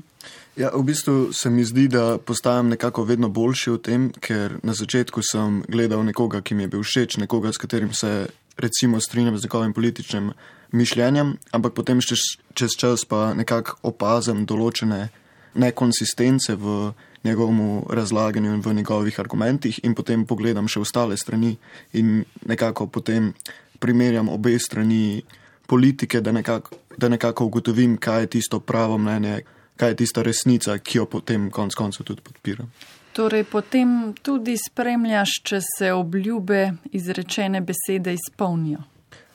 Ja, 0.57 0.71
v 0.71 0.85
bistvu 0.87 1.33
se 1.33 1.51
mi 1.51 1.65
zdi, 1.65 1.89
da 1.89 2.19
postajam 2.19 2.69
nekako 2.69 3.05
vedno 3.05 3.29
boljši 3.29 3.71
v 3.71 3.79
tem, 3.83 4.05
ker 4.23 4.55
na 4.63 4.73
začetku 4.75 5.23
sem 5.27 5.65
gledal 5.69 6.05
nekoga, 6.07 6.41
ki 6.41 6.55
mi 6.55 6.63
je 6.63 6.71
bil 6.77 6.85
všeč, 6.87 7.19
nekoga, 7.19 7.53
s 7.53 7.59
katerim 7.59 7.91
se 7.93 8.29
recimo 8.57 9.01
strinjam 9.01 9.39
z 9.39 9.45
njegovim 9.45 9.73
političnim 9.73 10.33
mišljenjem, 10.73 11.37
ampak 11.51 11.75
potem 11.75 12.01
čez, 12.01 12.19
čez 12.55 12.77
čas 12.77 13.05
pa 13.05 13.35
nekako 13.35 13.79
opazim 13.83 14.47
določene 14.47 15.09
nekonsistence 15.55 16.55
v 16.55 16.93
njegovemu 17.25 17.87
razlaganju 17.91 18.55
in 18.55 18.61
v 18.61 18.75
njegovih 18.75 19.21
argumentih, 19.21 19.81
in 19.85 19.95
potem 19.95 20.27
pogledam 20.27 20.69
še 20.69 20.81
ostale 20.81 21.17
strani 21.17 21.57
in 21.93 22.25
nekako 22.47 22.87
potem 22.87 23.33
primerjam 23.79 24.29
obe 24.29 24.59
strani 24.59 25.23
politike, 25.67 26.21
da 26.21 26.33
nekako, 26.33 26.77
da 26.99 27.09
nekako 27.09 27.45
ugotovim, 27.45 27.97
kaj 27.97 28.21
je 28.21 28.33
tisto 28.37 28.61
pravo 28.61 28.99
mnenje, 28.99 29.41
kaj 29.77 29.89
je 29.89 29.97
tista 29.97 30.23
resnica, 30.23 30.79
ki 30.79 30.99
jo 30.99 31.07
potem 31.07 31.51
konec 31.51 31.75
koncev 31.75 32.07
tudi 32.07 32.23
podpiram. 32.23 32.71
Torej, 33.15 33.45
potem 33.47 34.15
tudi 34.23 34.57
spremljaš, 34.59 35.37
če 35.47 35.61
se 35.63 35.93
obljube 35.95 36.73
izrečene 36.93 37.61
besede 37.63 38.15
izpolnijo. 38.15 38.83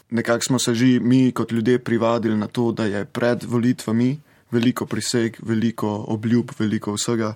Nekako 0.09 0.43
smo 0.43 0.59
se 0.59 0.73
že 0.75 0.99
mi 0.99 1.31
kot 1.31 1.51
ljudje 1.51 1.79
privadili 1.79 2.37
na 2.37 2.47
to, 2.47 2.71
da 2.71 2.85
je 2.85 3.05
pred 3.05 3.43
volitvami 3.43 4.19
veliko 4.51 4.85
priseg, 4.85 5.37
veliko 5.41 6.05
obljub, 6.07 6.51
veliko 6.59 6.93
vsega, 6.93 7.33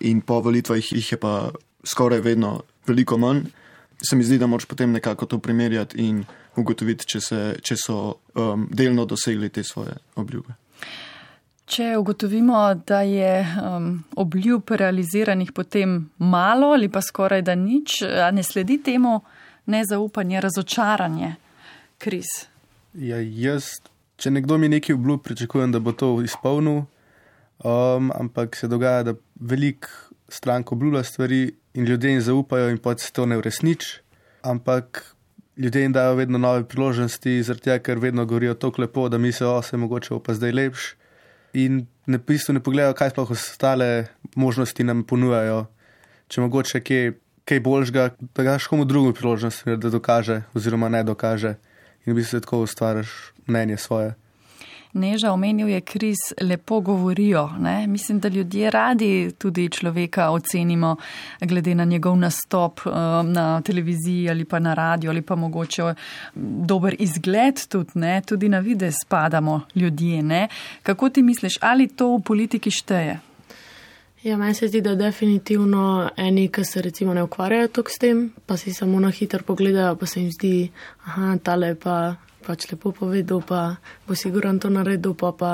in 0.00 0.20
po 0.20 0.40
volitvah 0.40 0.78
jih 0.92 1.12
je 1.12 1.18
pa 1.18 1.50
skoraj 1.84 2.20
vedno 2.20 2.62
veliko 2.86 3.18
manj. 3.18 3.44
Se 4.02 4.16
mi 4.16 4.24
zdi, 4.24 4.38
da 4.38 4.46
moč 4.46 4.64
potem 4.64 4.92
nekako 4.92 5.26
to 5.26 5.38
primerjati 5.38 5.98
in 5.98 6.24
ugotoviti, 6.56 7.06
če, 7.06 7.20
se, 7.20 7.40
če 7.62 7.76
so 7.76 7.98
um, 8.34 8.68
delno 8.70 9.04
dosegli 9.06 9.48
te 9.48 9.62
svoje 9.64 9.94
obljube. 10.16 10.54
Če 11.72 11.94
ugotovimo, 11.96 12.58
da 12.84 13.00
je 13.00 13.30
um, 13.40 14.02
obljub 14.20 14.74
realiziranih 14.76 15.54
potem 15.56 16.10
malo 16.18 16.74
ali 16.76 16.90
pa 16.92 17.00
skoraj 17.00 17.40
da 17.46 17.54
nič, 17.56 18.02
a 18.04 18.28
ne 18.30 18.42
sledi 18.44 18.76
temu 18.84 19.14
nezaupanje, 19.72 20.42
razočaranje, 20.44 21.30
kriz. 22.02 22.28
Ja, 22.92 23.22
jaz, 23.24 23.78
če 24.20 24.34
nekdo 24.36 24.60
mi 24.60 24.68
nekaj 24.68 24.98
obljub, 24.98 25.24
pričakujem, 25.24 25.72
da 25.72 25.80
bo 25.80 25.96
to 25.96 26.12
izpolnil, 26.20 26.82
um, 27.64 28.12
ampak 28.20 28.58
se 28.60 28.68
dogaja, 28.68 29.08
da 29.08 29.16
velik 29.40 29.88
strank 30.28 30.76
obljublja 30.76 31.06
stvari 31.08 31.42
in 31.72 31.88
ljudje 31.88 32.12
jim 32.12 32.20
zaupajo 32.20 32.68
in 32.68 32.80
pa 32.84 32.98
se 33.00 33.12
to 33.16 33.24
ne 33.26 33.40
uresniči, 33.40 34.02
ampak 34.42 35.06
ljudje 35.56 35.88
jim 35.88 35.92
dajo 35.96 36.20
vedno 36.20 36.38
nove 36.38 36.68
priložnosti, 36.68 37.42
zaradi 37.42 37.70
tega, 37.70 37.78
ker 37.80 37.98
vedno 37.98 38.28
govorijo 38.28 38.60
tako 38.60 38.84
lepo, 38.84 39.08
da 39.08 39.18
da 39.18 39.62
se 39.62 39.76
mogoče 39.76 40.14
bo 40.14 40.20
pa 40.20 40.34
zdaj 40.34 40.52
lepš. 40.52 40.96
In 41.52 41.86
v 42.06 42.18
bistvu 42.18 42.56
ne 42.56 42.62
pogledajo, 42.64 42.96
kaj 42.96 43.12
sploh 43.12 43.30
ostale 43.30 44.08
možnosti 44.36 44.84
nam 44.84 45.04
ponujajo. 45.04 45.66
Če 46.32 46.40
mogoče 46.40 46.80
kaj, 46.80 47.12
kaj 47.44 47.60
boljšega, 47.60 48.06
da 48.32 48.46
daš 48.46 48.66
komu 48.72 48.86
drugo 48.88 49.12
priložnost, 49.12 49.68
da 49.76 49.92
dokaže, 49.92 50.42
oziroma 50.56 50.88
ne 50.88 51.02
dokaže, 51.04 51.56
in 52.06 52.14
v 52.14 52.16
bistvu 52.22 52.40
tako 52.40 52.62
ustvariš 52.64 53.12
mnenje 53.46 53.76
svoje. 53.76 54.14
Neža 54.92 55.32
omenil 55.32 55.68
je 55.68 55.80
kriz, 55.80 56.16
lepo 56.40 56.80
govorijo. 56.80 57.48
Ne? 57.58 57.86
Mislim, 57.86 58.20
da 58.20 58.28
ljudje 58.28 58.70
radi 58.70 59.32
tudi 59.38 59.68
človeka 59.68 60.30
ocenimo 60.30 60.96
glede 61.40 61.74
na 61.74 61.84
njegov 61.84 62.16
nastop 62.16 62.80
um, 62.86 62.92
na 63.32 63.62
televiziji 63.62 64.30
ali 64.30 64.44
pa 64.44 64.58
na 64.58 64.74
radio 64.74 65.10
ali 65.10 65.22
pa 65.22 65.34
mogoče 65.34 65.82
um, 65.82 65.94
dober 66.66 66.96
izgled 66.98 67.66
tudi, 67.68 67.90
ne? 67.94 68.22
tudi 68.26 68.48
na 68.48 68.58
vide 68.58 68.92
spadamo 69.04 69.60
ljudje. 69.74 70.22
Ne? 70.22 70.48
Kako 70.82 71.08
ti 71.08 71.22
misliš, 71.22 71.54
ali 71.60 71.88
to 71.88 72.16
v 72.16 72.22
politiki 72.22 72.70
šteje? 72.70 73.20
Ja, 74.22 74.36
meni 74.36 74.54
se 74.54 74.68
zdi, 74.68 74.80
da 74.80 74.94
definitivno 74.94 76.10
eni, 76.16 76.48
ki 76.48 76.64
se 76.64 76.82
recimo 76.82 77.14
ne 77.14 77.22
ukvarjajo 77.22 77.68
toliko 77.68 77.90
s 77.90 77.98
tem, 77.98 78.32
pa 78.46 78.56
si 78.56 78.72
samo 78.72 79.00
na 79.00 79.10
hitro 79.10 79.42
pogledajo, 79.46 79.96
pa 79.96 80.06
se 80.06 80.20
jim 80.20 80.30
zdi, 80.30 80.70
aha, 81.04 81.36
tale 81.42 81.74
pa 81.74 82.14
pač 82.42 82.70
lepo 82.72 82.92
povedal, 82.92 83.42
pa 83.46 83.76
bo 84.06 84.14
siguran 84.14 84.58
to 84.58 84.70
naredil, 84.70 85.14
pa, 85.14 85.32
pa 85.32 85.52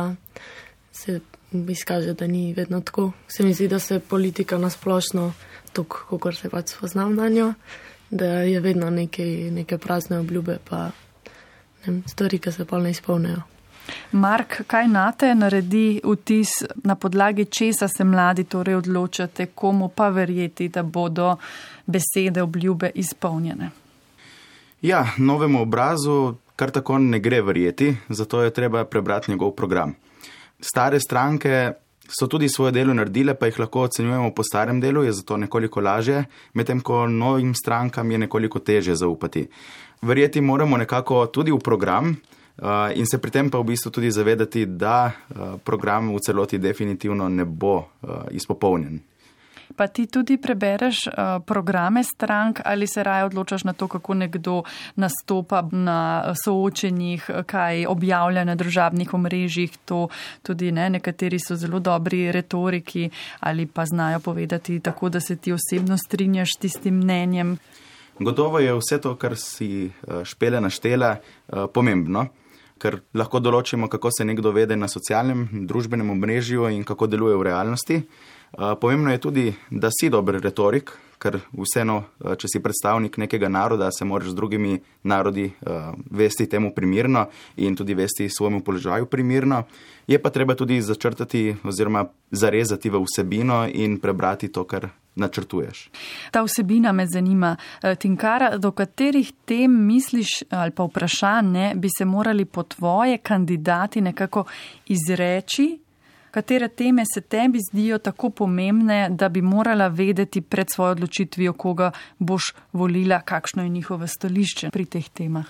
se 0.93 1.21
izkaže, 1.53 2.15
da 2.15 2.27
ni 2.27 2.53
vedno 2.55 2.81
tako. 2.81 3.13
Se 3.29 3.43
mi 3.43 3.55
zdi, 3.55 3.69
da 3.69 3.79
se 3.79 4.01
politika 4.01 4.59
nasplošno, 4.59 5.33
tako 5.73 6.19
kot 6.19 6.37
se 6.37 6.51
pač 6.51 6.75
spoznam 6.75 7.15
na 7.15 7.29
njo, 7.29 7.53
da 8.11 8.43
je 8.43 8.61
vedno 8.61 8.91
neke, 8.91 9.25
neke 9.53 9.79
prazne 9.79 10.19
obljube, 10.19 10.59
pa 10.69 10.91
ne, 11.87 12.03
stvari, 12.07 12.39
ki 12.39 12.53
se 12.53 12.65
pa 12.65 12.79
ne 12.79 12.91
izpolnejo. 12.91 13.45
Mark, 14.13 14.61
kaj 14.67 14.89
na 14.89 15.13
te 15.13 15.35
naredi 15.35 16.01
vtis, 16.05 16.51
na 16.85 16.95
podlagi 16.95 17.45
česa 17.45 17.89
se 17.89 18.05
mladi 18.05 18.45
torej 18.45 18.75
odločate, 18.75 19.47
komu 19.47 19.89
pa 19.89 20.09
verjeti, 20.09 20.69
da 20.69 20.83
bodo 20.83 21.37
besede 21.87 22.43
obljube 22.43 22.91
izpolnjene? 22.95 23.71
Ja, 24.83 25.07
novemu 25.19 25.63
obrazu 25.63 26.35
kar 26.59 26.71
tako 26.75 26.99
ne 26.99 27.21
gre 27.23 27.39
verjeti, 27.43 27.93
zato 28.09 28.43
je 28.43 28.51
treba 28.51 28.85
prebrati 28.85 29.31
njegov 29.31 29.53
program. 29.55 29.95
Stare 30.61 31.01
stranke 31.01 31.73
so 32.09 32.27
tudi 32.27 32.49
svoje 32.49 32.73
delo 32.73 32.95
naredile, 32.95 33.35
pa 33.35 33.47
jih 33.47 33.61
lahko 33.61 33.85
ocenjujemo 33.87 34.33
po 34.35 34.43
starem 34.43 34.81
delu, 34.81 35.05
je 35.05 35.13
zato 35.13 35.37
nekoliko 35.37 35.81
lažje, 35.81 36.25
medtem 36.55 36.81
ko 36.81 37.07
novim 37.07 37.55
strankam 37.55 38.11
je 38.11 38.19
nekoliko 38.19 38.59
teže 38.59 38.95
zaupati. 38.95 39.47
Verjeti 40.03 40.41
moramo 40.41 40.77
nekako 40.77 41.27
tudi 41.27 41.53
v 41.53 41.59
program. 41.59 42.17
Uh, 42.59 42.91
in 42.95 43.07
se 43.07 43.21
pri 43.23 43.31
tem 43.31 43.51
pa 43.51 43.59
v 43.59 43.71
bistvu 43.71 43.91
tudi 43.95 44.11
zavedati, 44.11 44.65
da 44.67 45.07
uh, 45.07 45.61
program 45.63 46.11
v 46.11 46.19
celoti 46.19 46.59
definitivno 46.59 47.29
ne 47.29 47.45
bo 47.45 47.77
uh, 47.79 48.27
izpopolnjen. 48.31 48.99
Pa 49.77 49.87
ti 49.87 50.07
tudi 50.07 50.37
prebereš 50.37 51.07
uh, 51.07 51.43
programe 51.47 52.05
strank 52.05 52.61
ali 52.65 52.87
se 52.87 53.03
raje 53.03 53.25
odločaš 53.25 53.65
na 53.65 53.73
to, 53.73 53.89
kako 53.89 54.15
nekdo 54.15 54.63
nastopa 54.97 55.63
na 55.73 56.35
soočenjih, 56.45 57.31
kaj 57.47 57.87
objavlja 57.87 58.45
na 58.45 58.55
družabnih 58.55 59.15
omrežjih. 59.15 59.77
To 59.85 60.09
tudi 60.43 60.73
ne, 60.73 60.91
nekateri 60.91 61.39
so 61.39 61.57
zelo 61.57 61.79
dobri 61.81 62.33
retoriki 62.33 63.11
ali 63.41 63.67
pa 63.67 63.87
znajo 63.87 64.21
povedati 64.21 64.81
tako, 64.81 65.09
da 65.09 65.21
se 65.21 65.37
ti 65.37 65.53
osebno 65.53 65.97
strinjaš 65.97 66.49
s 66.57 66.61
tistim 66.61 66.95
mnenjem. 66.95 67.59
Gotovo 68.19 68.59
je 68.59 68.75
vse 68.75 68.99
to, 69.01 69.15
kar 69.15 69.37
si 69.37 69.91
špele 70.25 70.61
naštela, 70.61 71.17
pomembno. 71.73 72.27
Ker 72.79 73.01
lahko 73.15 73.41
določimo, 73.43 73.89
kako 73.91 74.11
se 74.15 74.25
nekdo 74.27 74.53
vede 74.55 74.77
na 74.79 74.87
socialnem, 74.91 75.67
družbenem 75.67 76.11
omrežju 76.15 76.69
in 76.71 76.85
kako 76.87 77.09
deluje 77.11 77.39
v 77.39 77.47
realnosti. 77.51 77.97
Pomembno 78.81 79.11
je 79.13 79.19
tudi, 79.19 79.55
da 79.71 79.91
si 79.93 80.09
dober 80.11 80.41
retorik, 80.41 80.93
ker 81.19 81.39
vseeno, 81.53 81.99
če 82.39 82.51
si 82.51 82.61
predstavnik 82.63 83.19
nekega 83.21 83.51
naroda, 83.51 83.91
se 83.93 84.07
moraš 84.07 84.33
z 84.33 84.39
drugimi 84.39 84.79
narodi 85.11 85.49
vesti 86.11 86.47
temu 86.49 86.71
primirno 86.75 87.27
in 87.57 87.77
tudi 87.77 87.95
vesti 87.99 88.29
svojemu 88.31 88.63
položaju 88.65 89.07
primirno. 89.07 89.65
Je 90.07 90.19
pa 90.23 90.31
treba 90.31 90.55
tudi 90.55 90.81
začrtati 90.83 91.57
oziroma 91.65 92.07
zarezati 92.31 92.91
v 92.91 93.03
vsebino 93.05 93.67
in 93.69 93.99
prebrati 94.01 94.49
to, 94.49 94.65
kar 94.65 94.89
načrtuješ. 95.19 95.89
Ta 96.31 96.45
vsebina 96.47 96.93
me 96.93 97.07
zanima. 97.07 97.57
Tinkara, 97.99 98.57
do 98.57 98.71
katerih 98.71 99.33
tem 99.45 99.75
misliš 99.87 100.43
ali 100.51 100.71
pa 100.71 100.87
vprašanje 100.87 101.73
bi 101.77 101.89
se 101.99 102.05
morali 102.05 102.45
po 102.45 102.63
tvoje 102.63 103.19
kandidati 103.19 104.01
nekako 104.01 104.45
izreči? 104.87 105.88
Katere 106.31 106.69
teme 106.69 107.05
se 107.15 107.21
tebi 107.21 107.59
zdijo 107.71 107.99
tako 107.99 108.31
pomembne, 108.31 109.09
da 109.11 109.29
bi 109.29 109.43
morala 109.43 109.89
vedeti 109.89 110.41
pred 110.41 110.67
svojo 110.75 110.93
odločitvijo, 110.93 111.53
koga 111.53 111.91
boš 112.19 112.55
volila, 112.73 113.21
kakšno 113.21 113.63
je 113.63 113.69
njihovo 113.69 114.07
stališče 114.07 114.71
pri 114.71 114.85
teh 114.85 115.09
temah? 115.09 115.47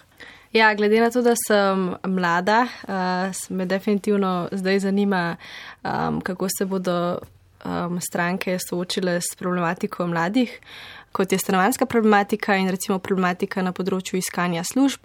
Ja, 0.53 0.75
glede 0.75 1.01
na 1.01 1.11
to, 1.11 1.23
da 1.23 1.35
sem 1.47 1.95
mlada, 2.07 2.63
uh, 2.63 3.57
me 3.57 3.67
definitivno 3.67 4.49
zdaj 4.53 4.79
zanima, 4.79 5.37
um, 5.85 6.21
kako 6.21 6.49
se 6.59 6.65
bodo 6.65 7.19
um, 7.65 8.01
stranke 8.01 8.59
soočile 8.69 9.21
s 9.21 9.37
problematiko 9.37 10.07
mladih, 10.07 10.61
kot 11.13 11.33
je 11.33 11.39
stanovanska 11.39 11.87
problematika 11.87 12.57
in 12.57 12.69
recimo 12.71 12.99
problematika 12.99 13.63
na 13.63 13.73
področju 13.73 14.19
iskanja 14.19 14.65
služb, 14.65 15.05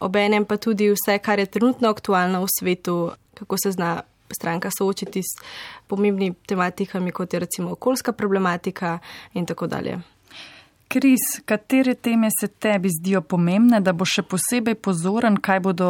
obenem 0.00 0.44
pa 0.44 0.56
tudi 0.56 0.90
vse, 0.92 1.18
kar 1.18 1.38
je 1.38 1.46
trenutno 1.46 1.90
aktualno 1.90 2.44
v 2.44 2.50
svetu, 2.58 2.98
kako 3.34 3.58
se 3.58 3.72
zna 3.74 4.02
stranka 4.32 4.70
soočiti 4.78 5.22
s 5.22 5.42
pomembnimi 5.86 6.34
tematikami, 6.46 7.12
kot 7.12 7.32
je 7.32 7.40
recimo 7.40 7.72
okoljska 7.72 8.12
problematika 8.12 8.98
in 9.34 9.46
tako 9.46 9.66
dalje. 9.66 9.98
Kris, 10.88 11.40
katere 11.44 11.94
teme 11.94 12.28
se 12.40 12.48
tebi 12.48 12.88
zdijo 12.88 13.20
pomembne, 13.20 13.80
da 13.80 13.92
bo 13.92 14.06
še 14.06 14.22
posebej 14.22 14.76
pozoren, 14.78 15.40
kaj 15.42 15.60
bodo 15.60 15.88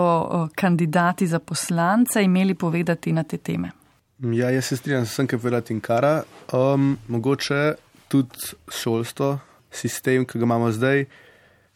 kandidati 0.56 1.26
za 1.26 1.38
poslance 1.38 2.22
imeli 2.24 2.54
povedati 2.54 3.12
na 3.12 3.24
te 3.24 3.36
teme? 3.36 3.72
Ja, 4.32 4.48
jaz 4.54 4.70
se 4.70 4.78
strinjam, 4.78 5.06
sem 5.06 5.26
kaj 5.28 5.42
povedati 5.42 5.74
in 5.74 5.82
kara. 5.84 6.22
Um, 6.54 6.94
mogoče 7.08 7.74
tudi 8.08 8.54
šolstvo, 8.72 9.34
sistem, 9.74 10.24
ki 10.24 10.38
ga 10.38 10.46
imamo 10.46 10.70
zdaj, 10.72 11.04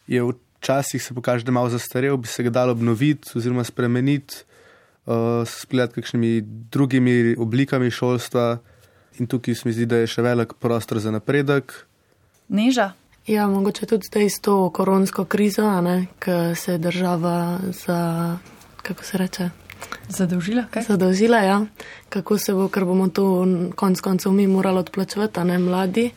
je 0.09 0.23
včasih 0.23 1.03
se 1.03 1.13
pokaže, 1.13 1.45
da 1.45 1.51
je 1.51 1.59
malo 1.59 1.69
zastarel, 1.69 2.17
bi 2.17 2.27
se 2.27 2.43
ga 2.43 2.49
dalo 2.49 2.71
obnoviti 2.71 3.35
oziroma 3.35 3.63
spremeniti 3.63 4.41
uh, 5.05 5.47
splet 5.47 5.93
kakšnimi 5.93 6.41
drugimi 6.71 7.35
oblikami 7.37 7.91
šolstva. 7.91 8.57
In 9.19 9.27
tukaj 9.27 9.55
se 9.55 9.67
mi 9.67 9.73
zdi, 9.73 9.85
da 9.85 10.01
je 10.01 10.07
še 10.07 10.23
velik 10.23 10.53
prostor 10.59 10.99
za 10.99 11.11
napredek. 11.11 11.73
Neža. 12.49 12.93
Ja, 13.27 13.47
mogoče 13.47 13.85
tudi 13.85 14.07
zdaj 14.07 14.29
s 14.29 14.39
to 14.41 14.69
koronsko 14.73 15.25
krizo, 15.25 15.67
ki 16.19 16.55
se 16.55 16.77
država 16.77 17.59
za, 17.73 18.37
kako 18.81 19.03
se 19.03 19.17
reče, 19.17 19.49
Zadolžila, 20.09 20.65
kaj? 20.71 20.83
Zadolžila, 20.83 21.37
ja. 21.37 21.65
Kako 22.09 22.37
se 22.37 22.53
bo, 22.53 22.67
ker 22.67 22.85
bomo 22.85 23.09
to 23.13 23.45
konc 23.75 24.01
koncev 24.01 24.33
mi 24.33 24.47
morali 24.47 24.79
odplačevati, 24.79 25.39
a 25.39 25.43
ne 25.43 25.59
mladi, 25.59 26.09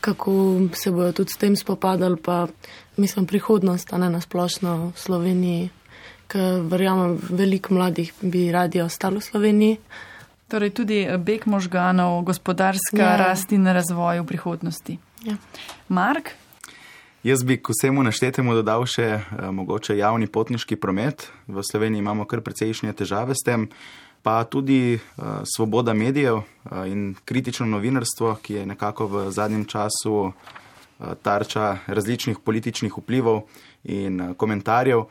kako 0.00 0.32
se 0.72 0.90
bojo 0.90 1.12
tudi 1.12 1.32
s 1.32 1.36
tem 1.36 1.56
spopadali, 1.56 2.16
pa 2.16 2.46
mislim 2.96 3.26
prihodnost, 3.26 3.92
a 3.92 3.98
ne 3.98 4.10
nasplošno 4.10 4.76
v 4.86 4.92
Sloveniji, 4.96 5.70
ker 6.28 6.62
verjamem, 6.70 7.18
veliko 7.30 7.74
mladih 7.74 8.12
bi 8.20 8.50
radi 8.52 8.80
ostalo 8.80 9.20
v 9.20 9.28
Sloveniji. 9.28 9.78
Torej 10.48 10.70
tudi 10.76 11.00
beg 11.18 11.46
možganov, 11.46 12.22
gospodarska 12.28 13.00
ja. 13.00 13.16
rast 13.16 13.52
in 13.52 13.66
razvoj 13.66 14.20
v 14.20 14.26
prihodnosti. 14.28 14.98
Ja. 15.24 15.36
Mark? 15.88 16.34
Jaz 17.24 17.42
bi 17.42 17.56
k 17.56 17.72
vsemu 17.72 18.02
naštetemu 18.04 18.52
dodal 18.60 18.84
še 18.84 19.06
eh, 19.16 19.22
mogoče 19.48 19.96
javni 19.96 20.28
potniški 20.28 20.76
promet. 20.76 21.30
V 21.48 21.64
Sloveniji 21.64 22.04
imamo 22.04 22.28
kar 22.28 22.44
precejšnje 22.44 22.92
težave 22.92 23.32
s 23.32 23.40
tem, 23.40 23.70
pa 24.20 24.44
tudi 24.44 24.96
eh, 24.96 25.00
svoboda 25.56 25.96
medijev 25.96 26.42
eh, 26.44 26.44
in 26.92 27.14
kritično 27.24 27.66
novinarstvo, 27.66 28.36
ki 28.44 28.60
je 28.60 28.66
nekako 28.66 29.06
v 29.06 29.24
zadnjem 29.32 29.64
času 29.64 30.28
eh, 30.28 31.16
tarča 31.22 31.78
različnih 31.86 32.44
političnih 32.44 32.92
vplivov 32.92 33.46
in 33.84 34.20
eh, 34.20 34.34
komentarjev. 34.36 35.08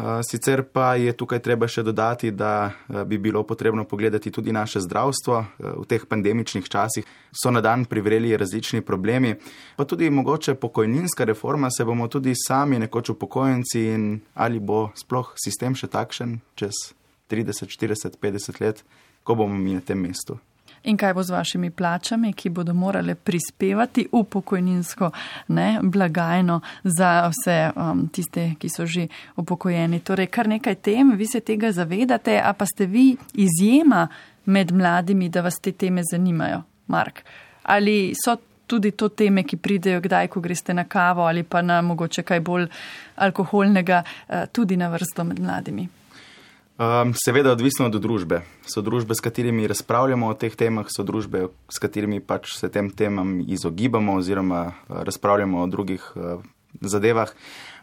Eh, 0.00 0.22
Sicer 0.22 0.62
pa 0.62 0.94
je 0.96 1.12
tukaj 1.12 1.42
treba 1.44 1.68
še 1.68 1.82
dodati, 1.84 2.30
da 2.32 2.72
eh, 2.72 3.04
bi 3.04 3.18
bilo 3.18 3.42
potrebno 3.44 3.84
pogledati 3.84 4.30
tudi 4.32 4.52
naše 4.52 4.80
zdravstvo. 4.80 5.36
Eh, 5.60 5.76
V 5.80 5.84
teh 5.84 6.06
pandemičnih 6.08 6.64
časih 6.64 7.04
so 7.32 7.50
na 7.50 7.60
dan 7.60 7.84
privreli 7.84 8.36
različni 8.36 8.80
problemi, 8.80 9.34
pa 9.76 9.84
tudi 9.84 10.10
mogoče 10.10 10.54
pokojninska 10.54 11.24
reforma, 11.24 11.70
se 11.70 11.84
bomo 11.84 12.08
tudi 12.08 12.32
sami 12.34 12.78
nekoč 12.78 13.12
upokojenci 13.12 13.80
in 13.92 14.20
ali 14.34 14.60
bo 14.60 14.88
sploh 14.96 15.34
sistem 15.36 15.76
še 15.76 15.88
takšen 15.92 16.40
čez 16.56 16.94
30, 17.28 17.68
40, 17.68 18.16
50 18.16 18.60
let, 18.60 18.84
ko 19.24 19.34
bomo 19.34 19.58
mi 19.58 19.76
na 19.76 19.84
tem 19.84 20.00
mestu. 20.00 20.40
In 20.84 20.96
kaj 20.96 21.12
bo 21.14 21.22
z 21.22 21.30
vašimi 21.30 21.70
plačami, 21.70 22.32
ki 22.32 22.48
bodo 22.48 22.74
morale 22.74 23.14
prispevati 23.14 24.06
v 24.12 24.22
pokojninsko 24.24 25.10
ne, 25.48 25.78
blagajno 25.82 26.60
za 26.84 27.28
vse 27.28 27.58
um, 27.76 28.06
tiste, 28.08 28.54
ki 28.58 28.68
so 28.68 28.86
že 28.86 29.08
upokojeni? 29.36 30.00
Torej, 30.00 30.30
kar 30.32 30.48
nekaj 30.48 30.74
tem, 30.80 31.12
vi 31.16 31.26
se 31.26 31.40
tega 31.40 31.72
zavedate, 31.72 32.40
a 32.40 32.52
pa 32.52 32.66
ste 32.66 32.86
vi 32.86 33.16
izjema 33.34 34.08
med 34.44 34.72
mladimi, 34.72 35.28
da 35.28 35.44
vas 35.44 35.60
te 35.60 35.72
teme 35.72 36.02
zanimajo, 36.12 36.62
Mark? 36.86 37.24
Ali 37.62 38.14
so 38.16 38.38
tudi 38.66 38.90
to 38.90 39.08
teme, 39.08 39.44
ki 39.44 39.60
pridejo 39.60 40.00
kdaj, 40.00 40.32
ko 40.32 40.40
greste 40.40 40.74
na 40.74 40.88
kavo 40.88 41.28
ali 41.28 41.42
pa 41.42 41.60
na 41.62 41.82
mogoče 41.82 42.22
kaj 42.22 42.40
bolj 42.40 42.68
alkoholnega, 43.16 44.02
uh, 44.02 44.46
tudi 44.52 44.80
na 44.80 44.88
vrsto 44.88 45.24
med 45.24 45.40
mladimi? 45.40 45.88
Um, 46.80 47.10
seveda, 47.12 47.52
odvisno 47.52 47.90
od 47.90 47.96
družbe. 48.00 48.38
So 48.64 48.80
družbe, 48.80 49.12
s 49.12 49.20
katerimi 49.20 49.66
razpravljamo 49.68 50.30
o 50.32 50.34
teh 50.34 50.54
temah, 50.56 50.86
so 50.88 51.04
družbe, 51.04 51.50
s 51.68 51.76
katerimi 51.76 52.22
pač 52.24 52.54
se 52.56 52.70
tem 52.72 52.88
temam 52.88 53.34
izogibamo 53.44 54.14
oziroma 54.16 54.62
uh, 54.64 55.02
razpravljamo 55.04 55.60
o 55.60 55.66
drugih 55.68 56.06
uh, 56.16 56.40
zadevah. 56.80 57.34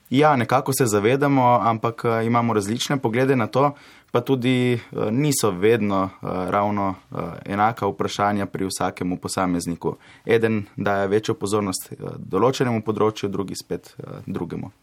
Ja, 0.10 0.34
nekako 0.36 0.74
se 0.74 0.88
zavedamo, 0.90 1.46
ampak 1.62 2.02
uh, 2.08 2.26
imamo 2.26 2.58
različne 2.58 2.98
poglede 2.98 3.38
na 3.38 3.46
to, 3.46 3.76
pa 4.10 4.24
tudi 4.26 4.74
uh, 4.74 5.12
niso 5.14 5.52
vedno 5.52 6.10
ravno 6.24 6.96
enaka 7.46 7.86
vprašanja 7.86 8.50
pri 8.50 8.66
vsakemu 8.66 9.22
posamezniku. 9.22 9.94
Eden 10.26 10.64
daje 10.76 11.14
večjo 11.14 11.38
pozornost 11.38 11.94
določenemu 12.18 12.82
področju, 12.82 13.30
drugi 13.30 13.62
spet 13.62 13.94
drugemu. 14.26 14.74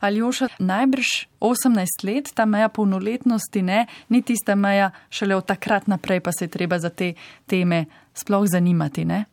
Aljoša, 0.00 0.48
najbrž 0.58 1.06
18 1.40 2.04
let, 2.04 2.30
ta 2.34 2.46
meja 2.46 2.68
polnoletnosti 2.68 3.62
ne, 3.62 3.86
ni 4.08 4.22
tista 4.22 4.54
meja, 4.54 4.90
šele 5.10 5.36
od 5.36 5.46
takrat 5.46 5.86
naprej 5.86 6.20
pa 6.20 6.32
se 6.32 6.44
je 6.44 6.48
treba 6.48 6.78
za 6.78 6.88
te 6.88 7.12
teme 7.46 7.84
sploh 8.14 8.46
zanimati. 8.48 9.04
Ne? 9.04 9.24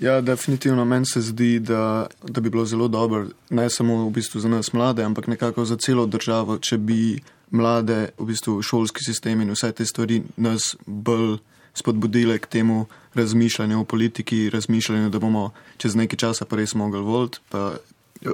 Ja, 0.00 0.20
definitivno 0.20 0.84
meni 0.84 1.06
se 1.06 1.20
zdi, 1.20 1.58
da, 1.58 2.06
da 2.22 2.40
bi 2.40 2.50
bilo 2.50 2.64
zelo 2.64 2.88
dobro, 2.88 3.26
ne 3.50 3.70
samo 3.70 4.06
v 4.06 4.10
bistvu 4.10 4.40
za 4.40 4.48
nas 4.48 4.72
mlade, 4.72 5.02
ampak 5.02 5.26
nekako 5.26 5.64
za 5.64 5.76
celo 5.76 6.06
državo, 6.06 6.58
če 6.58 6.78
bi 6.78 7.20
mlade, 7.50 8.08
v 8.18 8.26
bistvu 8.26 8.62
šolski 8.62 9.04
sistem 9.04 9.40
in 9.40 9.50
vse 9.50 9.72
te 9.72 9.86
stvari 9.86 10.22
nas 10.36 10.76
bolj 10.86 11.38
spodbudile 11.74 12.38
k 12.38 12.46
temu 12.46 12.86
razmišljanju 13.14 13.80
o 13.80 13.84
politiki, 13.84 14.50
razmišljanju, 14.50 15.10
da 15.10 15.18
bomo 15.18 15.50
čez 15.76 15.94
nekaj 15.94 16.16
časa 16.16 16.44
pa 16.44 16.56
res 16.56 16.74
mogli 16.74 17.00
voliti, 17.02 17.38
pa 17.50 17.74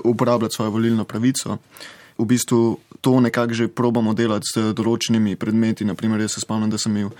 uporabljati 0.04 0.54
svojo 0.54 0.70
volilno 0.70 1.04
pravico. 1.04 1.58
V 2.18 2.24
bistvu 2.24 2.78
to 3.00 3.20
nekako 3.20 3.54
že 3.54 3.68
probamo 3.68 4.14
delati 4.14 4.46
z 4.54 4.72
določenimi 4.76 5.36
predmeti. 5.36 5.84
Naprimer, 5.84 6.20
jaz 6.20 6.36
se 6.36 6.40
spomnim, 6.40 6.70
da 6.70 6.78
sem 6.78 6.96
imel 6.96 7.10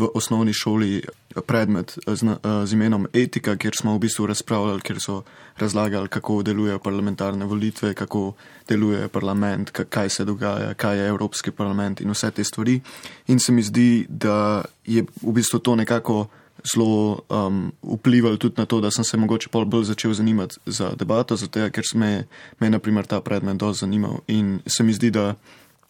v 0.00 0.08
osnovni 0.14 0.52
šoli 0.52 1.02
predmet 1.46 1.98
z, 2.06 2.36
z 2.64 2.72
imenom 2.72 3.06
Etika, 3.12 3.56
kjer 3.56 3.76
smo 3.76 3.94
v 3.94 4.04
bistvu 4.06 4.26
razpravljali, 4.30 4.80
kjer 4.80 5.00
so 5.00 5.22
razlagali, 5.60 6.08
kako 6.08 6.42
delujejo 6.42 6.78
parlamentarne 6.78 7.44
volitve, 7.44 7.94
kako 7.94 8.34
deluje 8.68 9.08
parlament, 9.08 9.70
kaj 9.70 10.08
se 10.08 10.24
dogaja, 10.24 10.74
kaj 10.74 10.98
je 10.98 11.08
Evropski 11.08 11.50
parlament 11.50 12.00
in 12.00 12.10
vse 12.10 12.30
te 12.30 12.44
stvari. 12.44 12.80
In 13.28 13.38
se 13.38 13.52
mi 13.52 13.62
zdi, 13.62 14.06
da 14.08 14.64
je 14.86 15.04
v 15.22 15.32
bistvu 15.32 15.58
to 15.58 15.76
nekako 15.76 16.26
zelo 16.64 17.22
um, 17.28 17.72
vplivalo 17.82 18.36
tudi 18.36 18.54
na 18.58 18.66
to, 18.66 18.80
da 18.80 18.90
sem 18.90 19.04
se 19.04 19.16
mogoče 19.16 19.48
bolj 19.52 19.84
začel 19.84 20.12
zanimati 20.12 20.56
za 20.66 20.92
debato, 20.98 21.36
zato 21.36 21.70
ker 21.70 21.84
me, 21.94 22.26
me 22.60 22.70
naprimer, 22.70 23.06
ta 23.06 23.20
predmet 23.20 23.56
dosti 23.56 23.84
zanimal. 23.84 24.20
In 24.26 24.60
se 24.66 24.84
mi 24.84 24.92
zdi, 24.92 25.10
da 25.10 25.34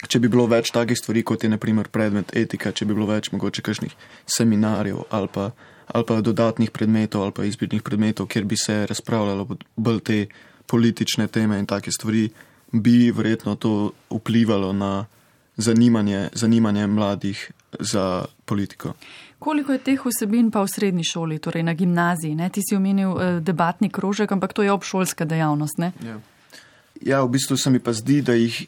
če 0.09 0.21
bi 0.21 0.29
bilo 0.29 0.47
več 0.47 0.73
takih 0.73 0.99
stvari, 0.99 1.23
kot 1.23 1.45
je 1.45 1.51
naprimer 1.53 1.89
predmet 1.93 2.33
etika, 2.37 2.73
če 2.73 2.87
bi 2.87 2.95
bilo 2.97 3.09
več 3.11 3.33
mogoče 3.33 3.63
kakšnih 3.63 3.97
seminarjev 4.27 5.05
ali 5.11 5.29
pa, 5.33 5.51
ali 5.93 6.07
pa 6.09 6.21
dodatnih 6.25 6.71
predmetov 6.71 7.27
ali 7.27 7.37
pa 7.37 7.45
izbirnih 7.45 7.83
predmetov, 7.83 8.31
kjer 8.31 8.45
bi 8.45 8.57
se 8.57 8.85
razpravljalo 8.89 9.59
bolj 9.77 10.01
te 10.01 10.21
politične 10.71 11.27
teme 11.29 11.59
in 11.59 11.67
take 11.67 11.93
stvari, 11.93 12.29
bi 12.73 13.11
verjetno 13.11 13.57
to 13.59 13.93
vplivalo 14.11 14.73
na 14.73 15.07
zanimanje, 15.57 16.29
zanimanje 16.33 16.87
mladih 16.87 17.51
za 17.79 18.25
politiko. 18.45 18.93
Koliko 19.39 19.73
je 19.73 19.79
teh 19.79 20.01
vsebin 20.05 20.51
pa 20.51 20.63
v 20.63 20.69
srednji 20.69 21.05
šoli, 21.05 21.39
torej 21.39 21.63
na 21.63 21.75
gimnaziji? 21.75 22.35
Ne? 22.35 22.51
Ti 22.51 22.61
si 22.61 22.77
omenil 22.77 23.11
eh, 23.11 23.41
debatni 23.41 23.91
krožek, 23.91 24.33
ampak 24.33 24.53
to 24.53 24.63
je 24.63 24.73
obšolska 24.73 25.25
dejavnost. 25.25 25.79
Ne? 25.79 25.93
Ja. 26.05 26.21
ja, 27.01 27.23
v 27.25 27.29
bistvu 27.29 27.57
se 27.57 27.71
mi 27.71 27.79
pa 27.79 27.93
zdi, 27.93 28.21
da 28.23 28.35
jih 28.35 28.67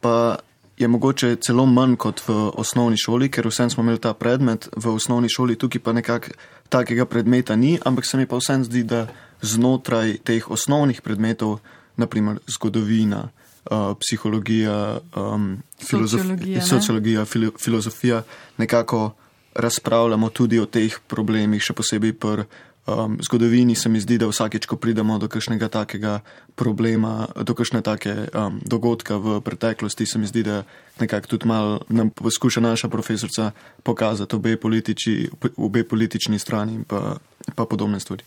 pa 0.00 0.36
je 0.78 0.88
mogoče 0.88 1.36
celo 1.36 1.66
manj 1.66 1.96
kot 1.96 2.22
v 2.28 2.50
osnovni 2.58 2.96
šoli, 2.98 3.30
ker 3.30 3.46
vsem 3.46 3.70
smo 3.70 3.82
imeli 3.82 4.00
ta 4.02 4.14
predmet 4.14 4.68
v 4.76 4.94
osnovni 4.94 5.28
šoli, 5.28 5.58
tukaj 5.58 5.82
pa 5.82 5.92
nekako 5.92 6.34
takega 6.68 7.06
predmeta 7.06 7.56
ni, 7.56 7.78
ampak 7.84 8.06
se 8.06 8.16
mi 8.16 8.26
pa 8.26 8.38
vsem 8.40 8.64
zdi, 8.64 8.82
da 8.82 9.06
znotraj 9.42 10.18
teh 10.24 10.50
osnovnih 10.50 11.02
predmetov, 11.02 11.60
naprimer 11.96 12.38
zgodovina, 12.48 13.28
uh, 13.70 13.96
psihologija, 14.00 14.98
um, 15.16 15.62
Sociologija, 15.78 16.58
ne? 16.58 16.66
sociologija 16.66 17.24
filo, 17.24 17.50
filozofija, 17.60 18.22
nekako 18.58 19.14
razpravljamo 19.54 20.28
tudi 20.28 20.58
o 20.58 20.66
teh 20.66 20.98
problemih, 21.06 21.62
še 21.62 21.74
posebej 21.76 22.12
pri 22.16 22.44
um, 22.86 23.18
zgodovini. 23.22 23.74
Se 23.74 23.88
mi 23.88 24.00
zdi, 24.00 24.18
da 24.18 24.26
vsakeč, 24.30 24.66
ko 24.66 24.76
pridemo 24.76 25.18
do 25.18 25.28
kakšnega 25.28 25.68
takega 25.68 26.20
problema, 26.54 27.28
do 27.36 27.54
kakšne 27.54 27.82
take 27.82 28.14
um, 28.32 28.60
dogodka 28.64 29.16
v 29.16 29.40
preteklosti, 29.44 30.06
se 30.06 30.18
mi 30.18 30.26
zdi, 30.26 30.42
da 30.42 30.62
nekako 31.00 31.36
tudi 31.36 31.48
malo 31.48 31.80
nam 31.88 32.10
poskuša 32.10 32.60
naša 32.60 32.88
profesorica 32.88 33.50
pokazati 33.82 34.36
obe, 34.36 34.56
političi, 34.56 35.30
obe 35.56 35.84
politični 35.84 36.38
strani 36.38 36.80
in 36.80 36.84
pa, 36.84 37.16
pa 37.54 37.66
podobne 37.66 38.00
stvari. 38.00 38.24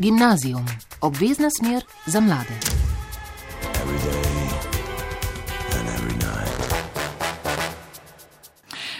Gimnazijum, 0.00 0.64
obvezna 1.00 1.48
smer 1.50 1.84
za 2.06 2.20
mlade. 2.20 2.54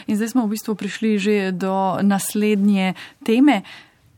In 0.07 0.17
zdaj 0.17 0.29
smo 0.29 0.47
v 0.47 0.59
bistvu 0.59 0.75
prišli 0.75 1.19
že 1.19 1.35
do 1.55 2.03
naslednje 2.03 2.95
teme. 3.23 3.63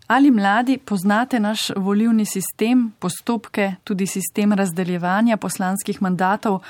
Ali 0.09 0.31
mladi 0.31 0.77
poznate 0.79 1.40
naš 1.40 1.71
volivni 1.77 2.25
sistem, 2.25 2.92
postopke, 2.99 3.77
tudi 3.85 4.07
sistem 4.07 4.53
razdeljevanja 4.53 5.37
poslanskih 5.37 6.03
mandatov? 6.03 6.61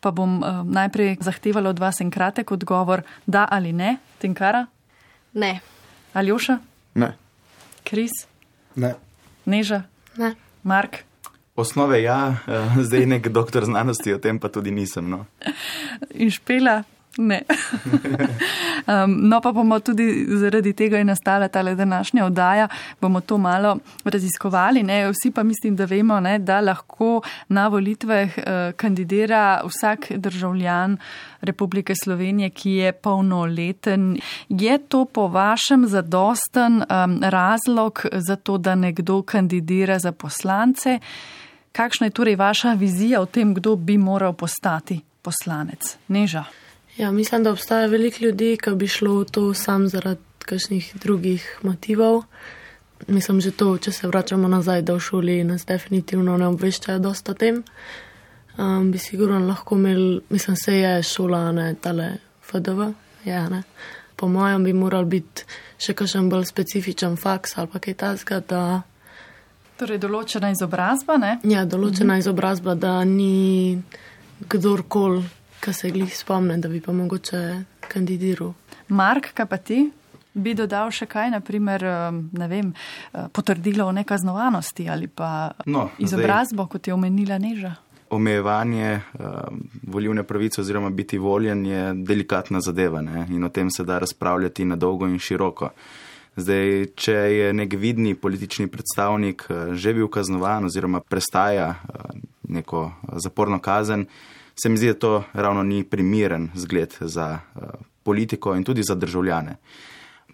Pa 0.00 0.10
bom 0.10 0.40
uh, 0.40 0.64
najprej 0.64 1.16
zahtevala 1.20 1.70
od 1.70 1.78
vas 1.78 2.00
en 2.00 2.10
kratek 2.10 2.50
odgovor, 2.52 3.02
da 3.26 3.48
ali 3.50 3.72
ne, 3.72 3.96
Tinkara? 4.18 4.66
Ne. 5.32 5.60
Aljoša? 6.12 6.58
Ne. 6.94 7.16
Kris? 7.84 8.10
Ne. 8.76 8.94
Neža? 9.44 9.82
Ne. 10.16 10.34
Mark? 10.62 11.04
Osnove 11.56 12.02
ja, 12.02 12.36
eh, 12.46 12.78
zdaj 12.82 13.06
nek 13.06 13.28
doktor 13.28 13.64
znanosti, 13.64 14.14
o 14.14 14.18
tem 14.18 14.38
pa 14.38 14.48
tudi 14.48 14.70
nisem. 14.70 15.10
No. 15.10 15.26
In 16.14 16.30
špela? 16.30 16.82
Ne. 17.18 17.42
Um, 18.86 19.28
no, 19.28 19.38
pa 19.40 19.52
bomo 19.52 19.76
tudi 19.80 20.26
zaradi 20.40 20.72
tega 20.72 20.98
je 20.98 21.04
nastala 21.04 21.48
ta 21.48 21.62
današnja 21.62 22.24
oddaja, 22.24 22.68
bomo 23.00 23.20
to 23.20 23.38
malo 23.38 23.76
raziskovali. 24.04 24.82
Ne? 24.82 25.10
Vsi 25.10 25.30
pa 25.30 25.42
mislim, 25.42 25.76
da 25.76 25.84
vemo, 25.84 26.20
ne, 26.20 26.38
da 26.38 26.60
lahko 26.60 27.20
na 27.48 27.68
volitvah 27.68 28.28
uh, 28.38 28.42
kandidira 28.76 29.60
vsak 29.64 30.12
državljan 30.16 30.96
Republike 31.40 31.94
Slovenije, 32.04 32.50
ki 32.50 32.70
je 32.70 32.92
polnoleten. 32.92 34.18
Je 34.48 34.78
to 34.78 35.04
po 35.04 35.28
vašem 35.28 35.86
zadosten 35.86 36.82
um, 36.82 37.20
razlog 37.22 38.06
za 38.12 38.36
to, 38.36 38.58
da 38.58 38.74
nekdo 38.74 39.22
kandidira 39.22 39.98
za 39.98 40.12
poslance? 40.12 40.98
Kakšna 41.72 42.06
je 42.06 42.10
torej 42.10 42.36
vaša 42.36 42.72
vizija 42.72 43.20
o 43.20 43.26
tem, 43.26 43.54
kdo 43.54 43.76
bi 43.76 43.98
moral 43.98 44.32
postati 44.32 45.00
poslanec? 45.22 45.96
Neža. 46.08 46.44
Ja, 46.96 47.12
mislim, 47.12 47.44
da 47.44 47.52
obstaja 47.52 47.86
veliko 47.86 48.24
ljudi, 48.24 48.56
ki 48.62 48.74
bi 48.74 48.88
šlo 48.88 49.20
v 49.20 49.24
to 49.24 49.54
sam 49.54 49.88
zaradi 49.88 50.20
kakšnih 50.38 50.92
drugih 51.02 51.58
motivov. 51.62 52.22
Mislim, 53.06 53.40
že 53.40 53.50
to, 53.50 53.78
če 53.78 53.92
se 53.92 54.08
vračamo 54.08 54.48
nazaj, 54.48 54.82
da 54.82 54.94
v 54.94 55.00
šoli 55.00 55.44
nas 55.44 55.64
definitivno 55.66 56.36
ne 56.36 56.50
obveščajo 56.50 56.98
dosta 56.98 57.32
o 57.32 57.38
tem. 57.38 57.62
Um, 58.58 58.90
bi 58.92 58.98
sigurno 58.98 59.38
lahko 59.46 59.78
imeli, 59.78 60.20
mislim, 60.28 60.56
se 60.56 60.76
je 60.76 61.02
šola, 61.02 61.52
ne 61.52 61.74
tale 61.80 62.10
FDV, 62.42 62.90
ja, 63.24 63.48
ne. 63.48 63.62
Po 64.16 64.28
mojem 64.28 64.64
bi 64.64 64.72
moral 64.76 65.06
biti 65.08 65.46
še 65.80 65.94
kakšen 65.96 66.28
bolj 66.28 66.44
specifičen 66.50 67.16
faks 67.16 67.56
ali 67.56 67.70
pa 67.72 67.80
kaj 67.80 67.94
tasga, 68.02 68.40
da. 68.40 68.62
Torej, 69.80 70.00
določena 70.02 70.50
izobrazba, 70.52 71.16
ne? 71.16 71.38
Ja, 71.48 71.64
določena 71.64 72.18
mhm. 72.18 72.24
izobrazba, 72.26 72.74
da 72.76 72.98
ni 73.04 73.80
kdorkoli 74.50 75.22
kaj 75.60 75.74
se 75.74 75.90
glih 75.90 76.16
spomne, 76.16 76.56
da 76.58 76.68
bi 76.68 76.80
pa 76.80 76.92
mogoče 76.92 77.64
kandidiral. 77.88 78.52
Mark, 78.88 79.32
kaj 79.34 79.46
pa 79.46 79.56
ti? 79.56 79.90
Bi 80.34 80.54
dodal 80.54 80.92
še 80.94 81.08
kaj, 81.10 81.30
naprimer, 81.34 81.84
ne 82.38 82.48
vem, 82.48 82.70
uh, 82.72 83.26
potrdilo 83.34 83.88
o 83.90 83.92
nekaznovanosti 83.92 84.86
ali 84.88 85.08
pa 85.08 85.50
no, 85.66 85.88
izobrazbo, 85.98 86.62
zdaj, 86.62 86.70
kot 86.70 86.86
je 86.86 86.94
omenila 86.94 87.38
Neža? 87.38 87.74
Omejevanje 88.10 89.00
um, 89.18 89.60
volivne 89.90 90.22
pravice 90.26 90.60
oziroma 90.62 90.90
biti 90.90 91.18
voljen 91.18 91.66
je 91.66 91.82
delikatna 92.06 92.60
zadeva 92.60 93.02
ne? 93.02 93.26
in 93.30 93.44
o 93.44 93.48
tem 93.48 93.70
se 93.70 93.84
da 93.84 93.98
razpravljati 93.98 94.64
na 94.64 94.76
dolgo 94.76 95.06
in 95.06 95.18
široko. 95.18 95.70
Zdaj, 96.36 96.86
če 96.94 97.14
je 97.14 97.52
nek 97.52 97.74
vidni 97.74 98.14
politični 98.14 98.70
predstavnik 98.70 99.46
uh, 99.50 99.74
že 99.74 99.94
bil 99.94 100.08
kaznovan 100.08 100.70
oziroma 100.70 101.00
prestaja 101.00 101.74
uh, 101.74 102.14
neko 102.48 102.92
zaporno 103.18 103.58
kazen, 103.58 104.06
se 104.62 104.68
mi 104.68 104.76
zdi, 104.76 104.86
da 104.86 104.94
to 104.94 105.24
ravno 105.32 105.62
ni 105.62 105.84
primeren 105.84 106.50
zgled 106.54 106.94
za 107.00 107.38
uh, 107.54 107.62
politiko 108.02 108.54
in 108.54 108.64
tudi 108.64 108.82
za 108.82 108.94
državljane. 108.94 109.56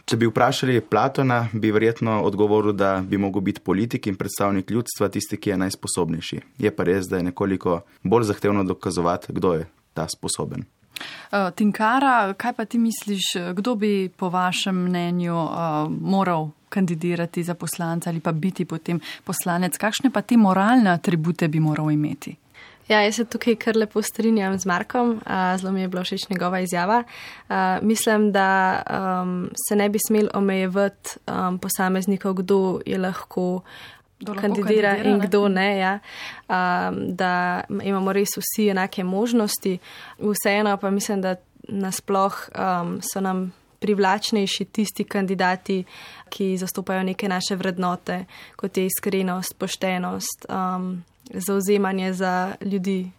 Če 0.06 0.16
bi 0.16 0.28
vprašali 0.30 0.80
Platona, 0.80 1.48
bi 1.52 1.72
verjetno 1.74 2.20
odgovoril, 2.22 2.72
da 2.72 3.02
bi 3.02 3.18
mogel 3.18 3.42
biti 3.42 3.60
politik 3.60 4.06
in 4.06 4.14
predstavnik 4.14 4.70
ljudstva 4.70 5.08
tisti, 5.08 5.36
ki 5.36 5.50
je 5.50 5.56
najsposobnejši. 5.64 6.38
Je 6.62 6.70
pa 6.70 6.86
res, 6.86 7.08
da 7.10 7.18
je 7.18 7.26
nekoliko 7.26 7.80
bolj 8.02 8.28
zahtevno 8.30 8.62
dokazovati, 8.64 9.34
kdo 9.34 9.54
je 9.54 9.66
ta 9.94 10.06
sposoben. 10.08 10.62
Uh, 10.96 11.50
Tinkara, 11.54 12.34
kaj 12.38 12.52
pa 12.54 12.64
ti 12.64 12.78
misliš, 12.78 13.32
kdo 13.58 13.74
bi 13.74 14.08
po 14.16 14.30
vašem 14.30 14.78
mnenju 14.86 15.34
uh, 15.34 15.90
moral 15.90 16.50
kandidirati 16.68 17.42
za 17.42 17.54
poslanca 17.54 18.10
ali 18.10 18.20
pa 18.20 18.32
biti 18.32 18.64
potem 18.64 19.00
poslanec? 19.24 19.78
Kakšne 19.78 20.10
pa 20.10 20.22
te 20.22 20.36
moralne 20.36 20.90
atribute 20.90 21.48
bi 21.48 21.60
moral 21.60 21.90
imeti? 21.90 22.36
Ja, 22.88 23.00
jaz 23.02 23.16
se 23.18 23.24
tukaj 23.24 23.56
kar 23.58 23.76
lepo 23.76 24.02
strinjam 24.02 24.58
z 24.58 24.66
Markom, 24.66 25.20
zelo 25.58 25.72
mi 25.72 25.80
je 25.80 25.88
bila 25.88 26.04
všeč 26.04 26.28
njegova 26.30 26.60
izjava. 26.60 27.02
Mislim, 27.82 28.32
da 28.32 28.82
um, 29.22 29.50
se 29.68 29.76
ne 29.76 29.88
bi 29.88 29.98
smel 30.06 30.28
omejevati 30.34 31.18
um, 31.26 31.58
posameznikov, 31.58 32.34
kdo 32.34 32.80
je 32.86 32.98
lahko. 32.98 33.60
Kandidira, 34.16 34.40
kandidira 34.40 34.96
in 35.04 35.20
kdo 35.20 35.48
ne, 35.48 35.78
ja. 35.78 35.98
um, 36.48 37.16
da 37.16 37.60
imamo 37.82 38.12
res 38.12 38.38
vsi 38.38 38.70
enake 38.70 39.04
možnosti. 39.04 39.78
Vseeno 40.18 40.76
pa 40.76 40.90
mislim, 40.90 41.20
da 41.20 41.34
nasploh 41.68 42.48
um, 42.54 43.00
so 43.02 43.20
nam 43.20 43.52
privlačnejši 43.80 44.64
tisti 44.64 45.04
kandidati, 45.04 45.84
ki 46.28 46.56
zastopajo 46.56 47.02
neke 47.02 47.28
naše 47.28 47.56
vrednote, 47.56 48.24
kot 48.56 48.76
je 48.76 48.86
iskrenost, 48.86 49.58
poštenost, 49.58 50.46
um, 50.48 51.02
zauzemanje 51.30 52.12
za 52.12 52.54
ljudi. 52.60 53.10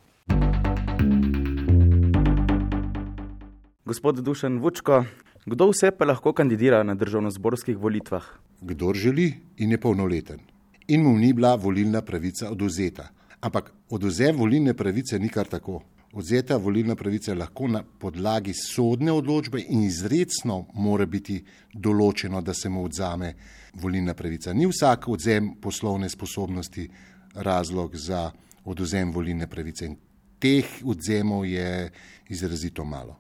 Gospod 3.85 4.19
Dušan 4.19 4.59
Vučko, 4.59 5.03
kdo 5.45 5.69
vse 5.69 5.91
pa 5.91 6.05
lahko 6.05 6.33
kandidira 6.33 6.83
na 6.83 6.95
državno-zborskih 6.95 7.77
volitvah? 7.77 8.23
Kdor 8.61 8.95
želi 8.95 9.33
in 9.57 9.71
je 9.71 9.77
polnoleten. 9.79 10.39
In 10.87 11.03
mu 11.03 11.17
ni 11.17 11.33
bila 11.33 11.55
volilna 11.55 12.01
pravica 12.01 12.51
oduzeta. 12.51 13.07
Ampak 13.41 13.71
oduzem 13.89 14.35
volilne 14.35 14.73
pravice 14.73 15.19
ni 15.19 15.29
kar 15.29 15.47
tako. 15.47 15.83
Odzeta 16.13 16.57
volilna 16.57 16.95
pravica 16.95 17.33
lahko 17.35 17.67
na 17.67 17.83
podlagi 17.83 18.53
sodne 18.53 19.11
odločbe 19.11 19.61
in 19.67 19.83
izredno 19.83 20.65
mora 20.73 21.05
biti 21.05 21.41
določeno, 21.73 22.41
da 22.41 22.53
se 22.53 22.69
mu 22.69 22.85
odzame 22.87 23.33
volilna 23.81 24.13
pravica. 24.13 24.53
Ni 24.53 24.65
vsak 24.65 25.07
odzem 25.07 25.55
poslovne 25.61 26.09
sposobnosti 26.09 26.87
razlog 27.35 27.95
za 27.95 28.31
oduzem 28.63 29.11
volilne 29.11 29.47
pravice. 29.47 29.85
In 29.85 29.97
teh 30.39 30.79
odzemov 30.85 31.45
je 31.45 31.91
izrazito 32.29 32.85
malo. 32.85 33.19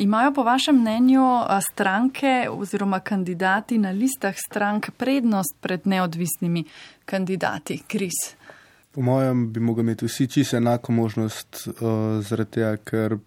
Imajo 0.00 0.32
po 0.32 0.42
vašem 0.42 0.80
mnenju 0.80 1.24
stranke 1.72 2.48
oziroma 2.50 3.00
kandidati 3.00 3.78
na 3.78 3.90
listah 3.90 4.34
strank 4.36 4.90
prednost 4.96 5.56
pred 5.60 5.86
neodvisnimi 5.86 6.64
kandidati? 7.04 7.82
Kris. 7.88 8.39
Po 8.90 9.02
mojem 9.02 9.52
bi 9.52 9.60
mogli 9.60 9.84
imeti 9.86 10.06
vsi 10.06 10.26
čisto 10.26 10.56
enako 10.56 10.92
možnost, 10.92 11.68
uh, 11.68 12.18
zaradi 12.26 12.50
tega, 12.58 12.72
ker 12.76 13.18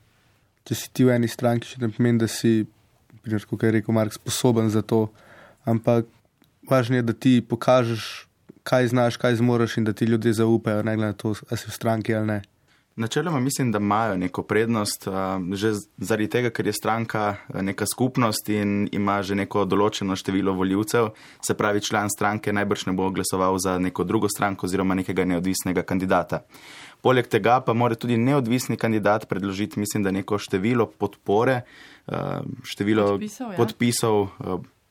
če 0.67 0.75
si 0.75 0.89
ti 0.91 1.05
v 1.07 1.15
eni 1.15 1.27
stranki, 1.31 1.67
še 1.67 1.81
ne 1.83 1.89
pomeni, 1.91 2.19
da 2.23 2.27
si, 2.27 2.65
kot 3.23 3.63
je 3.63 3.71
rekel 3.71 3.95
Mark, 3.95 4.15
sposoben 4.15 4.69
za 4.71 4.83
to, 4.83 5.07
ampak 5.63 6.07
važno 6.69 6.99
je, 6.99 7.07
da 7.07 7.15
ti 7.15 7.37
pokažeš, 7.41 8.27
kaj 8.63 8.91
znaš, 8.91 9.19
kaj 9.19 9.39
zmoriš 9.39 9.77
in 9.79 9.87
da 9.87 9.93
ti 9.93 10.07
ljudje 10.07 10.33
zaupajo, 10.39 10.83
ne 10.83 10.95
glede 10.95 11.15
na 11.15 11.19
to, 11.19 11.33
ali 11.49 11.59
si 11.59 11.71
v 11.71 11.75
stranki 11.75 12.15
ali 12.15 12.27
ne. 12.27 12.39
Načeloma 12.95 13.39
mislim, 13.39 13.71
da 13.71 13.77
imajo 13.77 14.17
neko 14.17 14.43
prednost, 14.43 15.07
že 15.53 15.71
zaradi 15.97 16.27
tega, 16.29 16.49
ker 16.49 16.67
je 16.67 16.73
stranka 16.73 17.35
neka 17.53 17.85
skupnost 17.93 18.49
in 18.49 18.89
ima 18.91 19.21
že 19.23 19.35
neko 19.35 19.65
določeno 19.65 20.15
število 20.15 20.53
voljivcev, 20.53 21.09
se 21.41 21.55
pravi, 21.57 21.81
član 21.81 22.09
stranke 22.13 22.53
najbrž 22.53 22.85
ne 22.85 22.93
bo 22.93 23.09
glasoval 23.09 23.57
za 23.57 23.79
neko 23.81 24.03
drugo 24.03 24.29
stranko 24.29 24.69
oziroma 24.69 24.93
nekega 24.93 25.25
neodvisnega 25.25 25.81
kandidata. 25.81 26.43
Poleg 27.01 27.27
tega 27.27 27.57
pa 27.65 27.73
mora 27.73 27.95
tudi 27.95 28.17
neodvisni 28.17 28.77
kandidat 28.77 29.25
predložiti, 29.27 29.79
mislim, 29.79 30.03
da 30.03 30.13
neko 30.13 30.37
število 30.37 30.85
podpore, 30.85 31.63
število 32.63 33.09
podpisov, 33.17 33.51
ja. 33.51 33.57
podpisov 33.57 34.29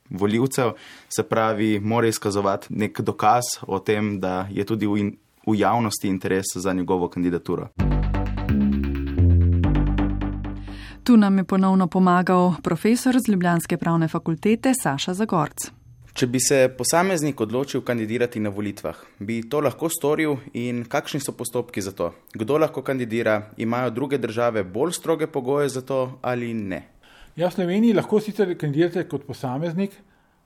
voljivcev, 0.09 0.75
se 1.09 1.23
pravi, 1.23 1.79
mora 1.79 2.07
izkazovati 2.07 2.67
nek 2.69 3.01
dokaz 3.01 3.43
o 3.67 3.79
tem, 3.79 4.19
da 4.19 4.47
je 4.51 4.65
tudi 4.65 4.87
v, 4.87 4.99
in, 4.99 5.15
v 5.47 5.59
javnosti 5.59 6.07
interes 6.07 6.45
za 6.55 6.73
njegovo 6.73 7.07
kandidaturo. 7.07 7.67
Tu 11.03 11.17
nam 11.17 11.37
je 11.37 11.43
ponovno 11.43 11.87
pomagal 11.87 12.53
profesor 12.63 13.15
z 13.19 13.31
Ljubljanske 13.31 13.77
pravne 13.77 14.07
fakultete 14.07 14.73
Saša 14.83 15.13
Zagorc. 15.13 15.71
Če 16.13 16.27
bi 16.29 16.39
se 16.39 16.69
posameznik 16.77 17.41
odločil 17.41 17.81
kandidirati 17.81 18.39
na 18.39 18.51
volitvah, 18.53 18.95
bi 19.19 19.39
to 19.49 19.59
lahko 19.65 19.89
storil 19.89 20.35
in 20.53 20.83
kakšni 20.85 21.19
so 21.19 21.33
postopki 21.33 21.81
za 21.81 21.91
to? 21.91 22.11
Kdo 22.33 22.59
lahko 22.61 22.83
kandidira? 22.85 23.49
Imajo 23.57 23.89
druge 23.89 24.17
države 24.17 24.63
bolj 24.63 24.93
stroge 24.93 25.27
pogoje 25.27 25.69
za 25.69 25.81
to 25.81 26.19
ali 26.21 26.53
ne? 26.53 26.83
Ja, 27.35 27.49
v 27.49 27.55
Sloveniji 27.55 27.97
lahko 27.97 28.21
sicer 28.21 28.53
kandidirate 28.53 29.07
kot 29.09 29.25
posameznik 29.25 29.97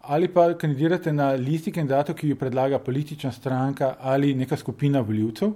ali 0.08 0.28
pa 0.28 0.54
kandidirate 0.54 1.12
na 1.13 1.32
listi 1.36 1.72
kandidatov, 1.72 2.15
ki 2.15 2.30
jo 2.30 2.36
predlaga 2.39 2.80
politična 2.80 3.32
stranka 3.32 3.96
ali 4.00 4.34
neka 4.36 4.58
skupina 4.58 5.02
voljivcev. 5.02 5.52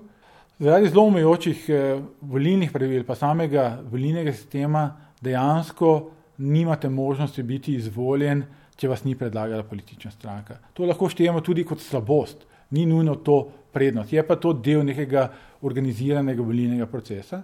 Zaradi 0.59 0.89
zelo 0.89 1.05
omejočih 1.07 1.65
eh, 1.69 2.01
volilnih 2.21 2.71
pravil, 2.71 3.03
pa 3.07 3.15
samega 3.15 3.79
volilnega 3.91 4.33
sistema, 4.33 4.89
dejansko 5.21 6.11
nimate 6.37 6.89
možnosti 6.89 7.43
biti 7.43 7.75
izvoljen, 7.75 8.43
če 8.75 8.89
vas 8.89 9.03
ni 9.03 9.15
predlagala 9.15 9.63
politična 9.63 10.11
stranka. 10.11 10.57
To 10.73 10.85
lahko 10.85 11.09
štejemo 11.09 11.41
tudi 11.41 11.63
kot 11.63 11.79
slabost, 11.79 12.45
ni 12.71 12.85
nujno 12.85 13.15
to 13.15 13.43
prednost, 13.71 14.13
je 14.13 14.23
pa 14.27 14.35
to 14.35 14.53
del 14.53 14.83
nekega 14.85 15.29
organiziranega 15.61 16.41
volilnega 16.41 16.85
procesa. 16.85 17.41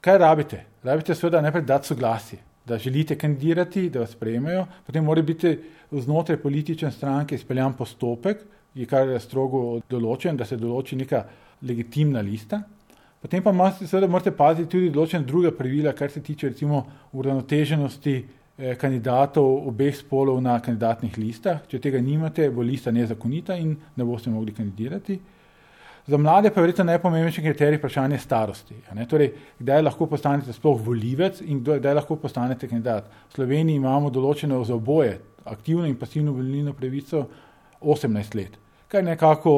Kaj 0.00 0.18
rabite? 0.18 0.64
Rabite 0.84 1.14
seveda 1.14 1.40
najprej 1.42 1.64
dati 1.66 1.88
soglasje 1.88 2.38
da 2.68 2.78
želite 2.78 3.16
kandidirati, 3.18 3.88
da 3.90 4.04
vas 4.04 4.12
sprejmejo, 4.12 4.66
potem 4.86 5.04
mora 5.04 5.22
biti 5.22 5.58
znotraj 5.90 6.38
politične 6.42 6.90
stranke 6.92 7.34
izpeljan 7.34 7.72
postopek, 7.76 8.44
kar 8.86 9.08
je 9.08 9.20
strogo 9.20 9.80
določen, 9.90 10.36
da 10.36 10.46
se 10.46 10.56
določi 10.56 10.96
neka 10.96 11.24
legitimna 11.66 12.20
lista. 12.22 12.60
Potem 13.18 13.42
pa 13.42 13.50
imate, 13.50 13.86
seveda, 13.86 14.06
morate 14.06 14.30
paziti 14.30 14.70
tudi 14.70 14.90
določene 14.94 15.26
druge 15.26 15.50
pravila, 15.56 15.92
kar 15.96 16.10
se 16.10 16.22
tiče 16.22 16.52
recimo 16.52 16.84
uravnoteženosti 17.18 18.14
eh, 18.18 18.76
kandidatov 18.78 19.66
obeh 19.66 19.96
spolov 19.96 20.38
na 20.44 20.54
kandidatnih 20.62 21.18
listah. 21.18 21.64
Če 21.66 21.80
tega 21.82 21.98
nimate, 21.98 22.46
bo 22.54 22.62
lista 22.62 22.94
nezakonita 22.94 23.56
in 23.58 23.74
ne 23.96 24.06
boste 24.06 24.30
mogli 24.30 24.54
kandidirati. 24.54 25.18
Za 26.08 26.16
mlade 26.16 26.50
pa 26.50 26.60
je 26.60 26.62
verjetno 26.62 26.84
najpomembnejši 26.88 27.42
kriterij 27.42 27.76
vprašanje 27.76 28.18
starosti. 28.18 28.74
Torej, 29.08 29.32
kdaj 29.58 29.82
lahko 29.82 30.06
postanete 30.08 30.54
sploh 30.56 30.80
volivec 30.80 31.42
in 31.44 31.60
kdaj 31.60 31.94
lahko 31.98 32.16
postanete 32.16 32.68
kandidat. 32.68 33.10
V 33.28 33.36
Sloveniji 33.36 33.76
imamo 33.76 34.08
določeno 34.10 34.62
za 34.64 34.72
oboje, 34.74 35.18
aktivno 35.44 35.84
in 35.84 35.98
pasivno 36.00 36.32
volilno 36.32 36.72
pravico, 36.72 37.26
18 37.80 38.34
let, 38.40 38.56
kar 38.88 39.04
je 39.04 39.10
nekako 39.10 39.52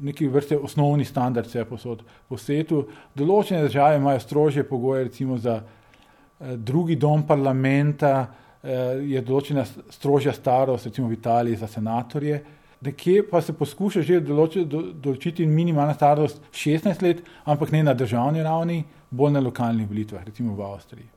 neki 0.00 0.26
vrste 0.32 0.56
osnovni 0.56 1.04
standard 1.04 1.46
vse 1.46 1.66
posod 1.68 2.00
po 2.28 2.40
svetu. 2.40 2.86
Določene 3.14 3.68
države 3.68 4.00
imajo 4.00 4.24
strožje 4.24 4.64
pogoje, 4.64 5.04
recimo 5.10 5.36
za 5.36 5.60
eh, 5.60 6.56
drugi 6.56 6.96
dom 6.96 7.26
parlamenta 7.28 8.14
eh, 8.24 9.04
je 9.04 9.20
določena 9.20 9.68
strožja 9.68 10.32
starost, 10.32 10.88
recimo 10.88 11.12
v 11.12 11.20
Italiji 11.20 11.60
za 11.60 11.68
senatorje 11.68 12.40
nekje 12.80 13.22
pa 13.30 13.40
se 13.42 13.52
poskuša 13.52 14.02
že 14.02 14.20
določiti, 14.20 14.64
določiti 15.02 15.46
minimalna 15.46 15.94
starost 15.94 16.40
16 16.52 17.02
let, 17.02 17.22
ampak 17.44 17.72
ne 17.72 17.82
na 17.82 17.94
državni 17.94 18.42
ravni, 18.42 18.84
bolj 19.10 19.32
na 19.32 19.40
lokalnih 19.40 19.88
volitvah, 19.88 20.24
recimo 20.26 20.54
v 20.54 20.66
Avstriji. 20.66 21.08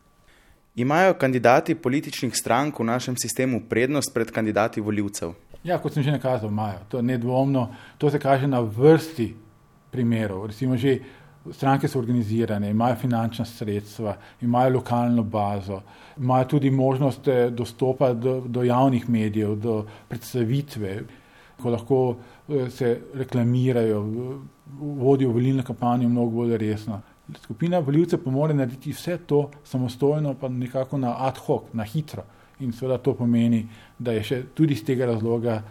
Imajo 0.76 1.18
kandidati 1.20 1.76
političnih 1.76 2.36
strank 2.36 2.80
v 2.80 2.88
našem 2.88 3.18
sistemu 3.20 3.62
prednost 3.70 4.14
pred 4.14 4.32
kandidati 4.32 4.82
voljivcev? 4.82 5.34
Ja, 5.64 5.78
kot 5.78 5.94
sem 5.94 6.04
že 6.04 6.14
nakazal, 6.16 6.50
imajo. 6.50 6.80
To 6.90 6.98
je 6.98 7.04
nedvomno. 7.04 7.68
To 7.98 8.10
se 8.10 8.20
kaže 8.20 8.48
na 8.48 8.62
vrsti 8.64 9.34
primerov. 9.92 10.48
Recimo 10.48 10.78
že 10.78 11.00
stranke 11.52 11.88
so 11.88 12.00
organizirane, 12.00 12.70
imajo 12.70 12.96
finančna 13.02 13.46
sredstva, 13.46 14.16
imajo 14.42 14.78
lokalno 14.78 15.24
bazo, 15.24 15.82
imajo 16.18 16.46
tudi 16.46 16.72
možnost 16.72 17.28
eh, 17.28 17.50
dostopa 17.50 18.14
do, 18.14 18.42
do 18.46 18.64
javnih 18.64 19.10
medijev, 19.10 19.56
do 19.56 19.86
predstavitve 20.08 21.02
ko 21.62 21.70
lahko 21.70 22.00
eh, 22.50 22.70
se 22.70 23.02
reklamirajo, 23.14 24.02
vodijo 24.80 25.32
volilne 25.32 25.64
kampanje 25.64 26.08
mnogo 26.08 26.42
bolj 26.42 26.58
resno. 26.58 27.02
Skupina 27.44 27.80
voljivcev 27.80 28.20
pa 28.24 28.32
mora 28.32 28.54
narediti 28.54 28.92
vse 28.92 29.18
to 29.28 29.50
samostojno, 29.64 30.34
pa 30.34 30.50
nekako 30.50 30.98
na 30.98 31.16
ad 31.28 31.38
hoc, 31.38 31.74
na 31.74 31.84
hitro. 31.84 32.24
In 32.60 32.72
seveda 32.72 32.98
to 32.98 33.14
pomeni, 33.18 33.68
da 34.00 34.12
je 34.12 34.24
še 34.24 34.42
tudi 34.54 34.74
iz 34.74 34.84
tega 34.86 35.06
razloga 35.06 35.62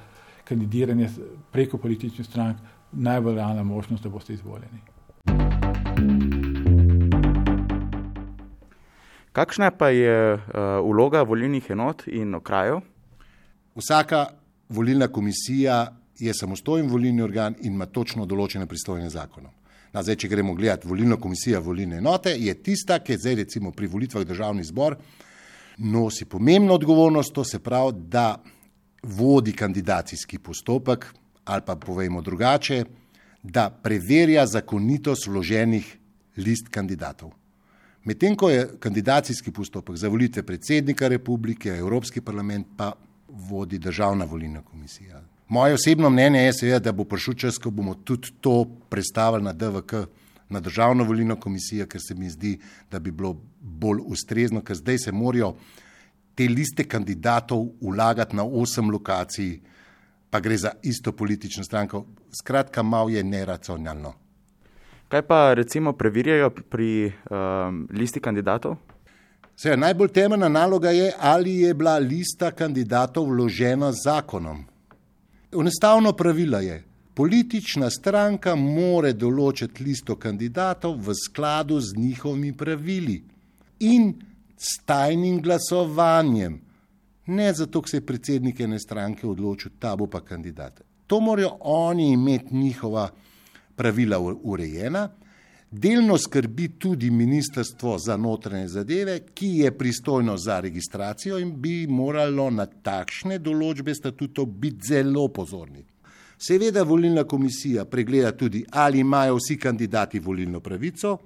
kandidiranje 0.44 1.08
preko 1.52 1.78
političnih 1.78 2.26
strank 2.26 2.56
najbolj 2.92 3.34
realna 3.34 3.62
možnost, 3.62 4.02
da 4.02 4.10
boste 4.10 4.34
izvoljeni. 4.34 4.80
Kakšna 9.32 9.70
pa 9.70 9.88
je 9.88 10.34
uh, 10.34 10.40
vloga 10.82 11.22
volilnih 11.22 11.70
enot 11.70 12.02
in 12.06 12.34
okrajev? 12.34 12.80
Vsaka 13.78 14.26
volilna 14.70 15.08
komisija 15.08 15.96
je 16.18 16.34
samostojen 16.34 16.90
volilni 16.90 17.22
organ 17.22 17.54
in 17.60 17.74
ima 17.74 17.86
točno 17.86 18.26
določene 18.26 18.66
pristojne 18.66 19.10
zakonom. 19.10 19.50
Na, 19.92 20.02
zdaj, 20.02 20.20
če 20.22 20.28
gremo 20.30 20.54
gledati 20.54 20.88
volilno 20.88 21.16
komisijo 21.18 21.60
volilne 21.60 21.98
enote, 21.98 22.36
je 22.38 22.54
tista, 22.62 23.00
ki 23.02 23.18
zdaj 23.18 23.40
recimo 23.42 23.72
pri 23.72 23.88
volitvah 23.90 24.24
državni 24.26 24.64
zbor 24.64 24.96
nosi 25.80 26.24
pomembno 26.24 26.74
odgovornost, 26.74 27.32
to 27.34 27.44
se 27.44 27.58
pravi, 27.58 28.04
da 28.12 28.42
vodi 29.02 29.52
kandidacijski 29.52 30.38
postopek 30.38 31.06
ali 31.44 31.62
pa 31.66 31.74
povejmo 31.76 32.20
drugače, 32.22 32.84
da 33.42 33.70
preverja 33.70 34.44
zakonitost 34.46 35.26
vloženih 35.26 35.86
list 36.36 36.68
kandidatov. 36.70 37.32
Medtem 38.04 38.36
ko 38.36 38.50
je 38.50 38.68
kandidacijski 38.78 39.50
postopek 39.50 39.96
za 39.96 40.08
volitve 40.08 40.42
predsednika 40.42 41.08
republike, 41.08 41.68
Evropski 41.68 42.20
parlament 42.20 42.66
pa 42.76 42.92
vodi 43.32 43.78
državna 43.78 44.24
volilna 44.24 44.62
komisija. 44.62 45.22
Moje 45.48 45.74
osebno 45.74 46.10
mnenje 46.10 46.40
je 46.40 46.52
seveda, 46.52 46.78
da 46.78 46.92
bo 46.92 47.04
prišel 47.04 47.34
čas, 47.34 47.58
ko 47.58 47.70
bomo 47.70 47.94
tudi 47.94 48.28
to 48.40 48.64
predstavili 48.88 49.42
na 49.42 49.52
DVK, 49.52 49.92
na 50.48 50.60
državno 50.60 51.04
volilno 51.04 51.36
komisijo, 51.36 51.86
ker 51.86 52.00
se 52.00 52.14
mi 52.14 52.30
zdi, 52.30 52.58
da 52.90 52.98
bi 52.98 53.10
bilo 53.10 53.36
bolj 53.60 54.00
ustrezno, 54.06 54.62
ker 54.62 54.76
zdaj 54.76 54.98
se 54.98 55.12
morajo 55.12 55.54
te 56.34 56.48
liste 56.48 56.84
kandidatov 56.84 57.66
ulagati 57.80 58.36
na 58.36 58.44
osem 58.44 58.90
lokacij, 58.90 59.58
pa 60.30 60.40
gre 60.40 60.56
za 60.56 60.70
isto 60.82 61.12
politično 61.12 61.64
stranko. 61.64 62.06
Skratka, 62.40 62.82
malo 62.82 63.08
je 63.08 63.24
neracionalno. 63.24 64.14
Kaj 65.08 65.22
pa 65.22 65.54
recimo 65.54 65.92
preverjajo 65.92 66.50
pri 66.50 67.12
um, 67.30 67.88
listi 67.90 68.20
kandidatov? 68.20 68.76
Sej, 69.60 69.76
najbolj 69.76 70.08
temeljna 70.08 70.48
naloga 70.48 70.90
je, 70.90 71.12
ali 71.18 71.58
je 71.60 71.74
bila 71.74 71.98
lista 71.98 72.48
kandidatov 72.50 73.26
vložena 73.28 73.92
z 73.92 73.98
zakonom. 74.04 74.62
Enostavno 75.52 76.12
pravilo 76.12 76.60
je, 76.64 76.78
politična 77.14 77.90
stranka 77.90 78.54
more 78.56 79.12
določiti 79.12 79.84
listo 79.84 80.16
kandidatov 80.16 80.96
v 81.04 81.12
skladu 81.12 81.76
z 81.80 81.92
njihovimi 81.96 82.54
pravili 82.56 83.18
in 83.84 84.14
s 84.56 84.80
tajnim 84.88 85.42
glasovanjem. 85.44 86.56
Ne 87.26 87.52
zato, 87.52 87.82
ker 87.82 87.90
se 87.90 88.00
je 88.00 88.06
predsednik 88.06 88.64
ene 88.64 88.80
stranke 88.80 89.28
odločil, 89.28 89.76
ta 89.78 89.92
bo 89.92 90.06
pa 90.08 90.22
kandidat. 90.24 90.80
To 91.06 91.20
morajo 91.20 91.58
oni 91.60 92.14
imeti 92.14 92.56
njihova 92.56 93.10
pravila 93.76 94.24
urejena. 94.24 95.10
Delno 95.72 96.18
skrbi 96.18 96.68
tudi 96.78 97.10
Ministrstvo 97.10 97.98
za 97.98 98.16
notranje 98.16 98.68
zadeve, 98.68 99.20
ki 99.34 99.46
je 99.46 99.78
pristojno 99.78 100.36
za 100.36 100.60
registracijo 100.60 101.38
in 101.38 101.52
bi 101.60 101.86
moralo 101.86 102.48
na 102.50 102.66
takšne 102.66 103.38
določbe 103.38 103.94
statutov 103.94 104.48
biti 104.50 104.88
zelo 104.90 105.28
pozorni. 105.28 105.84
Seveda 106.38 106.82
volilna 106.82 107.22
komisija 107.24 107.84
pregleda 107.84 108.32
tudi, 108.32 108.64
ali 108.70 108.98
imajo 108.98 109.38
vsi 109.38 109.58
kandidati 109.62 110.18
volilno 110.18 110.60
pravico, 110.60 111.18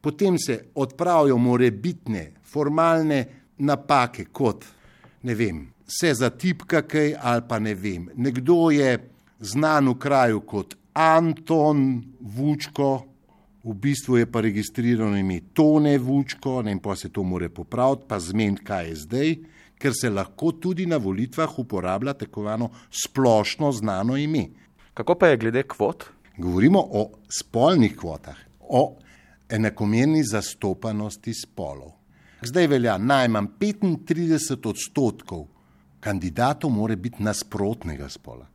potem 0.00 0.38
se 0.38 0.64
odpravijo 0.74 1.38
morebitne 1.38 2.32
formalne 2.42 3.24
napake, 3.58 4.32
kot 4.32 4.64
ne 5.22 5.34
vem, 5.34 5.66
se 5.86 6.14
zatipka 6.14 6.82
kaj 6.82 7.14
ali 7.22 7.46
pa 7.48 7.62
ne 7.62 7.74
vem. 7.74 8.10
Nekdo 8.16 8.70
je 8.74 8.98
znan 9.40 9.94
v 9.94 9.98
kraju 9.98 10.40
kot 10.40 10.74
Anton 10.92 12.02
Vučko, 12.20 13.15
v 13.66 13.74
bistvu 13.74 14.16
je 14.16 14.26
pa 14.30 14.40
registrirano 14.40 15.16
ime 15.18 15.40
Tone 15.52 15.98
Vučko, 15.98 16.62
ne 16.62 16.70
vem 16.70 16.80
pa 16.80 16.94
se 16.96 17.08
to 17.08 17.22
more 17.22 17.48
popraviti, 17.48 18.04
pa 18.08 18.20
zmeniti, 18.20 18.64
kaj 18.64 18.88
je 18.88 18.96
zdaj, 18.96 19.32
ker 19.78 19.92
se 19.94 20.10
lahko 20.10 20.52
tudi 20.52 20.86
na 20.86 20.96
volitvah 20.96 21.58
uporablja 21.58 22.14
tako 22.14 22.40
imenovano 22.40 22.70
splošno 22.90 23.72
znano 23.72 24.16
ime. 24.16 24.46
Kako 24.94 25.14
pa 25.14 25.28
je 25.28 25.36
glede 25.36 25.62
kvot? 25.62 26.04
Govorimo 26.38 26.80
o 26.80 27.10
spolnih 27.28 27.96
kvotah, 27.96 28.36
o 28.60 28.98
enakomerni 29.50 30.22
zastopanosti 30.24 31.34
spolov. 31.34 31.92
Zdaj 32.42 32.66
velja 32.66 32.98
najmanj 32.98 33.48
35 33.60 34.68
odstotkov 34.68 35.46
kandidatov, 36.00 36.70
mora 36.70 36.96
biti 36.96 37.22
nasprotnega 37.22 38.08
spola. 38.08 38.46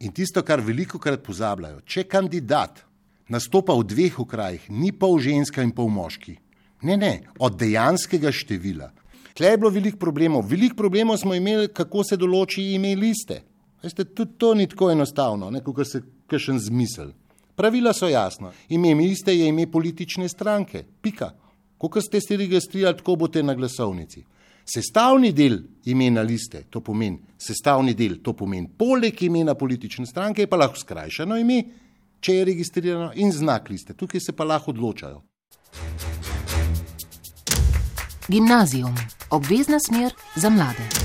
In 0.00 0.12
tisto, 0.12 0.42
kar 0.42 0.60
veliko 0.60 0.98
krat 0.98 1.22
pozabljajo, 1.22 1.80
če 1.84 2.04
kandidat 2.08 2.84
nastopa 3.28 3.74
v 3.74 3.86
dveh 3.88 4.18
okrajih, 4.20 4.68
ni 4.70 4.92
pol 4.92 5.18
ženska 5.18 5.62
in 5.62 5.72
pol 5.72 5.88
moški. 5.88 6.36
Ne, 6.84 6.96
ne, 6.96 7.12
od 7.38 7.56
dejanskega 7.56 8.32
števila. 8.32 8.90
Tle 9.34 9.50
je 9.50 9.58
bilo 9.58 9.70
veliko 9.70 9.98
problemov. 9.98 10.44
Veliko 10.46 10.76
problemov 10.76 11.18
smo 11.18 11.34
imeli, 11.34 11.72
kako 11.74 12.04
se 12.04 12.16
določi 12.20 12.74
ime 12.74 12.94
liste. 12.94 13.40
Veste, 13.82 14.04
tudi 14.04 14.38
to 14.38 14.54
ni 14.54 14.68
tako 14.70 14.92
enostavno, 14.92 15.50
kot 15.64 15.86
se 15.88 16.02
kašen 16.30 16.60
zmisel. 16.60 17.10
Pravila 17.56 17.92
so 17.92 18.08
jasna. 18.08 18.52
Ime 18.68 18.94
liste 18.94 19.34
je 19.34 19.48
ime 19.48 19.66
politične 19.70 20.28
stranke. 20.28 20.84
Pika. 21.02 21.32
Ko 21.78 22.00
ste 22.00 22.20
se 22.20 22.36
registrirali, 22.36 22.96
tako 22.96 23.16
boste 23.16 23.42
na 23.42 23.54
glasovnici. 23.54 24.22
Sestavni 24.64 25.32
del 25.32 25.58
imena 25.84 26.22
liste, 26.22 26.64
to 26.70 26.80
pomeni 26.80 27.18
sestavni 27.36 27.92
del, 27.94 28.22
to 28.24 28.32
pomeni 28.32 28.70
poleg 28.78 29.22
imena 29.22 29.54
politične 29.54 30.06
stranke, 30.06 30.42
je 30.42 30.48
pa 30.48 30.56
lahko 30.56 30.80
skrajšano 30.80 31.36
ime, 31.36 31.58
če 32.24 32.38
je 32.38 32.44
registrirano, 32.48 33.10
in 33.14 33.32
znak 33.32 33.68
liste. 33.68 33.92
Tukaj 33.92 34.22
se 34.24 34.32
pa 34.32 34.46
lahko 34.48 34.72
odločajo. 34.72 35.20
Gimnazijum, 38.28 38.94
obvezna 39.30 39.78
smer 39.88 40.16
za 40.36 40.50
mlade. 40.50 41.03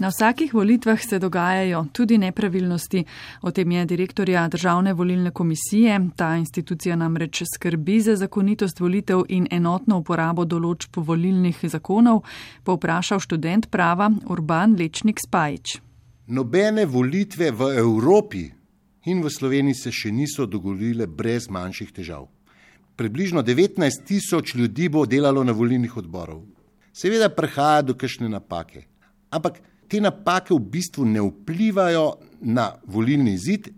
Na 0.00 0.08
vsakih 0.08 0.54
volitvah 0.54 1.00
se 1.08 1.18
dogajajo 1.18 1.86
tudi 1.92 2.18
nepravilnosti. 2.18 3.04
O 3.42 3.50
tem 3.50 3.72
je 3.72 3.84
direktorja 3.84 4.48
Državne 4.48 4.92
volilne 4.92 5.30
komisije. 5.30 6.00
Ta 6.16 6.36
institucija 6.36 6.96
namreč 6.96 7.42
skrbi 7.54 8.00
za 8.00 8.16
zakonitost 8.16 8.80
volitev 8.80 9.26
in 9.28 9.46
enotno 9.50 9.98
uporabo 9.98 10.44
določb 10.44 10.96
volilnih 10.96 11.58
zakonov, 11.62 12.22
povprašal 12.64 13.20
študent 13.20 13.68
prava 13.70 14.10
Urban 14.26 14.76
Lečnik 14.78 15.20
Spajič. 15.20 15.80
nobene 16.30 16.86
volitve 16.86 17.50
v 17.50 17.76
Evropi 17.76 18.50
in 19.04 19.20
v 19.20 19.30
Sloveniji 19.30 19.74
se 19.74 19.92
še 19.92 20.10
niso 20.10 20.46
dogovorile 20.46 21.06
brez 21.06 21.50
manjših 21.50 21.92
težav. 21.92 22.28
Približno 22.96 23.42
19 23.42 24.04
tisoč 24.06 24.54
ljudi 24.54 24.88
bo 24.88 25.04
delalo 25.06 25.44
na 25.44 25.52
volilnih 25.52 25.96
odborov. 25.96 26.44
Seveda 26.92 27.28
prihaja 27.28 27.82
do 27.82 27.94
kakšne 27.94 28.28
napake, 28.28 28.86
ampak 29.30 29.60
te 29.90 30.00
napake 30.00 30.54
v 30.54 30.62
bistvu 30.72 31.04
ne 31.04 31.22
vplivajo 31.24 32.06
na 32.40 32.70
volilni 32.86 33.34
zid, 33.38 33.68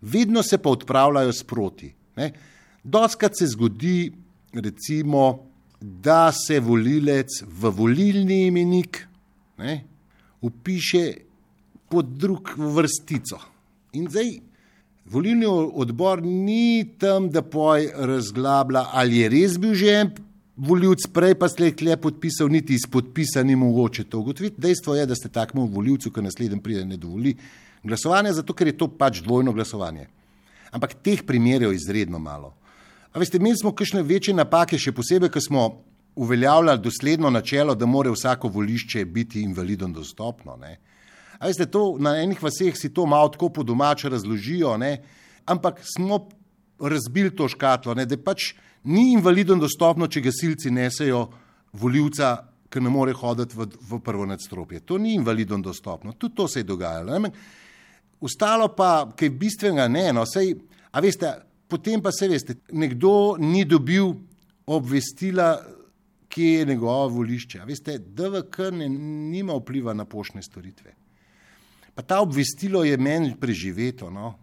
vedno 0.00 0.42
se 0.42 0.58
pa 0.58 0.70
odpravljajo 0.70 1.32
sproti. 1.32 1.92
Doskrat 2.84 3.36
se 3.38 3.46
zgodi, 3.46 4.12
recimo, 4.52 5.44
da 5.80 6.32
se 6.32 6.60
volilec 6.60 7.42
v 7.42 7.70
volilni 7.70 8.46
imenik 8.46 9.04
ne, 9.58 9.84
upiše 10.40 11.04
pod 11.90 12.06
drug 12.18 12.50
vrstico. 12.56 13.38
In 13.92 14.08
zdaj 14.10 14.38
volilni 15.04 15.46
odbor 15.48 16.22
ni 16.22 16.84
tam, 16.98 17.30
da 17.30 17.42
poj 17.42 17.90
razglablja, 17.94 18.86
ali 18.92 19.22
je 19.22 19.28
res 19.28 19.58
bil 19.58 19.74
že 19.74 19.94
en 20.00 20.10
voljivc 20.58 21.06
prej, 21.14 21.34
pa 21.38 21.48
ste 21.48 21.70
le 21.86 21.96
podpisal, 21.96 22.50
niti 22.50 22.74
iz 22.74 22.86
podpisa 22.90 23.42
ni 23.42 23.56
mogoče 23.56 24.04
to 24.04 24.18
ugotoviti. 24.18 24.60
Dejstvo 24.60 24.94
je, 24.94 25.06
da 25.06 25.14
ste 25.14 25.28
takmu 25.28 25.66
voljivcu, 25.66 26.10
ki 26.10 26.22
naslednjem 26.22 26.60
pride, 26.62 26.84
ne 26.84 26.96
dovoli 26.96 27.36
glasovanje, 27.82 28.32
zato 28.32 28.54
ker 28.54 28.66
je 28.66 28.76
to 28.78 28.88
pač 28.88 29.22
dvojno 29.22 29.52
glasovanje. 29.52 30.08
Ampak 30.74 30.98
teh 31.02 31.22
primerjev 31.22 31.72
je 31.72 31.76
izredno 31.76 32.18
malo. 32.18 32.54
A 33.12 33.18
veste, 33.18 33.38
imeli 33.38 33.56
smo 33.56 33.72
kakšne 33.72 34.02
večje 34.02 34.34
napake, 34.34 34.78
še 34.78 34.92
posebej, 34.92 35.30
ko 35.32 35.40
smo 35.40 35.68
uveljavljali 36.18 36.82
dosledno 36.82 37.30
načelo, 37.30 37.74
da 37.74 37.86
mora 37.86 38.10
vsako 38.10 38.50
volišče 38.52 39.04
biti 39.04 39.42
invalidom 39.42 39.92
dostopno. 39.94 40.56
Ne? 40.60 40.76
A 41.38 41.46
veste, 41.46 41.68
to 41.70 41.96
na 42.02 42.16
enih 42.18 42.42
vaseh 42.42 42.76
si 42.76 42.90
to 42.94 43.06
malo 43.06 43.30
tako 43.32 43.48
po 43.48 43.62
domače 43.62 44.10
razložijo, 44.10 44.76
ne? 44.76 44.98
ampak 45.46 45.80
smo 45.86 46.26
razbili 46.80 47.30
to 47.30 47.48
škatlo, 47.48 47.94
ne? 47.94 48.06
da 48.06 48.18
pač 48.18 48.52
ni 48.88 49.12
invalidom 49.12 49.60
dostopno, 49.60 50.08
če 50.08 50.24
gasilci 50.24 50.72
nesejo 50.72 51.26
voljivca, 51.78 52.36
ki 52.68 52.80
ne 52.84 52.90
more 52.92 53.14
hoditi 53.16 53.56
v, 53.56 53.64
v 53.90 53.98
prvo 54.04 54.26
nadstropje. 54.28 54.82
To 54.88 54.98
ni 55.00 55.14
invalidom 55.16 55.62
dostopno, 55.64 56.12
tudi 56.12 56.34
to 56.36 56.48
se 56.48 56.60
je 56.60 56.68
dogajalo. 56.68 57.18
Ne? 57.18 57.30
Ostalo 58.20 58.68
pa, 58.76 59.08
kaj 59.16 59.30
bistvenega 59.30 59.88
ne, 59.88 60.12
no, 60.12 60.26
sej, 60.28 60.54
a 60.92 61.00
veste, 61.04 61.32
potem 61.68 62.02
pa 62.02 62.12
se 62.12 62.28
veste, 62.28 62.54
nekdo 62.72 63.36
ni 63.40 63.64
dobil 63.64 64.12
obvestila, 64.68 65.56
kje 66.28 66.58
je 66.58 66.64
njegovo 66.68 67.08
volišče. 67.08 67.64
Veste, 67.64 67.98
DVK 67.98 68.58
ne, 68.76 68.88
nima 68.88 69.54
vpliva 69.56 69.94
na 69.96 70.04
poštne 70.04 70.42
storitve. 70.44 70.92
Pa 71.94 72.02
ta 72.02 72.20
obvestilo 72.20 72.84
je 72.84 72.96
meni 73.00 73.36
preživeto. 73.40 74.10
No? 74.10 74.34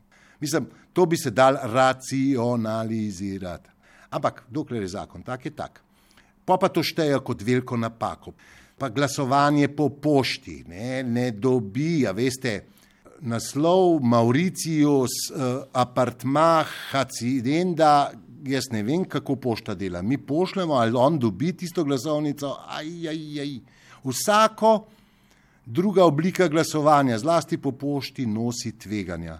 Mislim, 0.41 0.65
to 0.93 1.05
bi 1.05 1.17
se 1.17 1.31
dal 1.31 1.57
racionalizirati. 1.61 3.74
Ampak, 4.15 4.45
dokler 4.49 4.85
je 4.85 4.93
zakon, 4.95 5.23
tak 5.25 5.45
je 5.45 5.51
tak. 5.51 5.81
Pa 6.45 6.57
pa 6.61 6.69
to 6.69 6.83
šteje 6.85 7.19
kot 7.25 7.41
veliko 7.43 7.77
napako. 7.77 8.35
Pa 8.79 8.89
glasovanje 8.91 9.69
po 9.75 9.89
pošti, 9.89 10.63
ne, 10.67 11.03
ne 11.03 11.29
dobi, 11.31 12.05
a 12.07 12.11
veste, 12.15 12.59
naslov 13.23 14.03
Mauricius, 14.03 15.31
uh, 15.31 15.63
apartma, 15.73 16.65
hacidenda, 16.91 18.11
jaz 18.45 18.69
ne 18.71 18.83
vem, 18.83 19.05
kako 19.09 19.35
pošta 19.35 19.75
dela. 19.75 20.01
Mi 20.01 20.17
pošljemo, 20.17 20.75
ali 20.75 20.93
on 20.95 21.19
dobi 21.19 21.53
tisto 21.57 21.83
glasovnico, 21.83 22.55
aj, 22.67 22.91
aj, 23.09 23.23
aj. 23.41 23.55
Vsako 24.05 24.73
druga 25.65 26.05
oblika 26.05 26.47
glasovanja, 26.47 27.17
zlasti 27.17 27.57
po 27.57 27.71
pošti, 27.71 28.25
nosi 28.25 28.75
tveganja. 28.77 29.39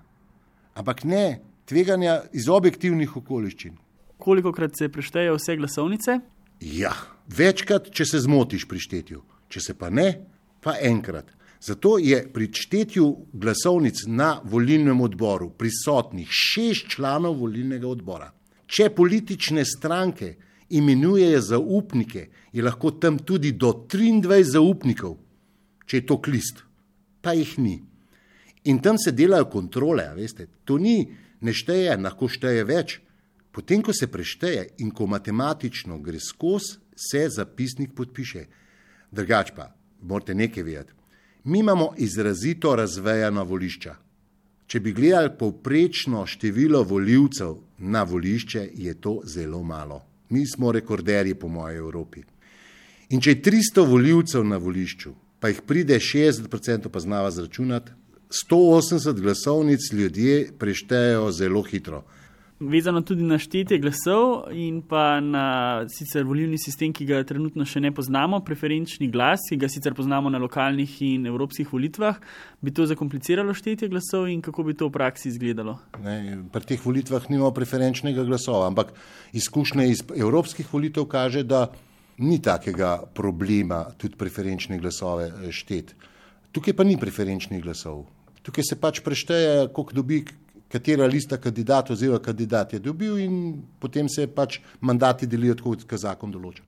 Ampak 0.76 1.04
ne 1.04 1.40
tveganja 1.66 2.22
iz 2.34 2.50
objektivnih 2.50 3.18
okoliščin. 3.18 3.85
Koliko 4.18 4.52
krat 4.52 4.78
se 4.78 4.90
preštejejo 4.90 5.36
vse 5.36 5.56
glasovnice? 5.56 6.20
Ja, 6.62 6.94
večkrat, 7.28 7.90
če 7.92 8.06
se 8.06 8.22
zmotiš 8.24 8.68
pri 8.68 8.80
štetju, 8.80 9.24
če 9.52 9.62
se 9.62 9.76
pa 9.78 9.90
ne, 9.90 10.08
pa 10.64 10.78
enkrat. 10.82 11.34
Zato 11.66 11.98
je 11.98 12.20
pri 12.34 12.48
štetju 12.54 13.06
glasovnic 13.34 14.04
na 14.08 14.36
volilnem 14.44 15.02
odboru 15.02 15.50
prisotnih 15.58 16.30
šest 16.30 16.92
članov 16.96 17.40
volilnega 17.40 17.88
odbora. 17.88 18.30
Če 18.68 18.90
politične 18.94 19.66
stranke 19.66 20.36
imenujejo 20.70 21.42
zaupnike, 21.42 22.28
je 22.54 22.64
lahko 22.64 22.92
tam 23.02 23.18
tudi 23.20 23.52
do 23.52 23.72
23 23.90 24.44
zaupnikov, 24.44 25.18
če 25.86 25.98
je 25.98 26.06
to 26.06 26.18
klist, 26.22 26.64
pa 27.22 27.34
jih 27.34 27.58
ni. 27.60 27.76
In 28.66 28.80
tam 28.82 28.98
se 28.98 29.14
delajo 29.14 29.50
kontrole, 29.50 30.08
veste, 30.16 30.48
to 30.66 30.78
ni 30.82 31.04
nešteje, 31.46 31.98
lahko 32.02 32.30
šteje 32.30 32.64
več. 32.66 33.00
Potem, 33.56 33.82
ko 33.82 33.94
se 33.94 34.08
prešteje 34.12 34.68
in 34.84 34.92
ko 34.92 35.08
matematično 35.08 36.00
gre 36.04 36.20
skozi, 36.20 36.76
se 36.96 37.30
zapisnik 37.30 37.94
podpiše. 37.96 38.46
Drugač 39.12 39.54
pa, 39.56 39.70
morate 40.02 40.36
nekaj 40.36 40.64
vedeti. 40.64 40.94
Mi 41.44 41.60
imamo 41.60 41.94
izrazito 41.98 42.76
razvejana 42.76 43.44
volišča. 43.44 43.96
Če 44.68 44.80
bi 44.80 44.92
gledali 44.94 45.30
povprečno 45.40 46.26
število 46.26 46.82
voljivcev 46.84 47.56
na 47.78 48.04
volišče, 48.04 48.70
je 48.74 48.94
to 49.02 49.22
zelo 49.24 49.64
malo. 49.64 50.02
Mi 50.30 50.44
smo 50.48 50.72
rekorderji 50.72 51.36
po 51.36 51.48
moji 51.48 51.78
Evropi. 51.78 52.24
In 53.10 53.22
če 53.22 53.38
je 53.38 53.42
300 53.46 53.86
voljivcev 53.88 54.44
na 54.44 54.58
volišču, 54.58 55.14
pa 55.40 55.54
jih 55.54 55.62
pride 55.62 56.00
60%, 56.02 56.90
pa 56.90 57.00
znava 57.00 57.32
zračunati, 57.32 57.92
180 58.50 59.22
glasovnic 59.22 59.92
ljudje 59.94 60.50
preštejejo 60.60 61.32
zelo 61.32 61.62
hitro. 61.62 62.04
Vezano 62.60 63.02
tudi 63.04 63.24
na 63.28 63.36
štetje 63.36 63.82
glasov 63.84 64.48
in 64.56 64.80
pa 64.80 65.20
na 65.20 65.84
sicer 65.92 66.24
volilni 66.24 66.56
sistem, 66.56 66.94
ki 66.96 67.04
ga 67.04 67.18
trenutno 67.28 67.66
še 67.68 67.82
ne 67.84 67.90
poznamo, 67.92 68.40
preferenčni 68.48 69.10
glas, 69.12 69.44
ki 69.52 69.58
ga 69.60 69.68
sicer 69.68 69.92
poznamo 69.92 70.32
na 70.32 70.40
lokalnih 70.40 70.94
in 71.04 71.28
evropskih 71.28 71.68
volitvah, 71.68 72.16
bi 72.64 72.72
to 72.72 72.86
zakompliciralo 72.88 73.52
štetje 73.52 73.90
glasov 73.92 74.30
in 74.32 74.40
kako 74.40 74.64
bi 74.70 74.76
to 74.80 74.88
v 74.88 74.96
praksi 74.96 75.28
izgledalo? 75.34 75.76
Ne, 76.00 76.46
pri 76.48 76.70
teh 76.72 76.80
volitvah 76.80 77.28
nimamo 77.28 77.52
preferenčnega 77.52 78.24
glasova, 78.24 78.72
ampak 78.72 78.96
izkušnje 79.36 79.90
iz 79.92 80.06
evropskih 80.16 80.72
volitev 80.72 81.10
kaže, 81.12 81.44
da 81.44 81.68
ni 82.24 82.40
takega 82.40 83.02
problema 83.12 83.84
tudi 84.00 84.16
preferenčne 84.16 84.80
glasove 84.80 85.28
eh, 85.28 85.52
štet. 85.52 85.92
Tukaj 86.56 86.72
pa 86.72 86.88
ni 86.88 86.96
preferenčnih 86.96 87.60
glasov. 87.60 88.06
Tukaj 88.48 88.64
se 88.64 88.80
pač 88.80 89.04
prešteje, 89.04 89.74
koliko 89.76 90.00
dobi 90.00 90.24
katera 90.76 91.08
lista 91.08 91.38
kandidatov 91.38 91.96
oziroma 91.96 92.20
kandidat 92.20 92.74
je 92.74 92.80
dobil 92.80 93.20
in 93.24 93.36
potem 93.80 94.10
se 94.10 94.28
pač 94.28 94.60
mandati 94.82 95.28
delijo 95.28 95.56
tako, 95.56 95.78
kot 95.88 96.00
zakon 96.00 96.36
določa. 96.36 96.68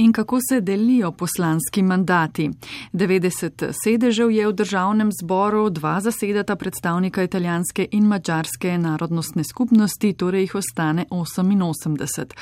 In 0.00 0.12
kako 0.12 0.38
se 0.48 0.60
delijo 0.60 1.10
poslanski 1.12 1.82
mandati? 1.82 2.46
90 2.92 3.66
sedežev 3.82 4.30
je 4.30 4.46
v 4.46 4.52
državnem 4.52 5.10
zboru, 5.12 5.66
dva 5.70 5.98
zasedata 6.00 6.56
predstavnika 6.56 7.26
italijanske 7.26 7.88
in 7.92 8.06
mačarske 8.06 8.78
narodnostne 8.78 9.44
skupnosti, 9.44 10.12
torej 10.12 10.46
jih 10.46 10.54
ostane 10.62 11.04
88. 11.10 12.32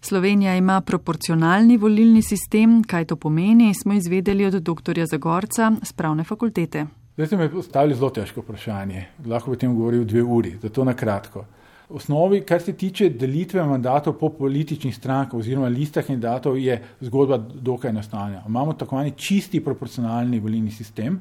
Slovenija 0.00 0.56
ima 0.56 0.80
proporcionalni 0.80 1.76
volilni 1.76 2.22
sistem, 2.22 2.80
kaj 2.84 3.04
to 3.04 3.16
pomeni, 3.16 3.74
smo 3.74 3.92
izvedeli 3.98 4.46
od 4.46 4.62
dr. 4.62 5.04
Zagorca 5.10 5.72
z 5.82 5.92
pravne 5.92 6.24
fakultete. 6.24 6.86
Zdaj 7.12 7.26
ste 7.26 7.36
me 7.36 7.50
postavili 7.52 7.94
zelo 7.94 8.08
težko 8.10 8.40
vprašanje. 8.40 9.02
Lahko 9.28 9.50
bi 9.50 9.56
o 9.58 9.60
tem 9.60 9.72
govoril 9.76 10.04
dve 10.08 10.22
uri, 10.22 10.54
zato 10.62 10.84
na 10.84 10.94
kratko. 10.96 11.42
V 11.90 11.98
osnovi, 11.98 12.38
kar 12.40 12.62
se 12.64 12.72
tiče 12.72 13.10
delitve 13.20 13.60
mandatov 13.68 14.14
po 14.16 14.30
političnih 14.32 14.94
strankah 14.96 15.36
oziroma 15.36 15.68
listah 15.68 16.06
kandidatov, 16.06 16.56
je 16.56 16.78
zgodba 17.04 17.36
dokaj 17.36 17.90
enostavna. 17.90 18.40
Imamo 18.48 18.72
tako 18.72 18.96
imenovani 18.96 19.12
čisti 19.16 19.60
proporcionalni 19.60 20.40
volilni 20.40 20.72
sistem, 20.72 21.18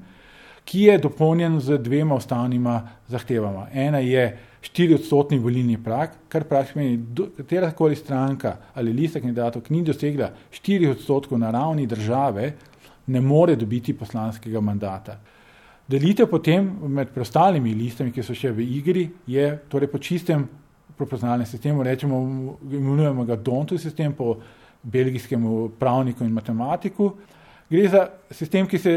ki 0.64 0.86
je 0.86 0.96
dopolnjen 0.98 1.60
z 1.60 1.82
dvema 1.84 2.16
ustavnima 2.16 2.78
zahtevama. 3.12 3.68
Ena 3.74 4.00
je 4.00 4.24
4-odstotni 4.64 5.42
volilni 5.44 5.76
prak, 5.84 6.16
kar 6.30 6.48
praktično 6.48 6.80
pomeni, 6.80 7.28
katera 7.38 7.74
koli 7.76 8.00
stranka 8.00 8.56
ali 8.76 8.94
lista 8.94 9.20
kandidatov, 9.20 9.68
ki 9.68 9.76
ni 9.76 9.84
dosegla 9.84 10.32
4 10.56 10.96
odstotkov 10.96 11.39
na 11.39 11.52
ravni 11.52 11.88
države, 11.88 12.54
ne 13.08 13.22
more 13.22 13.60
dobiti 13.60 13.94
poslanskega 13.94 14.62
mandata. 14.62 15.20
Delitev 15.92 16.30
potem 16.32 16.68
med 16.88 17.12
preostalimi 17.12 17.74
listami, 17.76 18.14
ki 18.16 18.24
so 18.24 18.36
še 18.38 18.54
v 18.56 18.64
igri, 18.78 19.10
je 19.28 19.48
torej 19.70 19.89
po 19.92 20.00
čistem 20.00 20.46
proporcionalnem 20.96 21.48
sistemu, 21.50 21.84
rečemo, 21.84 22.22
imenujemo 22.72 23.26
ga 23.26 23.36
Dontu 23.36 23.78
sistem 23.78 24.14
po 24.14 24.38
belgijskem 24.84 25.44
pravniku 25.80 26.24
in 26.24 26.34
matematiku. 26.34 27.12
Gre 27.72 27.88
za 27.88 28.02
sistem, 28.36 28.68
ki 28.68 28.78
se 28.78 28.94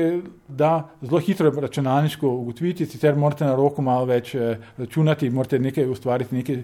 da 0.49 0.71
zelo 1.03 1.21
hitro 1.23 1.51
računalniško 1.51 2.29
ugotoviti, 2.29 2.87
sicer 2.91 3.15
morate 3.15 3.47
na 3.47 3.55
roko 3.55 3.83
malo 3.83 4.09
več 4.11 4.33
računati, 4.79 5.31
morate 5.31 5.61
nekaj 5.63 5.87
ustvariti, 5.91 6.35
neke 6.35 6.57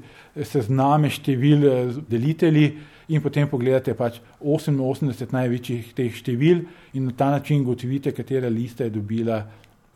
sezname 0.43 1.11
števil 1.11 1.63
delitelji 2.11 2.73
in 3.15 3.23
potem 3.23 3.47
pogledate 3.51 3.95
pač 3.95 4.19
88 4.43 5.35
največjih 5.39 5.95
teh 5.95 6.19
števil 6.19 6.65
in 6.99 7.07
na 7.07 7.15
ta 7.17 7.31
način 7.31 7.63
gotovite, 7.65 8.11
katera 8.15 8.51
lista 8.51 8.89
je 8.89 8.95
dobila 8.99 9.45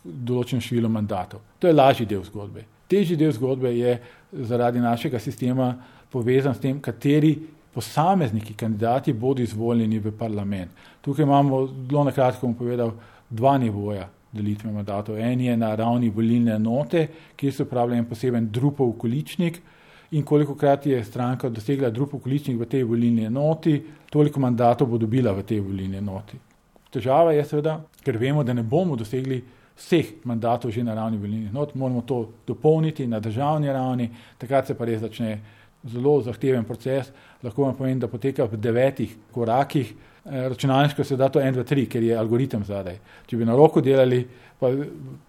določen 0.05 0.61
število 0.61 0.89
mandatov. 0.93 1.41
To 1.59 1.69
je 1.69 1.75
lažji 1.75 2.07
del 2.07 2.23
zgodbe. 2.25 2.65
Težji 2.89 3.17
del 3.17 3.33
zgodbe 3.33 3.73
je 3.73 3.99
zaradi 4.45 4.81
našega 4.81 5.19
sistema 5.19 5.73
povezan 6.13 6.55
s 6.55 6.61
tem, 6.61 6.81
kateri 6.81 7.35
posamezniki, 7.75 8.55
kandidati 8.55 9.13
bodo 9.13 9.43
izvoljeni 9.43 9.99
v 9.99 10.13
parlament. 10.15 10.71
Tukaj 11.03 11.25
imamo, 11.25 11.65
zelo 11.89 12.05
na 12.05 12.13
kratko 12.13 12.47
bom 12.47 12.55
povedal, 12.55 12.93
dva 13.31 13.57
nivoja 13.59 14.07
delitve 14.35 14.71
mandatov. 14.73 15.19
En 15.19 15.41
je 15.41 15.57
na 15.57 15.75
ravni 15.75 16.11
volilne 16.11 16.55
enote, 16.55 17.07
kjer 17.37 17.55
se 17.55 17.67
upravlja 17.67 17.99
en 17.99 18.09
poseben 18.11 18.51
drupov 18.53 18.93
količnik 18.99 19.61
in 20.15 20.23
koliko 20.23 20.55
krat 20.55 20.87
je 20.87 21.03
stranka 21.05 21.49
dosegla 21.51 21.91
drupov 21.91 22.21
količnik 22.23 22.59
v 22.61 22.69
tej 22.71 22.85
volilni 22.87 23.27
enoti, 23.27 23.81
toliko 24.11 24.41
mandatov 24.41 24.91
bo 24.91 24.99
dobila 24.99 25.33
v 25.33 25.43
tej 25.43 25.61
volilni 25.61 25.99
enoti. 25.99 26.39
Težava 26.95 27.33
je 27.35 27.45
seveda, 27.45 27.81
ker 28.05 28.19
vemo, 28.19 28.45
da 28.45 28.55
ne 28.55 28.63
bomo 28.63 28.97
dosegli 28.97 29.41
vseh 29.77 30.25
mandatov 30.25 30.71
že 30.71 30.85
na 30.85 30.95
ravni 30.95 31.19
volilnih 31.19 31.51
enot, 31.51 31.75
moramo 31.75 32.03
to 32.03 32.33
dopolniti 32.47 33.07
na 33.07 33.21
državni 33.21 33.73
ravni, 33.73 34.11
takrat 34.39 34.67
se 34.67 34.75
pa 34.75 34.85
res 34.85 35.01
začne 35.01 35.39
zelo 35.85 36.21
zahteven 36.23 36.65
proces, 36.65 37.11
lahko 37.43 37.65
vam 37.65 37.77
povem, 37.77 37.99
da 37.99 38.09
poteka 38.09 38.45
v 38.45 38.57
devetih 38.57 39.17
korakih. 39.33 39.95
Eh, 40.25 40.49
računalniško 40.49 41.05
se 41.05 41.17
da 41.17 41.29
to 41.29 41.41
1, 41.41 41.53
2, 41.53 41.65
3, 41.65 41.87
ker 41.89 42.03
je 42.03 42.17
algoritem 42.17 42.65
zadaj. 42.65 42.97
Če 43.27 43.37
bi 43.37 43.45
na 43.45 43.57
roko 43.57 43.81
delali, 43.85 44.23
pa 44.61 44.71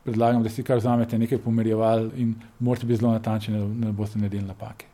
predlagam, 0.03 0.43
da 0.43 0.49
si 0.49 0.63
kar 0.63 0.79
vzamete 0.79 1.17
nekaj 1.19 1.41
pomerjeval 1.43 2.07
in 2.15 2.35
morate 2.59 2.87
biti 2.87 3.01
zelo 3.01 3.11
natančni, 3.11 3.57
da 3.57 3.87
ne 3.87 3.91
boste 3.91 4.19
naredili 4.19 4.47
napake. 4.47 4.85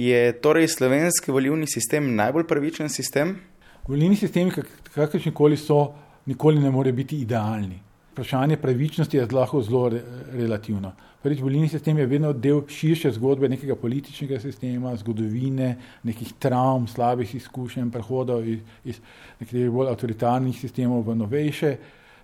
Je 0.00 0.32
torej 0.40 0.68
slovenski 0.72 1.30
volivni 1.30 1.66
sistem 1.68 2.14
najbolj 2.16 2.46
pravičen 2.48 2.88
sistem? 2.88 3.36
Volilni 3.88 4.16
sistemi, 4.16 4.52
kakršni 4.94 5.34
koli 5.36 5.56
so, 5.60 5.90
nikoli 6.26 6.60
ne 6.60 6.70
more 6.70 6.92
biti 6.92 7.20
idealni. 7.20 7.89
Vprašanje 8.12 8.56
pravičnosti 8.56 9.16
je 9.16 9.26
lahko 9.32 9.62
zelo 9.62 9.88
re, 9.88 10.02
relativno. 10.32 10.92
Prvič, 11.22 11.40
volilni 11.44 11.68
sistem 11.68 11.98
je 11.98 12.06
vedno 12.06 12.32
del 12.32 12.62
širše 12.68 13.10
zgodbe 13.12 13.48
nekega 13.48 13.76
političnega 13.76 14.38
sistema, 14.40 14.94
zgodovine, 14.96 15.74
nekih 16.02 16.32
travm, 16.38 16.86
slabih 16.88 17.34
izkušenj, 17.34 17.90
prehodov 17.92 18.46
iz, 18.48 18.62
iz 18.84 19.00
nekaterih 19.40 19.70
bolj 19.70 19.92
avtoritarnih 19.92 20.56
sistemov 20.56 21.04
v 21.06 21.18
novejše. 21.20 21.74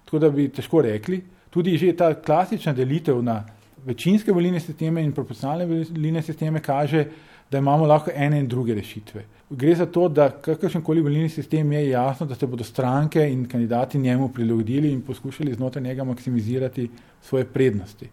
Tako 0.05 0.18
da 0.18 0.30
bi 0.30 0.49
težko 0.49 0.80
rekli, 0.82 1.20
tudi 1.51 1.76
že 1.78 1.93
ta 1.97 2.14
klasična 2.14 2.72
delitev 2.72 3.22
na 3.22 3.43
večinske 3.84 4.32
volilne 4.32 4.61
sisteme 4.61 5.05
in 5.05 5.12
proporcionalne 5.12 5.66
volilne 5.66 6.22
sisteme 6.22 6.61
kaže, 6.61 7.05
da 7.51 7.59
imamo 7.59 7.86
lahko 7.86 8.11
ene 8.14 8.38
in 8.40 8.49
druge 8.49 8.74
rešitve. 8.74 9.24
Gre 9.51 9.74
za 9.74 9.86
to, 9.86 10.09
da 10.09 10.30
kakršen 10.30 10.82
koli 10.82 11.01
volilni 11.01 11.28
sistem 11.28 11.72
je 11.72 11.88
jasno, 11.88 12.26
da 12.26 12.34
se 12.34 12.47
bodo 12.47 12.64
stranke 12.64 13.28
in 13.32 13.49
kandidati 13.49 13.99
njemu 13.99 14.28
prilagodili 14.28 14.92
in 14.92 15.03
poskušali 15.03 15.55
znotraj 15.55 15.84
njega 15.84 16.05
maksimizirati 16.05 16.90
svoje 17.22 17.44
prednosti. 17.44 18.09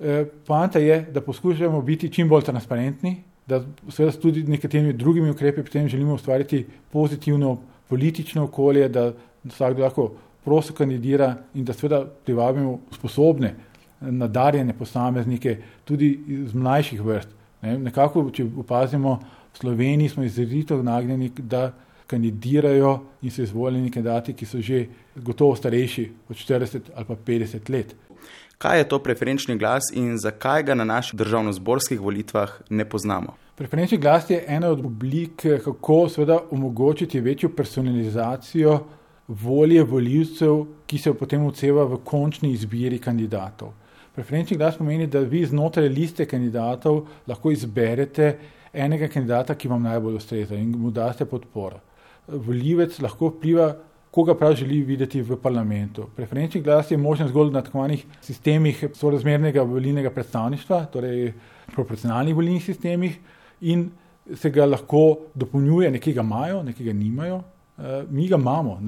Eh, 0.00 0.24
poanta 0.46 0.78
je, 0.78 1.00
da 1.12 1.20
poskušamo 1.20 1.82
biti 1.82 2.12
čim 2.12 2.28
bolj 2.28 2.42
transparentni, 2.42 3.22
da 3.46 3.64
seveda 3.88 4.16
tudi 4.20 4.42
nekaterimi 4.42 4.92
drugimi 4.92 5.30
ukrepi 5.30 5.62
potem 5.62 5.88
želimo 5.88 6.14
ustvariti 6.14 6.66
pozitivno 6.92 7.58
politično 7.88 8.44
okolje, 8.44 8.88
da 8.88 9.12
vsakdo 9.44 9.82
lahko 9.82 10.12
prosto 10.44 10.74
kandidira 10.74 11.36
in 11.54 11.64
da 11.64 11.72
seveda 11.72 12.04
privabimo 12.24 12.78
sposobne, 12.92 13.54
nadarjene 14.00 14.72
posameznike 14.78 15.56
tudi 15.84 16.20
iz 16.28 16.54
mlajših 16.54 17.02
vrst. 17.02 17.28
Ne, 17.64 17.78
nekako, 17.78 18.26
če 18.30 18.44
opazimo, 18.60 19.16
v 19.54 19.58
Sloveniji 19.58 20.12
smo 20.12 20.24
izrazito 20.24 20.76
nagnjeni, 20.82 21.30
da 21.38 21.70
kandidirajo 22.06 22.98
in 23.22 23.32
so 23.32 23.42
izvoljeni 23.42 23.90
kandidati, 23.90 24.34
ki 24.36 24.46
so 24.46 24.60
že 24.60 24.86
gotovo 25.16 25.56
starejši 25.56 26.10
od 26.28 26.36
40 26.36 26.90
ali 26.94 27.06
pa 27.08 27.16
50 27.16 27.70
let. 27.72 27.94
Kaj 28.58 28.78
je 28.78 28.88
to 28.88 28.98
preferenčni 29.02 29.56
glas 29.58 29.88
in 29.94 30.18
zakaj 30.18 30.62
ga 30.62 30.74
na 30.74 30.84
naših 30.84 31.18
državno-zborskih 31.18 32.00
volitvah 32.00 32.52
ne 32.70 32.84
poznamo? 32.84 33.34
Preferenčni 33.54 33.98
glas 33.98 34.30
je 34.30 34.44
ena 34.48 34.68
od 34.68 34.84
oblik, 34.84 35.46
kako 35.64 36.08
seveda 36.08 36.38
omogočiti 36.50 37.20
večjo 37.20 37.48
personalizacijo 37.56 38.78
volje 39.28 39.82
voljivcev, 39.82 40.64
ki 40.86 40.98
se 40.98 41.14
potem 41.14 41.46
odseva 41.46 41.84
v 41.84 41.98
končni 42.04 42.52
izbiri 42.52 42.98
kandidatov. 42.98 43.72
Preferenčni 44.14 44.56
glas 44.56 44.76
pomeni, 44.78 45.06
da 45.10 45.20
vi 45.20 45.44
znotraj 45.46 45.88
liste 45.88 46.26
kandidatov 46.26 47.02
lahko 47.26 47.50
izberete 47.50 48.36
enega 48.72 49.08
kandidata, 49.10 49.56
ki 49.58 49.68
vam 49.68 49.82
najbolj 49.82 50.20
ustreza 50.20 50.54
in 50.54 50.70
mu 50.78 50.90
daste 50.94 51.26
podporo. 51.26 51.80
Voljivec 52.28 53.00
lahko 53.02 53.32
vpliva 53.34 53.72
koga 54.14 54.34
prav 54.38 54.54
želi 54.54 54.82
videti 54.86 55.22
v 55.22 55.36
parlamentu. 55.42 56.06
Preferenčni 56.16 56.60
glas 56.62 56.90
je 56.90 56.96
možen 56.96 57.28
zgolj 57.28 57.50
na 57.50 57.62
tako 57.62 57.78
imenovanih 57.78 58.04
sistemih 58.22 58.84
sorazmernega 58.94 59.62
volilnega 59.62 60.10
predstavništva, 60.10 60.84
torej 60.92 61.32
proporcionalnih 61.74 62.34
volilnih 62.34 62.64
sistemih, 62.64 63.18
in 63.60 63.88
se 64.34 64.50
ga 64.50 64.66
lahko 64.66 65.18
dopolnjuje, 65.34 65.90
nekega 65.90 66.22
imajo, 66.22 66.62
nekega 66.62 66.92
nimajo. 66.92 67.42
Uh, 67.76 67.84
mi 68.10 68.28
ga 68.28 68.36
imamo, 68.36 68.78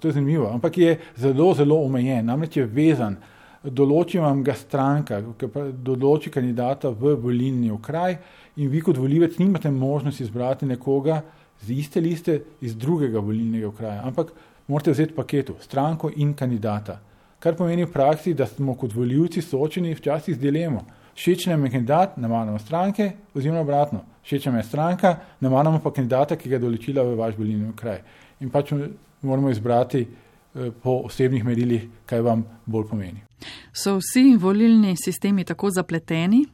to 0.00 0.08
je 0.08 0.12
zanimivo, 0.12 0.48
ampak 0.50 0.78
je 0.78 0.98
zelo, 1.16 1.52
zelo 1.54 1.78
omejen, 1.84 2.26
namreč 2.26 2.56
je 2.56 2.66
vezan. 2.66 3.16
Določi 3.64 4.18
vam 4.20 4.42
ga 4.44 4.52
stranka, 4.52 5.22
ki 5.40 5.48
določi 5.84 6.30
kandidata 6.30 6.90
v 6.92 7.14
volilni 7.16 7.70
okraj, 7.72 8.18
in 8.60 8.68
vi 8.68 8.82
kot 8.84 8.98
volivec 9.00 9.38
nimate 9.40 9.70
možnosti 9.72 10.22
izbrati 10.22 10.66
nekoga 10.68 11.22
z 11.64 11.72
iste 11.72 12.00
liste 12.00 12.42
iz 12.60 12.74
drugega 12.76 13.22
volilnega 13.24 13.70
okraja, 13.70 14.02
ampak 14.04 14.34
morate 14.68 14.92
vzeti 14.92 15.16
paketu, 15.16 15.56
stranko 15.60 16.10
in 16.16 16.34
kandidata. 16.34 16.98
Kar 17.40 17.56
pomeni 17.56 17.84
v 17.84 17.92
praksi, 17.92 18.34
da 18.34 18.46
smo 18.46 18.74
kot 18.74 18.92
voljivci 18.92 19.42
soočeni 19.42 19.94
včasih 19.94 20.36
z 20.36 20.40
dilemo. 20.40 20.84
Všeč 21.14 21.46
nam 21.46 21.64
je 21.64 21.70
kandidat, 21.70 22.16
ne 22.16 22.28
maramo 22.28 22.58
stranke, 22.58 23.12
oziroma 23.34 23.60
obratno. 23.60 24.00
Všeč 24.24 24.46
nam 24.46 24.56
je 24.56 24.62
stranka, 24.64 25.16
ne 25.40 25.48
maramo 25.48 25.80
pa 25.80 25.92
kandidata, 25.92 26.36
ki 26.36 26.48
ga 26.48 26.56
je 26.56 26.64
določila 26.64 27.04
v 27.04 27.16
vaš 27.16 27.36
volilni 27.38 27.72
kraj. 27.76 28.00
In 28.40 28.50
pač 28.50 28.72
moramo 29.22 29.52
izbrati 29.52 30.06
po 30.82 31.00
osebnih 31.04 31.44
merilih, 31.44 31.88
kaj 32.06 32.20
vam 32.22 32.44
bolj 32.66 32.84
pomeni. 32.90 33.24
So 33.72 33.96
vsi 33.98 34.36
volilni 34.40 34.94
sistemi 34.96 35.44
tako 35.44 35.70
zapleteni? 35.70 36.44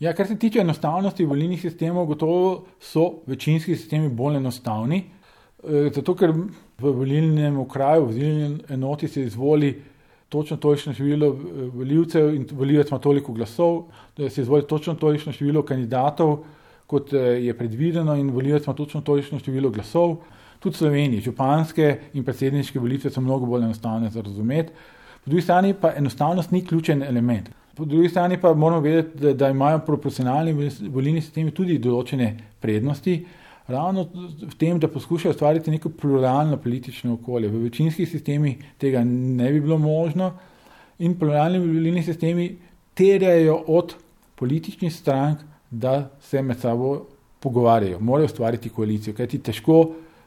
Ja, 0.00 0.12
kar 0.12 0.26
se 0.26 0.38
tiče 0.38 0.60
enostavnosti 0.60 1.24
volilnih 1.24 1.60
sistemov, 1.60 2.06
gotovo 2.06 2.64
so 2.80 3.22
večinski 3.26 3.76
sistemi 3.76 4.08
bolj 4.08 4.36
enostavni. 4.36 5.04
Eh, 5.64 5.90
zato, 5.94 6.14
ker 6.14 6.32
v 6.34 6.90
volilnem 6.92 7.56
okraju, 7.62 8.04
v 8.04 8.08
volilni 8.10 8.58
enoti 8.74 9.08
se 9.08 9.22
izvoli 9.22 9.70
točno 10.28 10.56
tolikšno 10.56 10.92
število 10.92 11.28
eh, 11.30 11.62
voljivcev 11.72 12.34
in 12.34 12.46
voljivec 12.52 12.90
ima 12.90 12.98
toliko 12.98 13.32
glasov, 13.32 13.84
da 14.16 14.28
se 14.30 14.42
izvoli 14.42 14.66
točno 14.66 14.94
tolikšno 14.94 15.32
število 15.32 15.62
kandidatov, 15.62 16.42
kot 16.86 17.12
eh, 17.12 17.46
je 17.46 17.56
predvideno, 17.58 18.16
in 18.16 18.30
voljivec 18.30 18.66
ima 18.66 18.74
točno 18.74 19.00
tolikšno 19.00 19.38
število 19.38 19.70
glasov. 19.70 20.18
Tudi 20.64 20.76
Slovenije, 20.76 21.20
županske 21.20 21.90
in 22.16 22.24
predsedniške 22.24 22.80
volitve 22.80 23.10
so 23.12 23.20
mnogo 23.20 23.46
bolj 23.46 23.66
enostavne 23.66 24.08
za 24.10 24.22
razumeti. 24.24 24.72
Po 25.24 25.30
drugi 25.30 25.42
strani 25.42 25.74
pa 25.80 25.90
enostavnost 25.96 26.50
ni 26.50 26.62
ključen 26.64 27.02
element. 27.02 27.50
Po 27.76 27.84
drugi 27.84 28.08
strani 28.08 28.40
pa 28.40 28.54
moramo 28.54 28.80
vedeti, 28.80 29.18
da, 29.18 29.32
da 29.32 29.48
imajo 29.52 29.82
proporcionalni 29.86 30.70
volilni 30.88 31.20
sistemi 31.20 31.50
tudi 31.50 31.76
določene 31.78 32.30
prednosti 32.60 33.18
ravno 33.68 34.06
v 34.40 34.54
tem, 34.58 34.78
da 34.80 34.88
poskušajo 34.88 35.34
ustvariti 35.34 35.70
neko 35.70 35.92
pluralno 36.00 36.56
politično 36.56 37.14
okolje. 37.18 37.48
V 37.48 37.64
večinskih 37.66 38.08
sistemih 38.08 38.64
tega 38.80 39.04
ne 39.04 39.50
bi 39.52 39.60
bilo 39.60 39.78
možno 39.78 40.32
in 40.98 41.18
pluralni 41.18 41.58
volilni 41.58 42.02
sistemi 42.02 42.54
terjajo 42.94 43.64
od 43.66 43.94
političnih 44.34 44.94
strank, 44.94 45.44
da 45.70 46.10
se 46.20 46.42
med 46.42 46.60
sabo 46.60 47.06
pogovarjajo, 47.40 48.00
morajo 48.00 48.32
ustvariti 48.32 48.72
koalicijo, 48.72 49.14
kajti 49.14 49.42
težko 49.42 49.78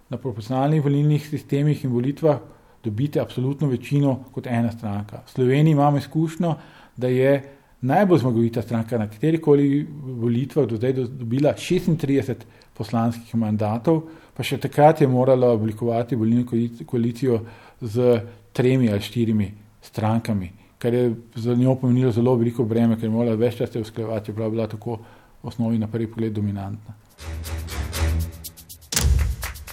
na 0.09 0.17
proporcionalnih 0.17 0.83
volilnih 0.83 1.29
sistemih 1.29 1.83
in 1.83 1.91
volitvah 1.91 2.39
dobite 2.83 3.19
absolutno 3.19 3.67
večino 3.67 4.23
kot 4.31 4.47
ena 4.47 4.71
stranka. 4.71 5.21
V 5.25 5.31
Sloveniji 5.31 5.71
imamo 5.71 5.97
izkušnjo, 5.97 6.55
da 6.97 7.07
je 7.07 7.43
najbolj 7.81 8.19
zmagovita 8.19 8.61
stranka 8.61 8.97
na 8.97 9.09
katerih 9.09 9.41
koli 9.41 9.87
volitvah 10.01 10.65
do 10.67 10.75
zdaj 10.75 10.93
dobila 10.93 11.53
36 11.53 12.33
poslanskih 12.73 13.35
mandatov, 13.35 14.03
pa 14.33 14.43
še 14.43 14.57
takrat 14.61 15.01
je 15.01 15.07
morala 15.07 15.51
oblikovati 15.53 16.15
volilno 16.15 16.45
koalicijo 16.85 17.41
z 17.81 18.21
tremi 18.53 18.91
ali 18.91 19.01
štirimi 19.01 19.51
strankami, 19.81 20.51
kar 20.77 20.93
je 20.93 21.15
za 21.35 21.55
njo 21.55 21.75
pomenilo 21.75 22.11
zelo 22.11 22.35
veliko 22.35 22.65
breme, 22.65 22.95
ker 22.95 23.09
je 23.09 23.13
morala 23.13 23.35
več 23.35 23.57
časa 23.61 23.81
usklajevati, 23.81 24.31
čeprav 24.31 24.47
je 24.47 24.57
bila 24.57 24.67
tako 24.67 24.99
v 25.43 25.47
osnovi 25.53 25.77
na 25.77 25.87
prvi 25.87 26.07
pogled 26.07 26.33
dominantna. 26.33 26.97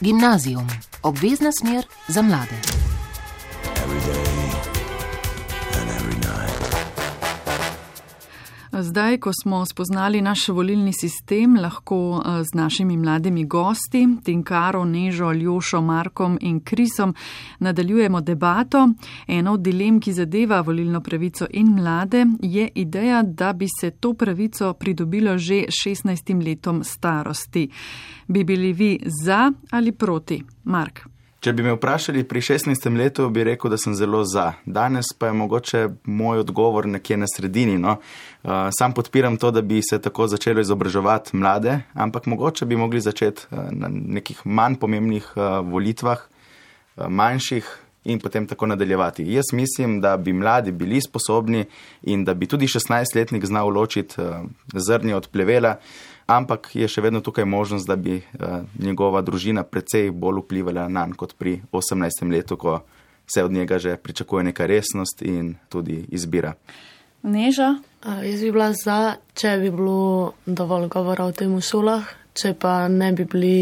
Gimnazijum, 0.04 0.66
obvezna 1.02 1.52
smer 1.52 1.84
za 2.08 2.22
mlade. 2.22 2.56
Zdaj, 8.80 9.18
ko 9.18 9.30
smo 9.42 9.66
spoznali 9.66 10.20
naš 10.20 10.48
volilni 10.48 10.92
sistem, 10.92 11.56
lahko 11.56 12.22
eh, 12.26 12.44
z 12.44 12.54
našimi 12.54 12.96
mladimi 12.96 13.44
gosti, 13.44 14.08
Tinkaro, 14.24 14.84
Nežo, 14.84 15.32
Ljošo, 15.32 15.80
Markom 15.80 16.38
in 16.40 16.60
Krisom, 16.60 17.14
nadaljujemo 17.58 18.20
debato. 18.20 18.88
Ena 19.26 19.52
od 19.52 19.60
dilem, 19.60 20.00
ki 20.00 20.12
zadeva 20.12 20.60
volilno 20.60 21.00
pravico 21.00 21.46
in 21.50 21.74
mlade, 21.74 22.26
je 22.42 22.68
ideja, 22.74 23.22
da 23.22 23.52
bi 23.52 23.66
se 23.80 23.90
to 23.90 24.14
pravico 24.14 24.72
pridobilo 24.72 25.38
že 25.38 25.64
16 25.84 26.44
letom 26.44 26.84
starosti. 26.84 27.68
Bi 28.26 28.44
bili 28.44 28.72
vi 28.72 29.00
za 29.24 29.52
ali 29.70 29.92
proti? 29.92 30.42
Mark. 30.64 31.00
Če 31.44 31.52
bi 31.52 31.60
me 31.60 31.74
vprašali 31.74 32.22
pri 32.24 32.40
16. 32.40 32.86
letu, 32.96 33.26
bi 33.28 33.42
rekel, 33.44 33.68
da 33.68 33.76
sem 33.76 33.92
zelo 33.92 34.22
za. 34.24 34.46
Danes 34.64 35.10
pa 35.12 35.28
je 35.28 35.34
mogoče 35.36 35.80
moj 36.08 36.38
odgovor 36.40 36.86
nekje 36.88 37.18
na 37.20 37.26
sredini. 37.28 37.74
No? 37.76 37.98
Uh, 37.98 38.70
sam 38.72 38.94
podpiram 38.96 39.36
to, 39.36 39.50
da 39.52 39.60
bi 39.60 39.82
se 39.84 39.98
tako 40.00 40.24
začelo 40.32 40.64
izobraževati 40.64 41.36
mlade, 41.36 41.74
ampak 41.92 42.30
mogoče 42.32 42.64
bi 42.64 42.78
mogli 42.80 43.02
začeti 43.04 43.44
uh, 43.50 43.66
na 43.76 43.90
nekih 43.92 44.40
manj 44.44 44.78
pomembnih 44.80 45.26
uh, 45.36 45.58
volitvah, 45.68 46.22
uh, 46.24 47.10
manjših 47.12 47.68
in 48.08 48.24
potem 48.24 48.48
tako 48.48 48.70
nadaljevati. 48.72 49.28
Jaz 49.28 49.52
mislim, 49.52 50.00
da 50.00 50.16
bi 50.16 50.32
mladi 50.32 50.72
bili 50.72 51.02
sposobni 51.04 51.66
in 52.08 52.24
da 52.24 52.34
bi 52.34 52.48
tudi 52.48 52.72
16-letnik 52.72 53.44
znal 53.44 53.68
ločiti 53.68 54.16
uh, 54.16 54.48
zrnje 54.72 55.16
od 55.20 55.28
plevela 55.28 55.76
ampak 56.26 56.70
je 56.74 56.88
še 56.88 57.02
vedno 57.04 57.20
tukaj 57.20 57.44
možnost, 57.44 57.88
da 57.88 57.96
bi 57.96 58.16
uh, 58.16 58.64
njegova 58.78 59.22
družina 59.22 59.62
precej 59.62 60.10
bolj 60.10 60.44
vplivala 60.44 60.88
na 60.88 61.06
njega 61.06 61.16
kot 61.16 61.34
pri 61.38 61.60
18. 61.72 62.30
letu, 62.30 62.56
ko 62.56 62.80
se 63.26 63.44
od 63.44 63.52
njega 63.52 63.78
že 63.78 63.96
pričakuje 63.96 64.44
neka 64.44 64.66
resnost 64.66 65.22
in 65.22 65.54
tudi 65.68 66.04
izbira. 66.08 66.54
Neža? 67.22 67.76
Uh, 68.06 68.20
jaz 68.24 68.40
bi 68.40 68.52
bila 68.52 68.72
za, 68.72 69.16
če 69.34 69.56
bi 69.58 69.70
bilo 69.70 70.34
dovolj 70.46 70.88
govora 70.88 71.24
o 71.24 71.32
tem 71.32 71.54
v 71.56 71.60
šolah, 71.60 72.04
Če 72.34 72.50
pa 72.58 72.88
ne 72.90 73.12
bi 73.14 73.22
bili 73.30 73.58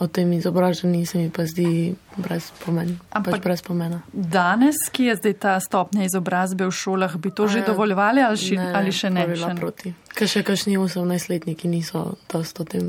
o 0.00 0.06
tem 0.08 0.30
izobraženi, 0.32 1.02
se 1.04 1.18
mi 1.20 1.28
pa 1.28 1.44
zdi 1.44 1.92
brez 2.16 2.48
pomena. 2.62 2.96
Pač 3.12 3.42
brez 3.44 3.60
pomena. 3.60 3.98
Danes, 4.12 4.86
ki 4.88 5.10
je 5.10 5.16
zdaj 5.18 5.34
ta 5.42 5.56
stopnja 5.60 6.06
izobrazbe 6.08 6.64
v 6.64 6.72
šolah, 6.72 7.18
bi 7.20 7.28
to 7.28 7.44
A 7.44 7.52
že 7.52 7.64
dovoljevali 7.66 8.24
ali, 8.24 8.40
ši, 8.40 8.56
ne, 8.56 8.70
ali 8.72 8.94
še 8.96 9.10
ne? 9.12 9.26
Ne, 9.28 9.52
proti. 9.60 9.92
Ker 10.16 10.32
še 10.32 10.40
kakšni 10.48 10.78
18-letniki 10.80 11.68
niso 11.68 12.16
dosto 12.32 12.64
tem. 12.64 12.88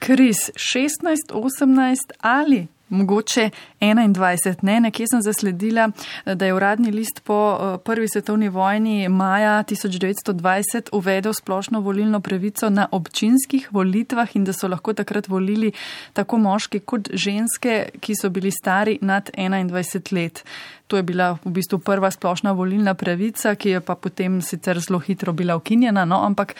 Kris, 0.00 0.48
16, 0.56 1.36
18 1.36 2.16
ali 2.24 2.64
mogoče 2.92 3.50
21. 3.80 4.62
Ne, 4.62 4.80
nekje 4.80 5.06
sem 5.10 5.22
zasledila, 5.22 5.88
da 6.26 6.46
je 6.46 6.54
uradni 6.54 6.90
list 6.90 7.22
po 7.24 7.38
eh, 7.54 7.78
prvi 7.84 8.08
svetovni 8.08 8.48
vojni 8.48 9.08
maja 9.08 9.64
1920 9.64 10.88
uvedel 10.92 11.32
splošno 11.32 11.80
volilno 11.80 12.20
pravico 12.20 12.70
na 12.70 12.88
občinskih 12.90 13.68
volitvah 13.70 14.36
in 14.36 14.44
da 14.44 14.52
so 14.52 14.68
lahko 14.68 14.92
takrat 14.92 15.28
volili 15.28 15.72
tako 16.12 16.38
moški 16.38 16.80
kot 16.80 17.08
ženske, 17.12 17.88
ki 18.00 18.14
so 18.14 18.30
bili 18.30 18.50
stari 18.50 18.98
nad 19.00 19.30
21 19.34 20.12
let. 20.12 20.44
To 20.86 20.96
je 20.96 21.02
bila 21.02 21.38
v 21.44 21.50
bistvu 21.56 21.78
prva 21.78 22.10
splošna 22.10 22.52
volilna 22.52 22.94
pravica, 22.94 23.54
ki 23.54 23.68
je 23.68 23.80
pa 23.80 23.94
potem 23.94 24.42
sicer 24.42 24.80
zelo 24.80 24.98
hitro 24.98 25.32
bila 25.32 25.56
ukinjena, 25.56 26.04
no, 26.04 26.20
ampak 26.26 26.54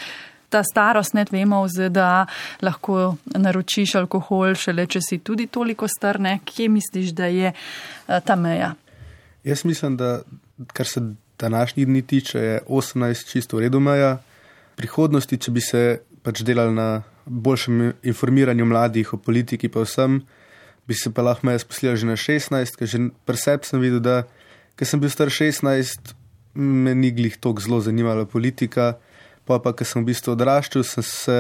ta 0.52 0.62
starost, 0.66 1.16
ne 1.16 1.24
vemo, 1.30 1.62
v 1.64 1.72
ZDA 1.72 2.26
lahko 2.62 3.16
naročiš 3.32 3.96
alkohol, 4.02 4.54
šele 4.58 4.86
če 4.86 5.00
si 5.04 5.20
tudi 5.24 5.48
toliko 5.48 5.88
star, 5.88 6.20
ne? 6.20 6.38
kje 6.44 6.68
misliš, 6.68 7.14
da 7.16 7.30
je 7.32 7.52
eh, 7.52 8.20
ta 8.20 8.36
meja? 8.36 8.74
Jaz 9.44 9.64
mislim, 9.64 9.96
da 9.96 10.20
kar 10.76 10.86
se 10.86 11.00
današnjih 11.38 11.86
dni 11.86 12.02
tiče, 12.02 12.38
je 12.38 12.60
18 12.68 13.30
čisto 13.30 13.56
v 13.56 13.66
redu 13.66 13.80
meja. 13.80 14.18
Prihodnosti, 14.76 15.38
če 15.38 15.50
bi 15.50 15.60
se 15.60 15.82
pač 16.22 16.44
delali 16.46 16.74
na 16.74 17.02
boljšem 17.26 17.92
informiranju 18.02 18.66
mladih 18.66 19.14
o 19.14 19.18
politiki, 19.18 19.68
pa 19.68 19.82
vsem, 19.82 20.20
bi 20.86 20.94
se 20.94 21.10
pa 21.14 21.22
lahko 21.22 21.46
meja 21.46 21.62
spustila 21.62 21.96
že 21.96 22.06
na 22.06 22.16
16, 22.18 22.78
ker 22.78 22.88
že 22.88 23.00
preseb 23.26 23.66
sem 23.66 23.82
videl, 23.82 24.02
da 24.02 24.22
ker 24.78 24.88
sem 24.88 25.02
bil 25.02 25.10
star 25.10 25.30
16, 25.30 26.14
me 26.54 26.94
ni 26.94 27.10
glih 27.10 27.36
toliko 27.40 27.62
zelo 27.62 27.80
zanimala 27.80 28.26
politika. 28.26 28.96
Pa 29.44 29.58
pa, 29.58 29.72
ker 29.74 29.86
sem 29.86 30.02
v 30.02 30.12
bistvu 30.12 30.36
odraščal, 30.36 30.84
sem 30.86 31.06
se 31.06 31.38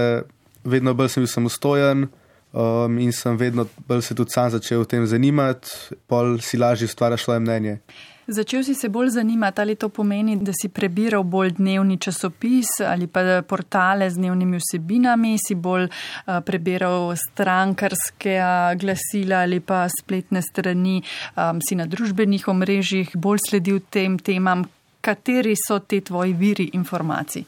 vedno 0.64 0.94
bolj 0.94 1.12
sem 1.14 1.22
bil 1.22 1.30
samostojen 1.30 2.06
um, 2.52 2.98
in 2.98 3.12
sem 3.12 3.36
vedno 3.36 3.66
bolj 3.88 4.02
se 4.02 4.14
tudi 4.14 4.34
sam 4.34 4.50
začel 4.50 4.82
o 4.82 4.88
tem 4.88 5.06
zanimati, 5.06 5.70
pol 6.06 6.38
si 6.42 6.58
lažje 6.58 6.88
stvaraš 6.88 7.24
svoje 7.24 7.40
mnenje. 7.40 7.78
Začel 8.26 8.62
si 8.62 8.74
se 8.74 8.88
bolj 8.88 9.08
zanimati, 9.16 9.60
ali 9.60 9.74
to 9.74 9.88
pomeni, 9.88 10.36
da 10.36 10.52
si 10.54 10.68
prebiral 10.68 11.24
bolj 11.26 11.56
dnevni 11.56 11.98
časopis 11.98 12.70
ali 12.86 13.08
pa 13.10 13.42
portale 13.42 14.10
z 14.10 14.16
dnevnimi 14.16 14.60
vsebinami, 14.62 15.34
si 15.42 15.54
bolj 15.54 15.88
uh, 15.88 16.38
prebiral 16.46 17.16
strankarske 17.18 18.38
uh, 18.38 18.78
glasila 18.78 19.42
ali 19.42 19.60
pa 19.60 19.88
spletne 19.90 20.42
strani, 20.42 21.02
um, 21.34 21.58
si 21.58 21.74
na 21.74 21.86
družbenih 21.86 22.46
omrežjih 22.48 23.10
bolj 23.14 23.42
sledil 23.48 23.82
tem 23.90 24.18
temam, 24.18 24.64
kateri 25.02 25.56
so 25.58 25.80
te 25.82 26.00
tvoji 26.00 26.32
viri 26.32 26.70
informacij. 26.78 27.44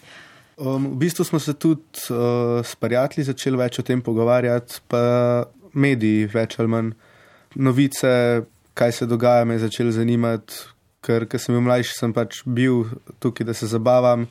Um, 0.57 0.93
v 0.95 0.97
bistvu 1.03 1.25
smo 1.25 1.39
se 1.39 1.55
tudi 1.55 1.83
uh, 2.11 2.63
s 2.63 2.77
prijatelji 2.79 3.27
začeli 3.27 3.59
več 3.59 3.79
o 3.79 3.83
tem 3.87 4.03
pogovarjati, 4.03 4.85
pa 4.89 5.01
mediji 5.75 6.29
več 6.31 6.59
ali 6.59 6.71
manj. 6.71 6.93
Novice, 7.55 8.11
kaj 8.75 8.93
se 8.93 9.07
dogaja, 9.07 9.45
me 9.47 9.59
je 9.59 9.65
začelo 9.67 9.93
zanimati, 9.95 10.55
ker, 11.05 11.27
ker 11.31 11.43
sem 11.43 11.55
bil 11.55 11.63
mlajši, 11.67 11.99
sem 11.99 12.15
pač 12.15 12.43
bil 12.47 12.85
tukaj, 13.23 13.47
da 13.47 13.55
se 13.55 13.71
zabavam, 13.71 14.27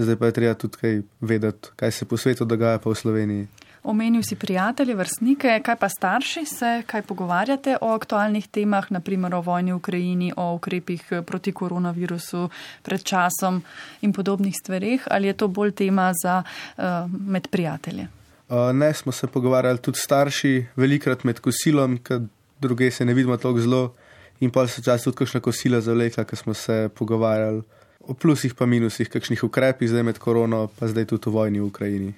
zdaj 0.00 0.18
pa 0.20 0.28
je 0.28 0.36
treba 0.36 0.56
tudi 0.60 0.80
kaj 0.80 1.00
vedeti, 1.20 1.72
kaj 1.80 1.92
se 1.96 2.08
po 2.08 2.20
svetu 2.20 2.48
dogaja, 2.48 2.80
pa 2.80 2.92
v 2.92 3.00
Sloveniji. 3.00 3.48
Omenil 3.82 4.22
si 4.22 4.36
prijatelje, 4.36 4.94
vrstnike, 4.94 5.60
kaj 5.64 5.76
pa 5.80 5.88
starši 5.88 6.44
se, 6.44 6.82
kaj 6.86 7.02
pogovarjate 7.02 7.78
o 7.80 7.94
aktualnih 7.94 8.48
temah, 8.48 8.90
naprimer 8.92 9.34
o 9.34 9.40
vojni 9.40 9.72
v 9.72 9.76
Ukrajini, 9.76 10.32
o 10.36 10.54
ukrepih 10.54 11.06
eh, 11.10 11.22
proti 11.22 11.52
koronavirusu 11.52 12.48
pred 12.82 13.02
časom 13.02 13.62
in 14.00 14.12
podobnih 14.12 14.54
stvarih, 14.56 15.08
ali 15.10 15.32
je 15.32 15.32
to 15.32 15.48
bolj 15.48 15.72
tema 15.72 16.12
za 16.22 16.42
uh, 16.42 16.84
med 17.08 17.48
prijatelje? 17.48 18.08
Uh, 18.48 18.72
ne, 18.72 18.94
smo 18.94 19.12
se 19.12 19.26
pogovarjali 19.26 19.78
tudi 19.78 19.98
starši, 19.98 20.66
velikrat 20.76 21.24
med 21.24 21.40
kosilom, 21.40 21.98
ker 22.04 22.20
druge 22.60 22.90
se 22.90 23.04
ne 23.04 23.14
vidimo 23.14 23.36
tako 23.36 23.60
zelo 23.60 23.94
in 24.40 24.50
pa 24.50 24.66
se 24.68 24.82
čas 24.82 25.02
tudi 25.02 25.16
kakšna 25.16 25.40
kosila 25.40 25.80
zavlekla, 25.80 26.24
ker 26.24 26.38
smo 26.38 26.54
se 26.54 26.88
pogovarjali 26.94 27.62
o 28.00 28.14
plusih 28.14 28.54
pa 28.54 28.66
minusih, 28.66 29.08
kakšnih 29.08 29.44
ukrepih 29.44 29.88
zdaj 29.88 30.02
med 30.02 30.18
korono, 30.18 30.66
pa 30.78 30.88
zdaj 30.88 31.04
tudi 31.04 31.28
o 31.28 31.32
vojni 31.32 31.60
v 31.60 31.64
Ukrajini. 31.64 32.12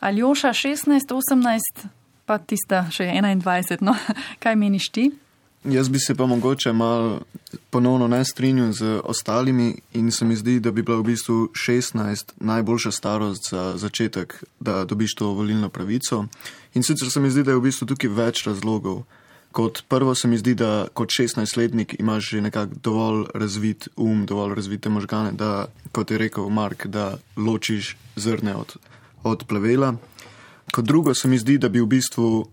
Aljoša 0.00 0.48
16, 0.48 0.86
18, 1.12 1.88
pa 2.24 2.38
tista 2.38 2.86
še 2.88 3.04
21. 3.04 3.82
No, 3.84 3.92
kaj 4.42 4.56
meniš 4.56 4.88
ti? 4.88 5.10
Jaz 5.64 5.90
bi 5.92 6.00
se 6.00 6.14
pa 6.16 6.24
mogoče 6.26 6.72
malo 6.72 7.20
ponovno 7.70 8.08
ne 8.08 8.24
strinjal 8.24 8.72
z 8.72 9.00
ostalimi 9.04 9.74
in 9.92 10.08
se 10.10 10.24
mi 10.24 10.36
zdi, 10.36 10.56
da 10.60 10.72
bi 10.72 10.82
bila 10.82 11.02
v 11.02 11.10
bistvu 11.12 11.34
16 11.52 12.32
najboljša 12.40 12.90
starost 12.90 13.50
za 13.50 13.76
začetek, 13.76 14.44
da 14.60 14.84
dobiš 14.84 15.14
to 15.14 15.34
volilno 15.36 15.68
pravico. 15.68 16.24
In 16.74 16.82
sicer 16.82 17.10
se 17.10 17.20
mi 17.20 17.30
zdi, 17.30 17.44
da 17.44 17.52
je 17.52 17.60
v 17.60 17.66
bistvu 17.68 17.90
tukaj 17.92 18.10
več 18.10 18.46
razlogov. 18.48 19.02
Kot 19.52 19.82
prvo 19.88 20.14
se 20.14 20.28
mi 20.28 20.38
zdi, 20.38 20.54
da 20.54 20.86
kot 20.94 21.12
16-letnik 21.12 21.98
imaš 21.98 22.30
že 22.30 22.40
nekako 22.40 22.80
dovolj 22.82 23.26
razvit 23.34 23.88
um, 23.96 24.24
dovolj 24.26 24.54
razvite 24.54 24.88
možgane, 24.88 25.32
da, 25.32 25.66
kot 25.92 26.10
je 26.10 26.18
rekel 26.18 26.48
Mark, 26.48 26.86
da 26.86 27.18
ločiš 27.36 27.96
zrne 28.16 28.54
od 28.56 28.78
od 29.22 29.44
plevela. 29.44 29.94
Kot 30.72 30.84
drugo 30.84 31.14
se 31.14 31.28
mi 31.28 31.38
zdi, 31.38 31.58
da 31.58 31.68
bi 31.68 31.80
v 31.80 31.86
bistvu, 31.86 32.44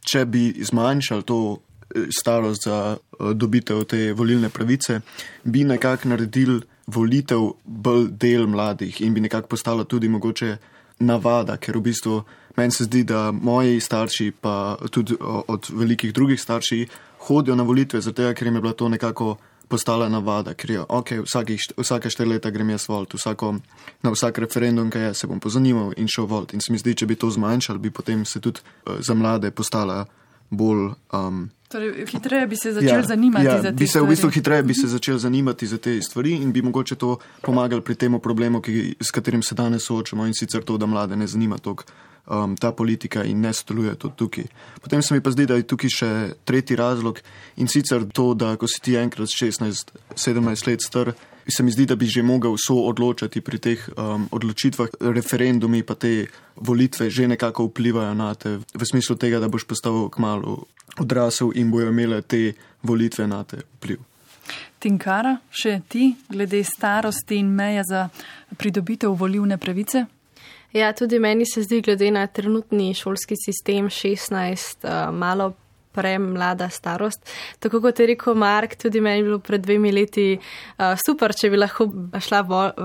če 0.00 0.24
bi 0.26 0.50
zmanjšali 0.64 1.22
to 1.22 1.38
eh, 1.56 2.10
starost 2.10 2.64
za 2.64 2.96
eh, 2.96 3.32
dobitev 3.34 3.84
te 3.84 4.12
volilne 4.12 4.48
pravice, 4.48 5.00
bi 5.44 5.64
nekako 5.64 6.08
naredili 6.08 6.60
volitev 6.86 7.52
bolj 7.64 8.08
del 8.10 8.46
mladih 8.46 9.00
in 9.00 9.14
bi 9.14 9.20
nekako 9.20 9.48
postala 9.48 9.84
tudi 9.84 10.08
mogoče 10.08 10.56
navada, 11.00 11.56
ker 11.56 11.78
v 11.78 11.82
bistvu 11.88 12.22
meni 12.56 12.72
se 12.72 12.84
zdi, 12.84 13.04
da 13.04 13.30
moji 13.32 13.80
starši, 13.80 14.32
pa 14.40 14.76
tudi 14.90 15.14
od 15.20 15.70
velikih 15.72 16.12
drugih 16.12 16.40
starši, 16.40 16.86
hodijo 17.26 17.56
na 17.56 17.62
volitve, 17.62 18.00
zato 18.00 18.34
ker 18.34 18.46
jim 18.46 18.54
je 18.54 18.60
bila 18.60 18.72
to 18.72 18.88
nekako 18.88 19.36
postala 19.70 20.08
navada, 20.10 20.54
ker 20.58 20.74
je, 20.74 20.82
ok, 20.82 21.12
vsakih, 21.24 21.68
vsake 21.78 22.10
štiri 22.10 22.34
leta 22.34 22.50
grem 22.50 22.72
jaz 22.74 22.88
volt, 22.90 23.14
vsako, 23.14 23.54
na 24.02 24.12
vsak 24.14 24.42
referendum, 24.42 24.90
kaj 24.90 25.10
je, 25.10 25.14
se 25.22 25.30
bom 25.30 25.40
pozanimal 25.40 25.94
in 25.96 26.10
šel 26.10 26.26
volt. 26.30 26.54
In 26.54 26.64
se 26.64 26.74
mi 26.74 26.82
zdi, 26.82 26.96
če 26.98 27.06
bi 27.06 27.18
to 27.18 27.30
zmanjšali, 27.30 27.78
bi 27.78 27.94
potem 27.94 28.26
se 28.26 28.42
tudi 28.42 28.60
uh, 28.60 28.98
za 28.98 29.14
mlade 29.14 29.52
postala 29.54 30.02
bolj. 30.50 30.90
Um, 31.14 31.48
Torej, 31.70 32.06
hitreje 32.10 32.46
bi 32.50 32.56
se 32.58 32.72
začel 32.74 32.98
ja, 32.98 33.02
zanimati 33.06 33.46
ja, 33.46 33.60
za 33.62 33.70
te 33.70 33.78
bi 33.78 33.86
se, 33.86 33.92
stvari. 33.94 34.06
V 34.06 34.10
bistvu 34.10 34.30
hitreje 34.34 34.62
bi 34.66 34.74
se 34.74 34.88
začel 34.90 35.18
zanimati 35.22 35.66
za 35.70 35.78
te 35.78 35.94
stvari 36.02 36.32
in 36.42 36.50
bi 36.52 36.62
mogoče 36.66 36.98
to 36.98 37.16
pomagalo 37.46 37.82
pri 37.86 37.94
tem 37.94 38.18
problemu, 38.20 38.58
ki, 38.60 38.96
s 38.98 39.14
katerim 39.14 39.42
se 39.46 39.54
danes 39.54 39.86
soočamo 39.86 40.26
in 40.26 40.34
sicer 40.34 40.66
to, 40.66 40.78
da 40.78 40.90
mlade 40.90 41.16
ne 41.16 41.30
zanima 41.30 41.58
toliko 41.58 41.86
um, 42.26 42.56
ta 42.56 42.72
politika 42.72 43.24
in 43.24 43.40
ne 43.40 43.52
sodeluje 43.52 43.94
tudi 43.94 44.16
tukaj. 44.16 44.44
Potem 44.82 45.02
se 45.02 45.14
mi 45.14 45.20
pa 45.20 45.30
zdi, 45.30 45.46
da 45.46 45.58
je 45.58 45.66
tukaj 45.66 45.90
še 45.96 46.10
tretji 46.44 46.76
razlog 46.76 47.20
in 47.56 47.68
sicer 47.68 48.06
to, 48.12 48.34
da 48.34 48.56
ko 48.56 48.68
si 48.68 48.80
ti 48.82 48.96
enkrat 48.96 49.28
16-17 49.28 50.66
let 50.68 50.82
star, 50.86 51.12
se 51.50 51.62
mi 51.62 51.72
zdi, 51.72 51.86
da 51.86 51.96
bi 51.96 52.06
že 52.06 52.22
mogel 52.22 52.54
so 52.58 52.76
odločati 52.86 53.40
pri 53.40 53.58
teh 53.58 53.88
um, 53.96 54.28
odločitvah, 54.30 54.88
referendumi 55.00 55.82
pa 55.82 55.94
te 55.94 56.28
volitve 56.56 57.10
že 57.10 57.28
nekako 57.28 57.70
vplivajo 57.70 58.14
na 58.14 58.34
te, 58.34 58.58
v 58.74 58.84
smislu 58.86 59.16
tega, 59.16 59.40
da 59.40 59.48
boš 59.48 59.64
postal 59.66 60.08
kmalo 60.12 60.66
odrasel 61.00 61.52
in 61.54 61.70
bojo 61.70 61.90
imele 61.90 62.22
te 62.22 62.54
volitve 62.82 63.26
na 63.26 63.44
te 63.44 63.64
vpliv. 63.78 63.98
Tinkara, 64.80 65.36
še 65.52 65.80
ti, 65.88 66.14
glede 66.28 66.62
starosti 66.64 67.36
in 67.36 67.50
meja 67.52 67.84
za 67.84 68.08
pridobitev 68.56 69.12
volivne 69.12 69.58
pravice? 69.60 70.06
Ja, 70.72 70.92
tudi 70.92 71.18
meni 71.18 71.46
se 71.46 71.62
zdi, 71.62 71.80
glede 71.82 72.10
na 72.10 72.26
trenutni 72.26 72.94
šolski 72.94 73.34
sistem 73.36 73.88
16, 73.90 74.84
uh, 74.84 75.14
malo 75.14 75.52
premlada 75.92 76.68
starost. 76.70 77.26
Tako 77.58 77.80
kot 77.80 78.00
je 78.00 78.06
rekel 78.06 78.34
Mark, 78.34 78.76
tudi 78.78 79.00
meni 79.00 79.18
je 79.18 79.24
bilo 79.24 79.38
pred 79.38 79.62
dvemi 79.62 79.92
leti 79.92 80.38
uh, 80.38 80.94
super, 81.06 81.34
če 81.34 81.50
bi 81.50 81.58
lahko 81.58 81.88
šla 82.20 82.42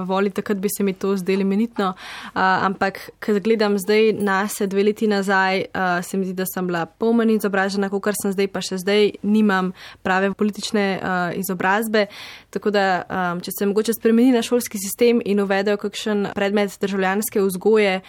voli, 0.08 0.32
takrat 0.34 0.58
bi 0.62 0.70
se 0.72 0.84
mi 0.84 0.94
to 0.94 1.16
zdelo 1.18 1.46
menitno. 1.46 1.94
Uh, 1.94 2.42
ampak, 2.66 3.00
ker 3.20 3.40
gledam 3.44 3.78
zdaj 3.82 4.14
na 4.18 4.40
se 4.48 4.68
dve 4.68 4.88
leti 4.90 5.08
nazaj, 5.08 5.66
uh, 5.70 6.00
se 6.06 6.18
mi 6.18 6.26
zdi, 6.26 6.36
da 6.38 6.48
sem 6.50 6.68
bila 6.68 6.86
pomen 6.86 7.30
izobražena, 7.36 7.90
kot 7.94 8.18
sem 8.22 8.34
zdaj, 8.34 8.50
pa 8.54 8.64
še 8.66 8.82
zdaj 8.82 9.12
nimam 9.24 9.74
prave 10.04 10.34
politične 10.34 10.86
uh, 10.98 11.38
izobrazbe. 11.38 12.08
Tako 12.56 12.74
da, 12.74 12.86
um, 13.06 13.44
če 13.44 13.54
se 13.54 13.70
mogoče 13.70 13.98
spremeni 13.98 14.34
na 14.36 14.42
šolski 14.46 14.80
sistem 14.82 15.22
in 15.26 15.44
uvedejo 15.44 15.78
kakšen 15.82 16.32
predmet 16.36 16.74
državljanske 16.82 17.44
vzgoje, 17.44 18.00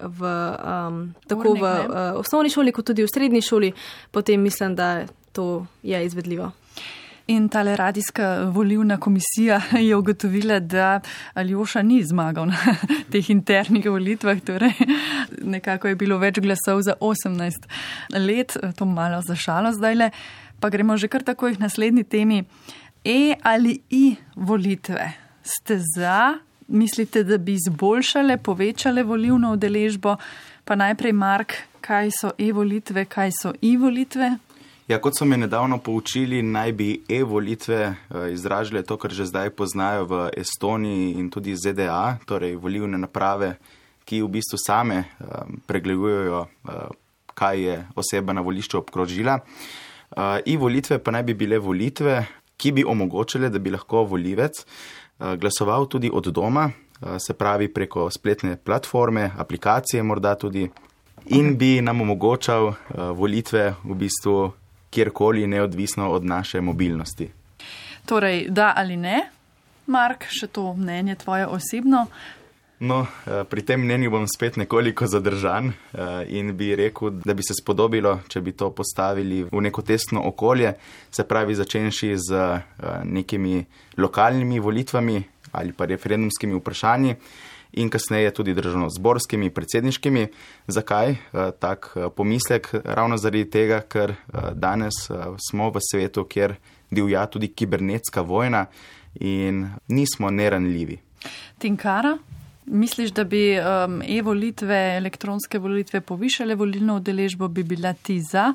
v, 0.00 0.20
um, 0.58 1.14
tako 1.26 1.54
v 1.54 1.62
uh, 1.62 2.20
osnovni 2.20 2.50
šoli, 2.50 2.72
kot 2.72 2.86
tudi 2.92 3.04
v 3.04 3.10
srednji 3.10 3.42
šoli, 3.42 3.72
potem 4.10 4.42
mislim, 4.42 4.76
da 4.76 5.06
to 5.32 5.66
je 5.82 6.04
izvedljivo. 6.06 6.52
In 7.26 7.48
ta 7.48 7.62
radijska 7.62 8.50
volivna 8.54 9.00
komisija 9.00 9.60
je 9.88 9.96
ugotovila, 9.96 10.60
da 10.60 11.00
Aljoša 11.34 11.82
ni 11.82 12.02
zmagal 12.04 12.46
na 12.46 12.56
teh 13.12 13.30
internih 13.30 13.90
volitvah, 13.90 14.40
torej 14.40 14.72
nekako 15.42 15.88
je 15.88 15.96
bilo 15.96 16.18
več 16.18 16.38
glasov 16.38 16.82
za 16.82 16.94
18 17.00 17.66
let, 18.18 18.56
to 18.76 18.84
malo 18.84 19.22
zašalo 19.22 19.72
zdaj 19.72 19.94
le. 19.94 20.10
Pa 20.60 20.70
gremo 20.70 20.96
že 20.96 21.08
kar 21.08 21.22
takoj 21.22 21.56
k 21.56 21.60
naslednji 21.60 22.04
temi. 22.04 22.44
E 23.04 23.34
ali 23.42 23.80
I 23.90 24.16
volitve? 24.36 25.12
Ste 25.42 25.78
za 25.96 26.38
mislite, 26.68 27.24
da 27.24 27.38
bi 27.38 27.54
izboljšale, 27.54 28.36
povečale 28.36 29.02
volivno 29.02 29.52
udeležbo? 29.52 30.16
Pa 30.64 30.74
najprej, 30.74 31.12
Mark, 31.12 31.52
kaj 31.80 32.10
so 32.10 32.32
e-volitve, 32.38 33.04
kaj 33.04 33.30
so 33.42 33.52
i-volitve? 33.62 34.36
Ja, 34.88 35.00
kot 35.02 35.18
so 35.18 35.26
me 35.26 35.36
nedavno 35.36 35.78
poučili, 35.78 36.42
naj 36.42 36.72
bi 36.72 36.88
e-volitve 37.08 37.80
uh, 37.86 38.26
izražile 38.32 38.82
to, 38.82 38.96
kar 38.96 39.10
že 39.10 39.26
zdaj 39.26 39.50
poznajo 39.50 40.06
v 40.06 40.28
Estoniji 40.36 41.16
in 41.18 41.30
tudi 41.30 41.56
ZDA, 41.56 42.18
torej 42.26 42.54
volivne 42.56 42.98
naprave, 42.98 43.56
ki 44.06 44.22
v 44.22 44.30
bistvu 44.38 44.58
same 44.62 45.02
um, 45.18 45.58
pregledujejo, 45.66 46.46
uh, 46.46 46.94
kaj 47.34 47.62
je 47.62 47.76
oseba 47.98 48.32
na 48.32 48.46
volišču 48.46 48.78
obkrožila. 48.78 49.40
Uh, 49.42 50.38
e-volitve 50.46 50.98
pa 51.02 51.10
naj 51.10 51.26
bi 51.26 51.34
bile 51.34 51.58
volitve, 51.58 52.22
ki 52.56 52.72
bi 52.72 52.86
omogočile, 52.86 53.50
da 53.50 53.58
bi 53.58 53.74
lahko 53.74 54.06
volivec 54.06 54.62
Eh, 54.62 55.05
glasoval 55.18 55.86
tudi 55.86 56.10
od 56.12 56.26
doma, 56.26 56.70
eh, 56.70 57.18
se 57.18 57.34
pravi 57.34 57.68
preko 57.72 58.10
spletne 58.10 58.56
platforme, 58.56 59.30
aplikacije 59.38 60.02
morda 60.02 60.34
tudi, 60.34 60.70
in 61.26 61.56
bi 61.58 61.80
nam 61.80 62.00
omogočal 62.00 62.68
eh, 62.68 62.74
volitve 63.12 63.74
v 63.84 63.94
bistvu 63.94 64.52
kjerkoli, 64.90 65.46
neodvisno 65.46 66.10
od 66.10 66.24
naše 66.24 66.60
mobilnosti. 66.60 67.30
Torej, 68.06 68.46
da 68.48 68.72
ali 68.76 68.96
ne, 68.96 69.30
Mark, 69.86 70.24
še 70.28 70.46
to 70.46 70.74
mnenje 70.74 71.14
tvoje 71.14 71.46
osebno. 71.46 72.06
No, 72.78 73.06
eh, 73.24 73.44
pri 73.48 73.62
tem 73.64 73.80
mnenju 73.80 74.10
bom 74.10 74.26
spet 74.28 74.58
nekoliko 74.60 75.06
zadržan 75.08 75.70
eh, 75.72 76.26
in 76.28 76.52
bi 76.56 76.74
rekel, 76.76 77.10
da 77.24 77.32
bi 77.34 77.42
se 77.42 77.54
spodobilo, 77.56 78.18
če 78.28 78.42
bi 78.44 78.52
to 78.52 78.68
postavili 78.70 79.46
v 79.48 79.62
neko 79.64 79.80
testno 79.82 80.20
okolje, 80.28 80.74
se 81.10 81.24
pravi 81.24 81.56
začenši 81.56 82.10
z 82.20 82.36
eh, 82.36 82.60
nekimi 83.04 83.64
lokalnimi 83.96 84.60
volitvami 84.60 85.22
ali 85.52 85.72
pa 85.72 85.86
referendumskimi 85.88 86.58
vprašanji 86.60 87.14
in 87.80 87.88
kasneje 87.90 88.34
tudi 88.34 88.54
državno-zborskimi, 88.54 89.50
predsedniškimi. 89.50 90.26
Zakaj 90.68 91.16
tak 91.60 91.90
pomislek? 92.16 92.68
Ravno 92.84 93.16
zaradi 93.16 93.44
tega, 93.50 93.80
ker 93.80 94.14
danes 94.52 94.96
smo 95.48 95.70
v 95.72 95.82
svetu, 95.84 96.24
kjer 96.24 96.56
divja 96.90 97.26
tudi 97.26 97.48
kibernetska 97.52 98.20
vojna 98.20 98.66
in 99.20 99.66
nismo 99.88 100.30
neranljivi. 100.30 100.98
Tinkara, 101.58 102.16
Misliš, 102.66 103.10
da 103.10 103.24
bi 103.24 103.58
um, 103.58 104.00
e-volitve, 104.02 104.96
elektronske 104.96 105.58
volitve 105.58 106.00
povišale 106.00 106.54
volilno 106.54 106.96
udeležbo, 106.96 107.48
bi 107.48 107.62
bila 107.62 107.92
ti 107.92 108.20
za? 108.20 108.52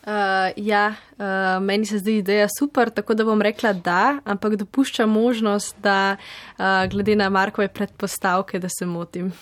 Uh, 0.00 0.12
ja, 0.56 0.94
uh, 1.18 1.24
meni 1.62 1.86
se 1.86 1.98
zdi 1.98 2.18
ideja 2.18 2.48
super, 2.58 2.90
tako 2.90 3.14
da 3.14 3.24
bom 3.24 3.42
rekla 3.42 3.72
da, 3.72 4.18
ampak 4.24 4.56
dopušča 4.56 5.06
možnost, 5.06 5.76
da 5.82 6.16
uh, 6.16 6.64
glede 6.90 7.16
na 7.16 7.28
Markove 7.28 7.68
predpostavke, 7.68 8.58
da 8.58 8.68
se 8.68 8.86
motim. 8.86 9.32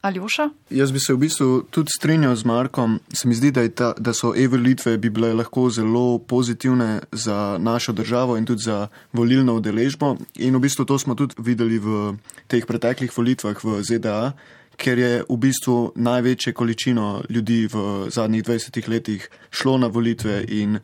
Aljoša? 0.00 0.48
Jaz 0.70 0.92
bi 0.92 1.00
se 1.00 1.12
v 1.12 1.18
bistvu 1.20 1.62
tudi 1.70 1.92
strinjal 1.92 2.36
z 2.36 2.44
Markom. 2.44 3.00
Se 3.12 3.28
mi 3.28 3.34
zdi, 3.34 3.50
da, 3.52 3.68
ta, 3.68 3.92
da 3.98 4.14
so 4.16 4.32
e-volitve 4.36 4.96
bi 4.98 5.10
bile 5.10 5.34
lahko 5.34 5.68
zelo 5.70 6.18
pozitivne 6.18 7.00
za 7.12 7.58
našo 7.60 7.92
državo 7.92 8.36
in 8.36 8.46
tudi 8.46 8.62
za 8.64 8.88
volilno 9.12 9.54
udeležbo. 9.60 10.16
In 10.34 10.56
v 10.56 10.60
bistvu 10.60 10.84
to 10.84 10.98
smo 10.98 11.14
tudi 11.14 11.34
videli 11.38 11.78
v 11.78 12.16
teh 12.48 12.64
preteklih 12.66 13.12
volitvah 13.16 13.60
v 13.64 13.82
ZDA, 13.84 14.32
ker 14.80 14.98
je 14.98 15.12
v 15.28 15.36
bistvu 15.36 15.92
največje 15.96 16.52
količino 16.56 17.20
ljudi 17.28 17.68
v 17.68 18.08
zadnjih 18.08 18.44
20 18.44 18.88
letih 18.88 19.28
šlo 19.50 19.76
na 19.78 19.92
volitve 19.92 20.44
in 20.48 20.80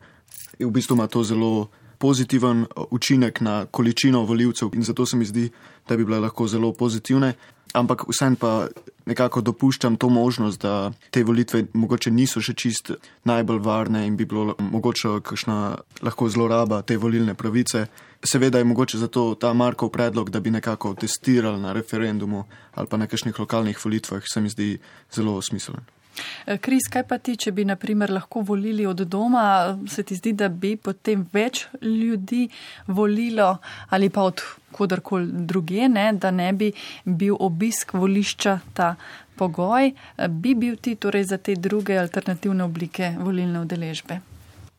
v 0.59 0.71
bistvu 0.71 0.93
ima 0.93 1.07
to 1.07 1.23
zelo 1.23 1.69
pozitiven 1.97 2.65
učinek 2.91 3.41
na 3.41 3.65
količino 3.65 4.21
voljivcev 4.21 4.69
in 4.73 4.83
zato 4.83 5.05
se 5.05 5.17
mi 5.17 5.25
zdi, 5.25 5.49
da 5.89 5.97
bi 5.97 6.05
bile 6.05 6.19
lahko 6.19 6.47
zelo 6.47 6.73
pozitivne 6.73 7.33
ampak 7.73 8.05
vsem 8.07 8.35
pa 8.35 8.67
nekako 9.07 9.41
dopuščam 9.41 9.95
to 9.97 10.09
možnost, 10.09 10.61
da 10.61 10.91
te 11.11 11.23
volitve 11.23 11.65
mogoče 11.73 12.11
niso 12.11 12.41
še 12.43 12.53
čist 12.53 12.91
najbolj 13.23 13.59
varne 13.63 14.05
in 14.07 14.17
bi 14.17 14.25
bilo 14.25 14.55
mogoče 14.59 15.19
kakšna 15.23 15.57
lahko 16.03 16.29
zloraba 16.29 16.81
te 16.81 16.97
volilne 16.97 17.35
pravice. 17.35 17.87
Seveda 18.23 18.59
je 18.59 18.67
mogoče 18.67 18.97
zato 18.97 19.35
ta 19.39 19.53
Markov 19.53 19.91
predlog, 19.93 20.29
da 20.29 20.39
bi 20.39 20.51
nekako 20.51 20.95
testirali 20.99 21.61
na 21.61 21.73
referendumu 21.73 22.45
ali 22.75 22.87
pa 22.87 22.97
na 22.97 23.07
kakšnih 23.07 23.39
lokalnih 23.39 23.85
volitvah, 23.85 24.23
se 24.25 24.41
mi 24.41 24.49
zdi 24.49 24.77
zelo 25.13 25.41
smiseln. 25.41 25.96
Eh, 26.45 26.57
Kris, 26.57 26.87
kaj 26.91 27.03
pa 27.07 27.17
ti, 27.17 27.35
če 27.37 27.51
bi 27.51 27.65
naprimer 27.65 28.11
lahko 28.11 28.41
volili 28.41 28.85
od 28.85 29.03
doma, 29.07 29.77
se 29.89 30.03
ti 30.03 30.15
zdi, 30.15 30.33
da 30.33 30.49
bi 30.49 30.75
potem 30.75 31.25
več 31.33 31.65
ljudi 31.81 32.47
volilo 32.87 33.57
ali 33.89 34.09
pa 34.09 34.27
od 34.27 34.41
kodarkoli 34.71 35.27
druge, 35.47 35.87
ne, 35.89 36.11
da 36.13 36.31
ne 36.31 36.51
bi 36.53 36.71
bil 37.05 37.37
obisk 37.39 37.93
volišča 37.93 38.59
ta 38.73 38.95
pogoj, 39.37 39.91
eh, 39.91 40.27
bi 40.27 40.55
bil 40.55 40.75
ti 40.75 40.95
torej 40.95 41.23
za 41.33 41.37
te 41.37 41.55
druge 41.55 41.97
alternativne 41.97 42.63
oblike 42.63 43.13
volilne 43.19 43.61
udeležbe? 43.61 44.19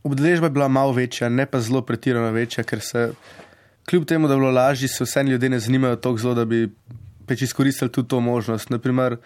Udeležba 0.04 0.46
je 0.46 0.50
bila 0.50 0.68
malo 0.68 0.92
večja, 0.92 1.28
ne 1.28 1.46
pa 1.46 1.60
zelo 1.60 1.82
pretirano 1.82 2.30
večja, 2.32 2.64
ker 2.64 2.80
se 2.80 3.10
kljub 3.88 4.04
temu, 4.06 4.28
da 4.28 4.34
je 4.34 4.38
bilo 4.38 4.50
lažje, 4.50 4.88
se 4.88 5.04
vse 5.04 5.22
ljudje 5.22 5.48
ne 5.48 5.58
zanimajo 5.58 5.96
tako 5.96 6.18
zelo, 6.18 6.34
da 6.34 6.44
bi 6.44 6.68
peč 7.26 7.42
izkoristili 7.42 7.92
tudi 7.92 8.08
to 8.08 8.20
možnost. 8.20 8.70
Naprimer, 8.70 9.16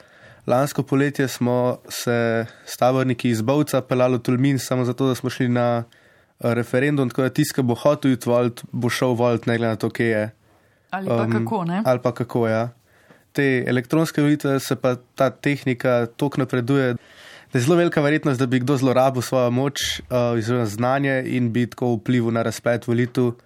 Lansko 0.46 0.82
poletje 0.82 1.28
smo 1.28 1.78
se 1.88 2.46
s 2.66 2.76
taborniki 2.76 3.30
iz 3.30 3.42
Bovca 3.42 3.80
pelali 3.80 4.18
v 4.18 4.22
Tulmin 4.22 4.58
samo 4.58 4.84
zato, 4.84 5.08
da 5.08 5.14
smo 5.14 5.30
šli 5.30 5.48
na 5.48 5.84
eh, 5.84 6.54
referendum, 6.54 7.10
tako 7.10 7.22
da 7.22 7.30
tisti, 7.30 7.54
ki 7.54 7.62
bo 7.62 7.74
hotel 7.74 8.16
iti 8.16 8.28
volt, 8.28 8.64
bo 8.72 8.90
šel 8.90 9.14
volt, 9.14 9.46
ne 9.46 9.58
glede 9.58 9.76
na 9.76 9.78
to, 9.78 9.90
kje 9.90 10.06
je. 10.06 10.30
Ali 10.90 11.08
pa 11.08 11.22
um, 11.22 11.32
kako, 11.32 11.64
ne? 11.64 11.82
Ali 11.86 12.02
pa 12.02 12.12
kako, 12.12 12.48
ja. 12.48 12.68
Te 13.32 13.64
elektronske 13.66 14.22
volitve 14.22 14.58
se 14.60 14.76
pa 14.76 14.96
ta 15.14 15.30
tehnika 15.30 16.06
tok 16.16 16.36
napreduje, 16.36 16.96
da 17.52 17.58
je 17.58 17.62
zelo 17.62 17.76
velika 17.76 18.00
verjetnost, 18.00 18.40
da 18.40 18.46
bi 18.46 18.60
kdo 18.60 18.76
zlorabil 18.76 19.22
svojo 19.22 19.50
moč, 19.50 20.00
uh, 20.00 20.34
oziroma 20.34 20.66
znanje 20.66 21.22
in 21.26 21.52
bi 21.52 21.66
tako 21.70 21.94
vplival 21.94 22.34
na 22.34 22.42
razplet 22.42 22.86
volitev, 22.88 23.36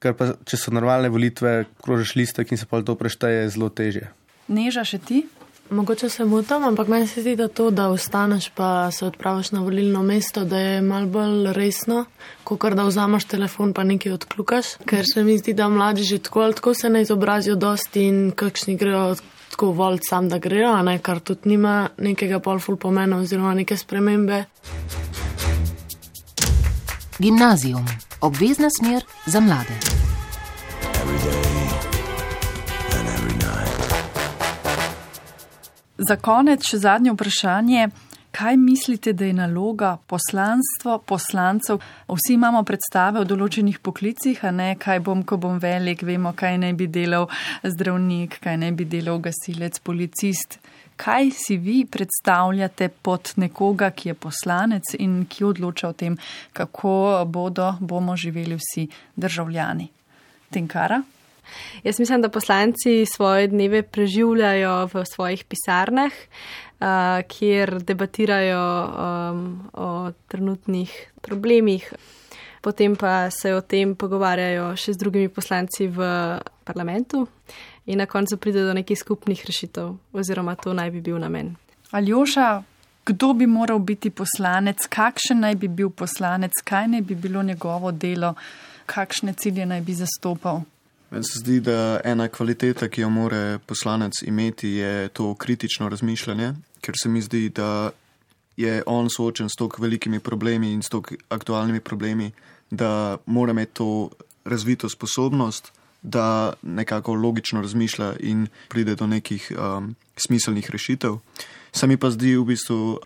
ker 0.00 0.16
pa 0.16 0.32
če 0.48 0.56
so 0.56 0.72
normalne 0.72 1.12
volitve, 1.12 1.66
krožiš 1.84 2.16
listek 2.16 2.52
in 2.52 2.58
se 2.58 2.66
pa 2.66 2.80
to 2.82 2.96
prešteje, 2.96 3.44
je 3.44 3.52
zelo 3.58 3.68
težje. 3.68 4.08
Neža 4.48 4.86
še 4.88 4.98
ti? 4.98 5.20
Mogoče 5.70 6.08
se 6.08 6.24
motim, 6.24 6.64
ampak 6.64 6.88
meni 6.88 7.06
se 7.06 7.20
zdi, 7.20 7.36
da 7.36 7.48
to, 7.48 7.70
da 7.70 7.88
ostaneš 7.88 8.48
pa 8.54 8.90
se 8.90 9.06
odpraviš 9.06 9.50
na 9.50 9.60
volilno 9.60 10.02
mesto, 10.02 10.44
da 10.44 10.58
je 10.58 10.80
mal 10.82 11.06
bolj 11.06 11.52
resno, 11.52 12.04
kot 12.44 12.74
da 12.74 12.82
vzameš 12.82 13.24
telefon 13.24 13.72
pa 13.72 13.84
nekaj 13.84 14.12
odklukaš. 14.12 14.66
Ker 14.86 15.04
se 15.14 15.24
mi 15.24 15.38
zdi, 15.38 15.54
da 15.54 15.68
mladi 15.68 16.02
že 16.02 16.18
tako 16.18 16.40
ali 16.40 16.54
tako 16.54 16.74
se 16.74 16.90
ne 16.90 17.02
izobrazijo 17.02 17.54
dosti 17.54 18.02
in 18.02 18.32
kakšni 18.36 18.76
grejo 18.76 19.14
tako 19.50 19.72
voliti 19.72 20.06
sam, 20.08 20.28
da 20.28 20.38
grejo, 20.38 20.82
ne, 20.82 20.98
kar 20.98 21.20
tudi 21.20 21.48
nima 21.48 21.88
nekega 21.98 22.40
polful 22.40 22.76
pomena 22.76 23.16
oziroma 23.16 23.54
neke 23.54 23.76
spremembe. 23.76 24.44
Gimnazijum, 27.18 27.86
obvezna 28.20 28.70
smer 28.70 29.04
za 29.26 29.40
mlade. 29.40 29.74
Za 36.00 36.16
konec 36.16 36.64
še 36.64 36.78
zadnje 36.80 37.12
vprašanje. 37.12 37.88
Kaj 38.32 38.56
mislite, 38.56 39.12
da 39.12 39.26
je 39.26 39.34
naloga 39.36 39.96
poslanstva 40.06 40.98
poslancev? 41.04 41.80
Vsi 42.08 42.36
imamo 42.38 42.62
predstave 42.64 43.20
o 43.20 43.26
določenih 43.28 43.80
poklicih, 43.84 44.40
a 44.46 44.52
ne 44.54 44.70
kaj 44.80 45.02
bom, 45.04 45.24
ko 45.26 45.36
bom 45.36 45.58
velik, 45.60 46.06
vemo, 46.06 46.32
kaj 46.32 46.56
naj 46.62 46.72
bi 46.78 46.86
delal 46.88 47.26
zdravnik, 47.66 48.38
kaj 48.40 48.56
naj 48.62 48.72
bi 48.78 48.88
delal 48.88 49.20
gasilec, 49.20 49.82
policist. 49.84 50.60
Kaj 50.96 51.34
si 51.36 51.60
vi 51.60 51.82
predstavljate 51.84 52.88
pod 53.02 53.34
nekoga, 53.36 53.90
ki 53.90 54.12
je 54.14 54.18
poslanec 54.24 54.96
in 54.96 55.24
ki 55.28 55.48
odloča 55.52 55.90
o 55.90 55.96
tem, 55.96 56.16
kako 56.56 57.26
bodo, 57.28 57.74
bomo 57.80 58.16
živeli 58.16 58.56
vsi 58.56 58.88
državljani? 59.20 59.90
Tenkara? 60.54 61.02
Jaz 61.84 61.98
mislim, 61.98 62.22
da 62.22 62.28
poslanci 62.28 63.06
svoje 63.06 63.48
dneve 63.48 63.82
preživljajo 63.82 64.88
v 64.94 65.04
svojih 65.04 65.44
pisarnah, 65.44 66.12
uh, 66.12 66.86
kjer 67.28 67.82
debatirajo 67.82 68.64
um, 68.84 69.70
o 69.72 70.12
trenutnih 70.28 71.12
problemih, 71.20 71.92
potem 72.60 72.96
pa 72.96 73.30
se 73.30 73.54
o 73.54 73.60
tem 73.60 73.94
pogovarjajo 73.94 74.72
še 74.76 74.92
z 74.92 75.00
drugimi 75.00 75.28
poslanci 75.28 75.88
v 75.88 76.08
parlamentu 76.64 77.26
in 77.86 77.98
na 77.98 78.06
koncu 78.06 78.36
pride 78.36 78.64
do 78.64 78.74
nekih 78.74 78.98
skupnih 78.98 79.44
rešitev, 79.46 79.96
oziroma 80.12 80.54
to 80.56 80.72
naj 80.72 80.90
bi 80.90 81.00
bil 81.00 81.18
namen. 81.18 81.56
Aljoša, 81.90 82.62
kdo 83.06 83.32
bi 83.32 83.46
moral 83.46 83.78
biti 83.78 84.10
poslanec, 84.10 84.86
kakšen 84.86 85.40
naj 85.40 85.56
bi 85.58 85.68
bil 85.68 85.90
poslanec, 85.90 86.52
kaj 86.64 86.86
naj 86.88 87.02
bi 87.02 87.14
bilo 87.14 87.42
njegovo 87.42 87.92
delo, 87.92 88.34
kakšne 88.86 89.32
cilje 89.32 89.66
naj 89.66 89.80
bi 89.80 89.94
zastopal? 89.94 90.62
Meni 91.10 91.24
se 91.24 91.38
zdi, 91.38 91.60
da 91.60 92.00
ena 92.04 92.28
kvaliteta, 92.28 92.88
ki 92.88 93.00
jo 93.00 93.08
mora 93.10 93.58
poslanec 93.66 94.22
imeti, 94.22 94.68
je 94.68 95.08
to 95.08 95.34
kritično 95.34 95.88
razmišljanje, 95.88 96.52
ker 96.80 96.94
se 97.02 97.08
mi 97.08 97.22
zdi, 97.22 97.48
da 97.48 97.90
je 98.56 98.82
on 98.86 99.10
soočen 99.10 99.48
s 99.48 99.58
tako 99.58 99.82
velikimi 99.82 100.20
problemi 100.20 100.72
in 100.72 100.82
s 100.82 100.88
tako 100.88 101.14
aktualnimi 101.28 101.80
problemi, 101.80 102.30
da 102.70 103.18
mora 103.26 103.50
imeti 103.50 103.74
to 103.74 104.10
razvito 104.44 104.88
sposobnost, 104.88 105.72
da 106.02 106.52
nekako 106.62 107.14
logično 107.14 107.60
razmišlja 107.60 108.12
in 108.20 108.46
pride 108.68 108.94
do 108.94 109.06
nekih 109.06 109.52
um, 109.58 109.94
smiselnih 110.16 110.70
rešitev. 110.70 111.18
Se 111.72 111.86
mi 111.86 111.96
pa 111.96 112.10
zdi 112.10 112.36
v 112.36 112.44
bistvu 112.44 113.00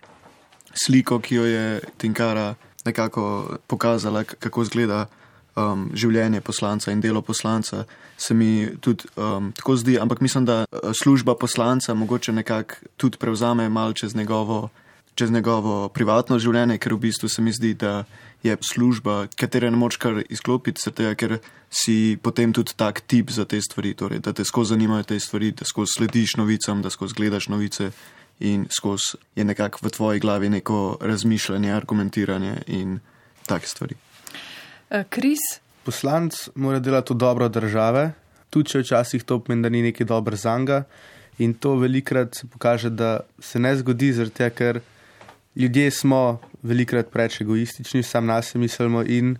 sliko, 0.87 1.19
ki 1.21 1.35
jo 1.35 1.45
je 1.45 1.81
Tinkara 1.97 2.55
nekako 2.85 3.57
pokazala, 3.67 4.25
kako 4.25 4.63
izgleda 4.63 5.07
um, 5.57 5.89
življenje 5.95 6.41
poslanca 6.41 6.93
in 6.93 7.01
delo 7.01 7.23
poslanca, 7.23 7.85
se 8.17 8.35
mi 8.35 8.69
tudi 8.81 9.09
um, 9.17 9.53
tako 9.57 9.77
zdi, 9.77 9.99
ampak 10.01 10.21
mislim, 10.21 10.45
da 10.45 10.65
uh, 10.65 10.93
služba 10.93 11.35
poslanca 11.35 11.95
mogoče 11.95 12.33
nekako 12.33 12.75
tudi 12.97 13.19
prevzame 13.19 13.69
mal 13.69 13.93
čez 13.93 14.15
njegovo, 14.15 14.69
čez 15.15 15.31
njegovo 15.31 15.89
privatno 15.89 16.39
življenje, 16.39 16.79
ker 16.79 16.95
v 16.95 17.05
bistvu 17.09 17.29
se 17.29 17.43
mi 17.43 17.53
zdi, 17.53 17.75
da 17.75 18.05
je 18.45 18.57
služba, 18.61 19.27
katere 19.41 19.71
ne 19.71 19.79
moč 19.81 19.97
kar 19.97 20.21
izklopiti, 20.29 20.83
zato 20.85 21.09
ker 21.17 21.39
si 21.73 22.19
potem 22.21 22.53
tudi 22.53 22.75
tak 22.77 23.01
tip 23.09 23.33
za 23.33 23.47
te 23.49 23.61
stvari, 23.63 23.95
torej, 23.97 24.21
da 24.21 24.35
te 24.37 24.45
skozi 24.45 24.75
zanimajo 24.75 25.09
te 25.09 25.21
stvari, 25.21 25.55
da 25.57 25.65
skozi 25.65 25.97
slediš 25.97 26.37
novicam, 26.37 26.83
da 26.83 26.93
skozi 26.93 27.17
gledaš 27.17 27.49
novice. 27.49 27.91
In 28.43 28.67
skozi 28.67 29.15
je 29.39 29.45
nekako 29.47 29.87
v 29.87 29.91
tvoji 29.95 30.21
glavi 30.21 30.49
neko 30.51 30.99
razmišljanje, 31.01 31.71
argumentiranje 31.71 32.57
in 32.67 32.99
take 33.47 33.71
stvari. 33.71 33.95
Kris. 34.89 35.41
Poslanc 35.85 36.49
mora 36.55 36.79
delati 36.79 37.13
v 37.13 37.17
dobro 37.17 37.49
države, 37.49 38.13
tudi 38.51 38.71
če 38.71 38.83
včasih 38.85 39.25
to 39.25 39.41
pomeni, 39.41 39.63
da 39.63 39.69
ni 39.69 39.83
neki 39.83 40.05
dober 40.05 40.37
za 40.37 40.59
njega. 40.59 40.85
In 41.39 41.55
to 41.55 41.75
velikrat 41.77 42.35
se 42.35 42.47
pokaže, 42.47 42.91
da 42.91 43.21
se 43.43 43.59
ne 43.59 43.75
zgodi, 43.77 44.13
zato 44.13 44.51
ker 44.55 44.81
ljudje 45.57 45.91
smo 45.91 46.41
velikrat 46.63 47.11
preveč 47.11 47.41
egoistični, 47.41 48.03
sam 48.03 48.27
nas 48.27 48.55
mislimo 48.55 49.03
in 49.03 49.37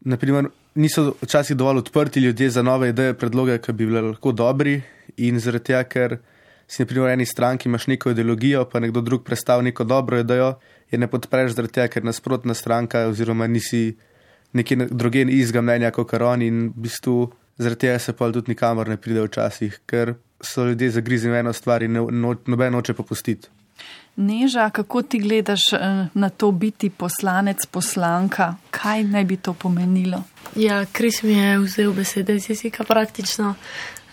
naprimer, 0.00 0.48
niso 0.74 1.14
včasih 1.22 1.56
dovolj 1.56 1.78
odprti 1.78 2.20
ljudje 2.20 2.50
za 2.50 2.62
nove 2.62 2.88
ideje, 2.88 3.14
predloge, 3.14 3.58
ki 3.58 3.72
bi 3.72 3.86
bile 3.86 4.00
lahko 4.00 4.32
dobri. 4.32 4.80
In 5.16 5.40
zaradi 5.40 5.72
tega, 5.72 5.82
ker 5.84 6.18
si 6.68 6.82
naprimer 6.82 7.08
v 7.08 7.12
eni 7.14 7.26
stranki 7.26 7.68
imaš 7.68 7.86
neko 7.86 8.10
ideologijo, 8.10 8.64
pa 8.70 8.80
nekdo 8.80 9.00
drug 9.00 9.24
predstavlja 9.24 9.70
neko 9.70 9.84
dobro 9.84 10.18
idejo, 10.20 10.54
je 10.90 10.98
ne 10.98 11.08
podpreš 11.10 11.56
zaradi 11.56 11.72
tega, 11.72 11.88
ker 11.88 12.04
nasprotna 12.04 12.54
stranka 12.54 13.06
oziroma 13.08 13.46
nisi 13.46 13.96
nekje 14.52 14.88
druge 14.90 15.22
izga 15.22 15.60
mnenja 15.60 15.90
kot 15.90 16.10
karon 16.10 16.42
in 16.42 16.68
v 16.68 16.86
bistvu 16.86 17.32
zaradi 17.58 17.80
tega 17.80 17.98
se 17.98 18.12
pa 18.12 18.32
tudi 18.32 18.52
nikamor 18.52 18.88
ne 18.88 18.96
pride 18.96 19.22
včasih, 19.22 19.80
ker 19.86 20.14
so 20.40 20.64
ljudje 20.64 20.90
zagrizni 20.90 21.30
v 21.30 21.40
eno 21.40 21.52
stvar 21.52 21.82
in 21.82 21.92
no, 21.92 22.34
noben 22.46 22.72
noče 22.72 22.94
popustiti. 22.94 23.48
Neža, 24.16 24.70
kako 24.70 25.02
ti 25.02 25.18
gledaš 25.20 25.60
na 26.14 26.28
to 26.28 26.50
biti 26.52 26.90
poslanec, 26.90 27.66
poslanka? 27.70 28.54
Kaj 28.70 29.04
naj 29.04 29.24
bi 29.24 29.36
to 29.36 29.52
pomenilo? 29.52 30.22
Ja, 30.56 30.84
Kris 30.92 31.22
mi 31.22 31.32
je 31.32 31.58
vzel 31.58 31.92
besede 31.92 32.36
iz 32.36 32.50
jezika 32.50 32.84
praktično. 32.84 33.54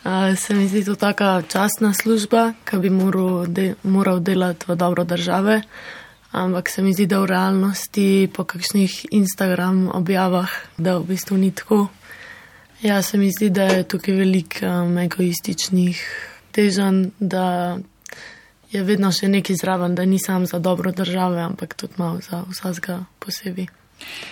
Uh, 0.04 0.36
se 0.38 0.54
mi 0.54 0.68
zdi 0.68 0.84
to 0.86 0.96
taka 0.96 1.42
častna 1.48 1.94
služba, 1.94 2.54
ki 2.66 2.78
bi 2.78 2.90
moral, 2.90 3.46
de, 3.48 3.76
moral 3.84 4.20
delati 4.20 4.66
v 4.68 4.76
dobro 4.76 5.04
države 5.04 5.62
ampak 6.34 6.70
se 6.70 6.82
mi 6.82 6.94
zdi, 6.94 7.06
da 7.06 7.22
v 7.22 7.30
realnosti 7.30 8.30
po 8.34 8.44
kakšnih 8.44 9.14
Instagram 9.14 9.88
objavah, 9.94 10.50
da 10.78 10.98
v 10.98 11.14
bistvu 11.14 11.38
ni 11.38 11.52
tako. 11.54 11.88
Ja, 12.82 13.02
se 13.02 13.18
mi 13.18 13.30
zdi, 13.32 13.50
da 13.50 13.64
je 13.64 13.84
tukaj 13.88 14.16
veliko 14.18 14.66
um, 14.66 14.98
egoističnih 14.98 16.02
težanj, 16.52 17.06
da 17.20 17.78
je 18.74 18.82
vedno 18.84 19.12
še 19.14 19.30
nekaj 19.30 19.56
zraven, 19.62 19.96
da 19.96 20.06
ni 20.06 20.20
sam 20.20 20.46
za 20.50 20.60
dobro 20.60 20.92
države, 20.92 21.42
ampak 21.42 21.78
tudi 21.78 21.94
malo 21.98 22.20
za 22.26 22.44
vsega 22.50 23.04
posebej. 23.22 23.70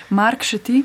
Mark, 0.09 0.43
še 0.43 0.57
ti? 0.57 0.83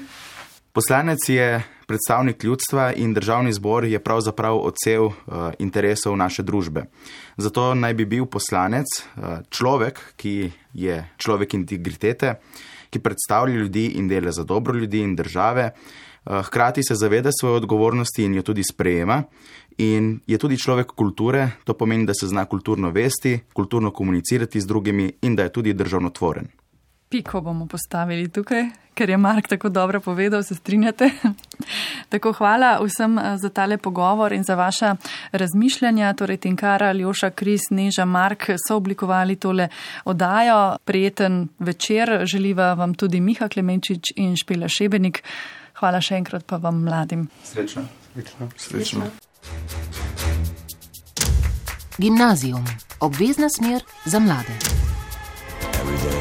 Poslanec 0.76 1.24
je 1.28 1.64
predstavnik 1.86 2.44
ljudstva 2.44 2.92
in 2.92 3.14
državni 3.14 3.52
zbor 3.52 3.84
je 3.88 3.98
pravzaprav 3.98 4.58
odsev 4.60 5.06
uh, 5.08 5.14
interesov 5.58 6.16
naše 6.16 6.42
družbe. 6.42 6.84
Zato 7.36 7.74
naj 7.74 7.94
bi 7.94 8.06
bil 8.08 8.26
poslanec 8.26 8.86
uh, 8.86 9.42
človek, 9.50 10.00
ki 10.16 10.52
je 10.72 10.96
človek 11.20 11.54
integritete, 11.54 12.38
ki 12.90 13.02
predstavlja 13.02 13.60
ljudi 13.60 13.86
in 14.00 14.08
dela 14.08 14.32
za 14.32 14.44
dobro 14.44 14.74
ljudi 14.74 15.02
in 15.04 15.16
države, 15.16 15.70
uh, 15.72 16.40
hkrati 16.46 16.82
se 16.82 16.94
zaveda 16.94 17.30
svoje 17.40 17.60
odgovornosti 17.60 18.24
in 18.24 18.34
jo 18.34 18.42
tudi 18.42 18.64
sprejema. 18.64 19.22
In 19.78 20.20
je 20.26 20.38
tudi 20.38 20.56
človek 20.56 20.96
kulture, 20.96 21.50
to 21.64 21.74
pomeni, 21.76 22.06
da 22.06 22.14
se 22.14 22.26
zna 22.26 22.44
kulturno 22.44 22.90
vesti, 22.90 23.38
kulturno 23.52 23.90
komunicirati 23.90 24.60
z 24.60 24.66
drugimi 24.66 25.12
in 25.22 25.36
da 25.36 25.42
je 25.42 25.52
tudi 25.52 25.74
državnotvoren. 25.74 26.48
Piko 27.08 27.40
bomo 27.40 27.66
postavili 27.66 28.28
tukaj, 28.28 28.64
ker 28.94 29.10
je 29.10 29.16
Mark 29.16 29.48
tako 29.48 29.68
dobro 29.68 30.00
povedal, 30.00 30.42
se 30.42 30.54
strinjate. 30.54 31.10
tako 32.12 32.32
hvala 32.32 32.78
vsem 32.82 33.18
za 33.38 33.48
tale 33.48 33.78
pogovor 33.78 34.32
in 34.32 34.42
za 34.42 34.54
vaša 34.54 34.96
razmišljanja. 35.32 36.12
Torej, 36.12 36.36
Tinkara, 36.36 36.92
Ljoša, 36.92 37.30
Kris, 37.30 37.70
Neža, 37.70 38.04
Mark 38.04 38.50
so 38.68 38.76
oblikovali 38.76 39.36
tole 39.36 39.68
odajo. 40.04 40.76
Prijeten 40.84 41.48
večer 41.58 42.26
želiva 42.26 42.74
vam 42.74 42.94
tudi 42.94 43.20
Miha 43.20 43.48
Klemenčič 43.48 44.12
in 44.16 44.36
Špela 44.36 44.68
Šebenik. 44.68 45.22
Hvala 45.78 46.00
še 46.00 46.16
enkrat 46.16 46.46
pa 46.46 46.56
vam 46.56 46.82
mladim. 46.82 47.28
Srečno. 47.44 47.84
Srečno. 48.14 48.48
Srečno. 48.56 49.10
Gimnazijum, 51.98 52.64
obvezna 53.00 53.48
smer 53.48 53.82
za 54.04 54.18
mlade. 54.18 54.52
Every 55.76 55.96
day. 55.98 56.15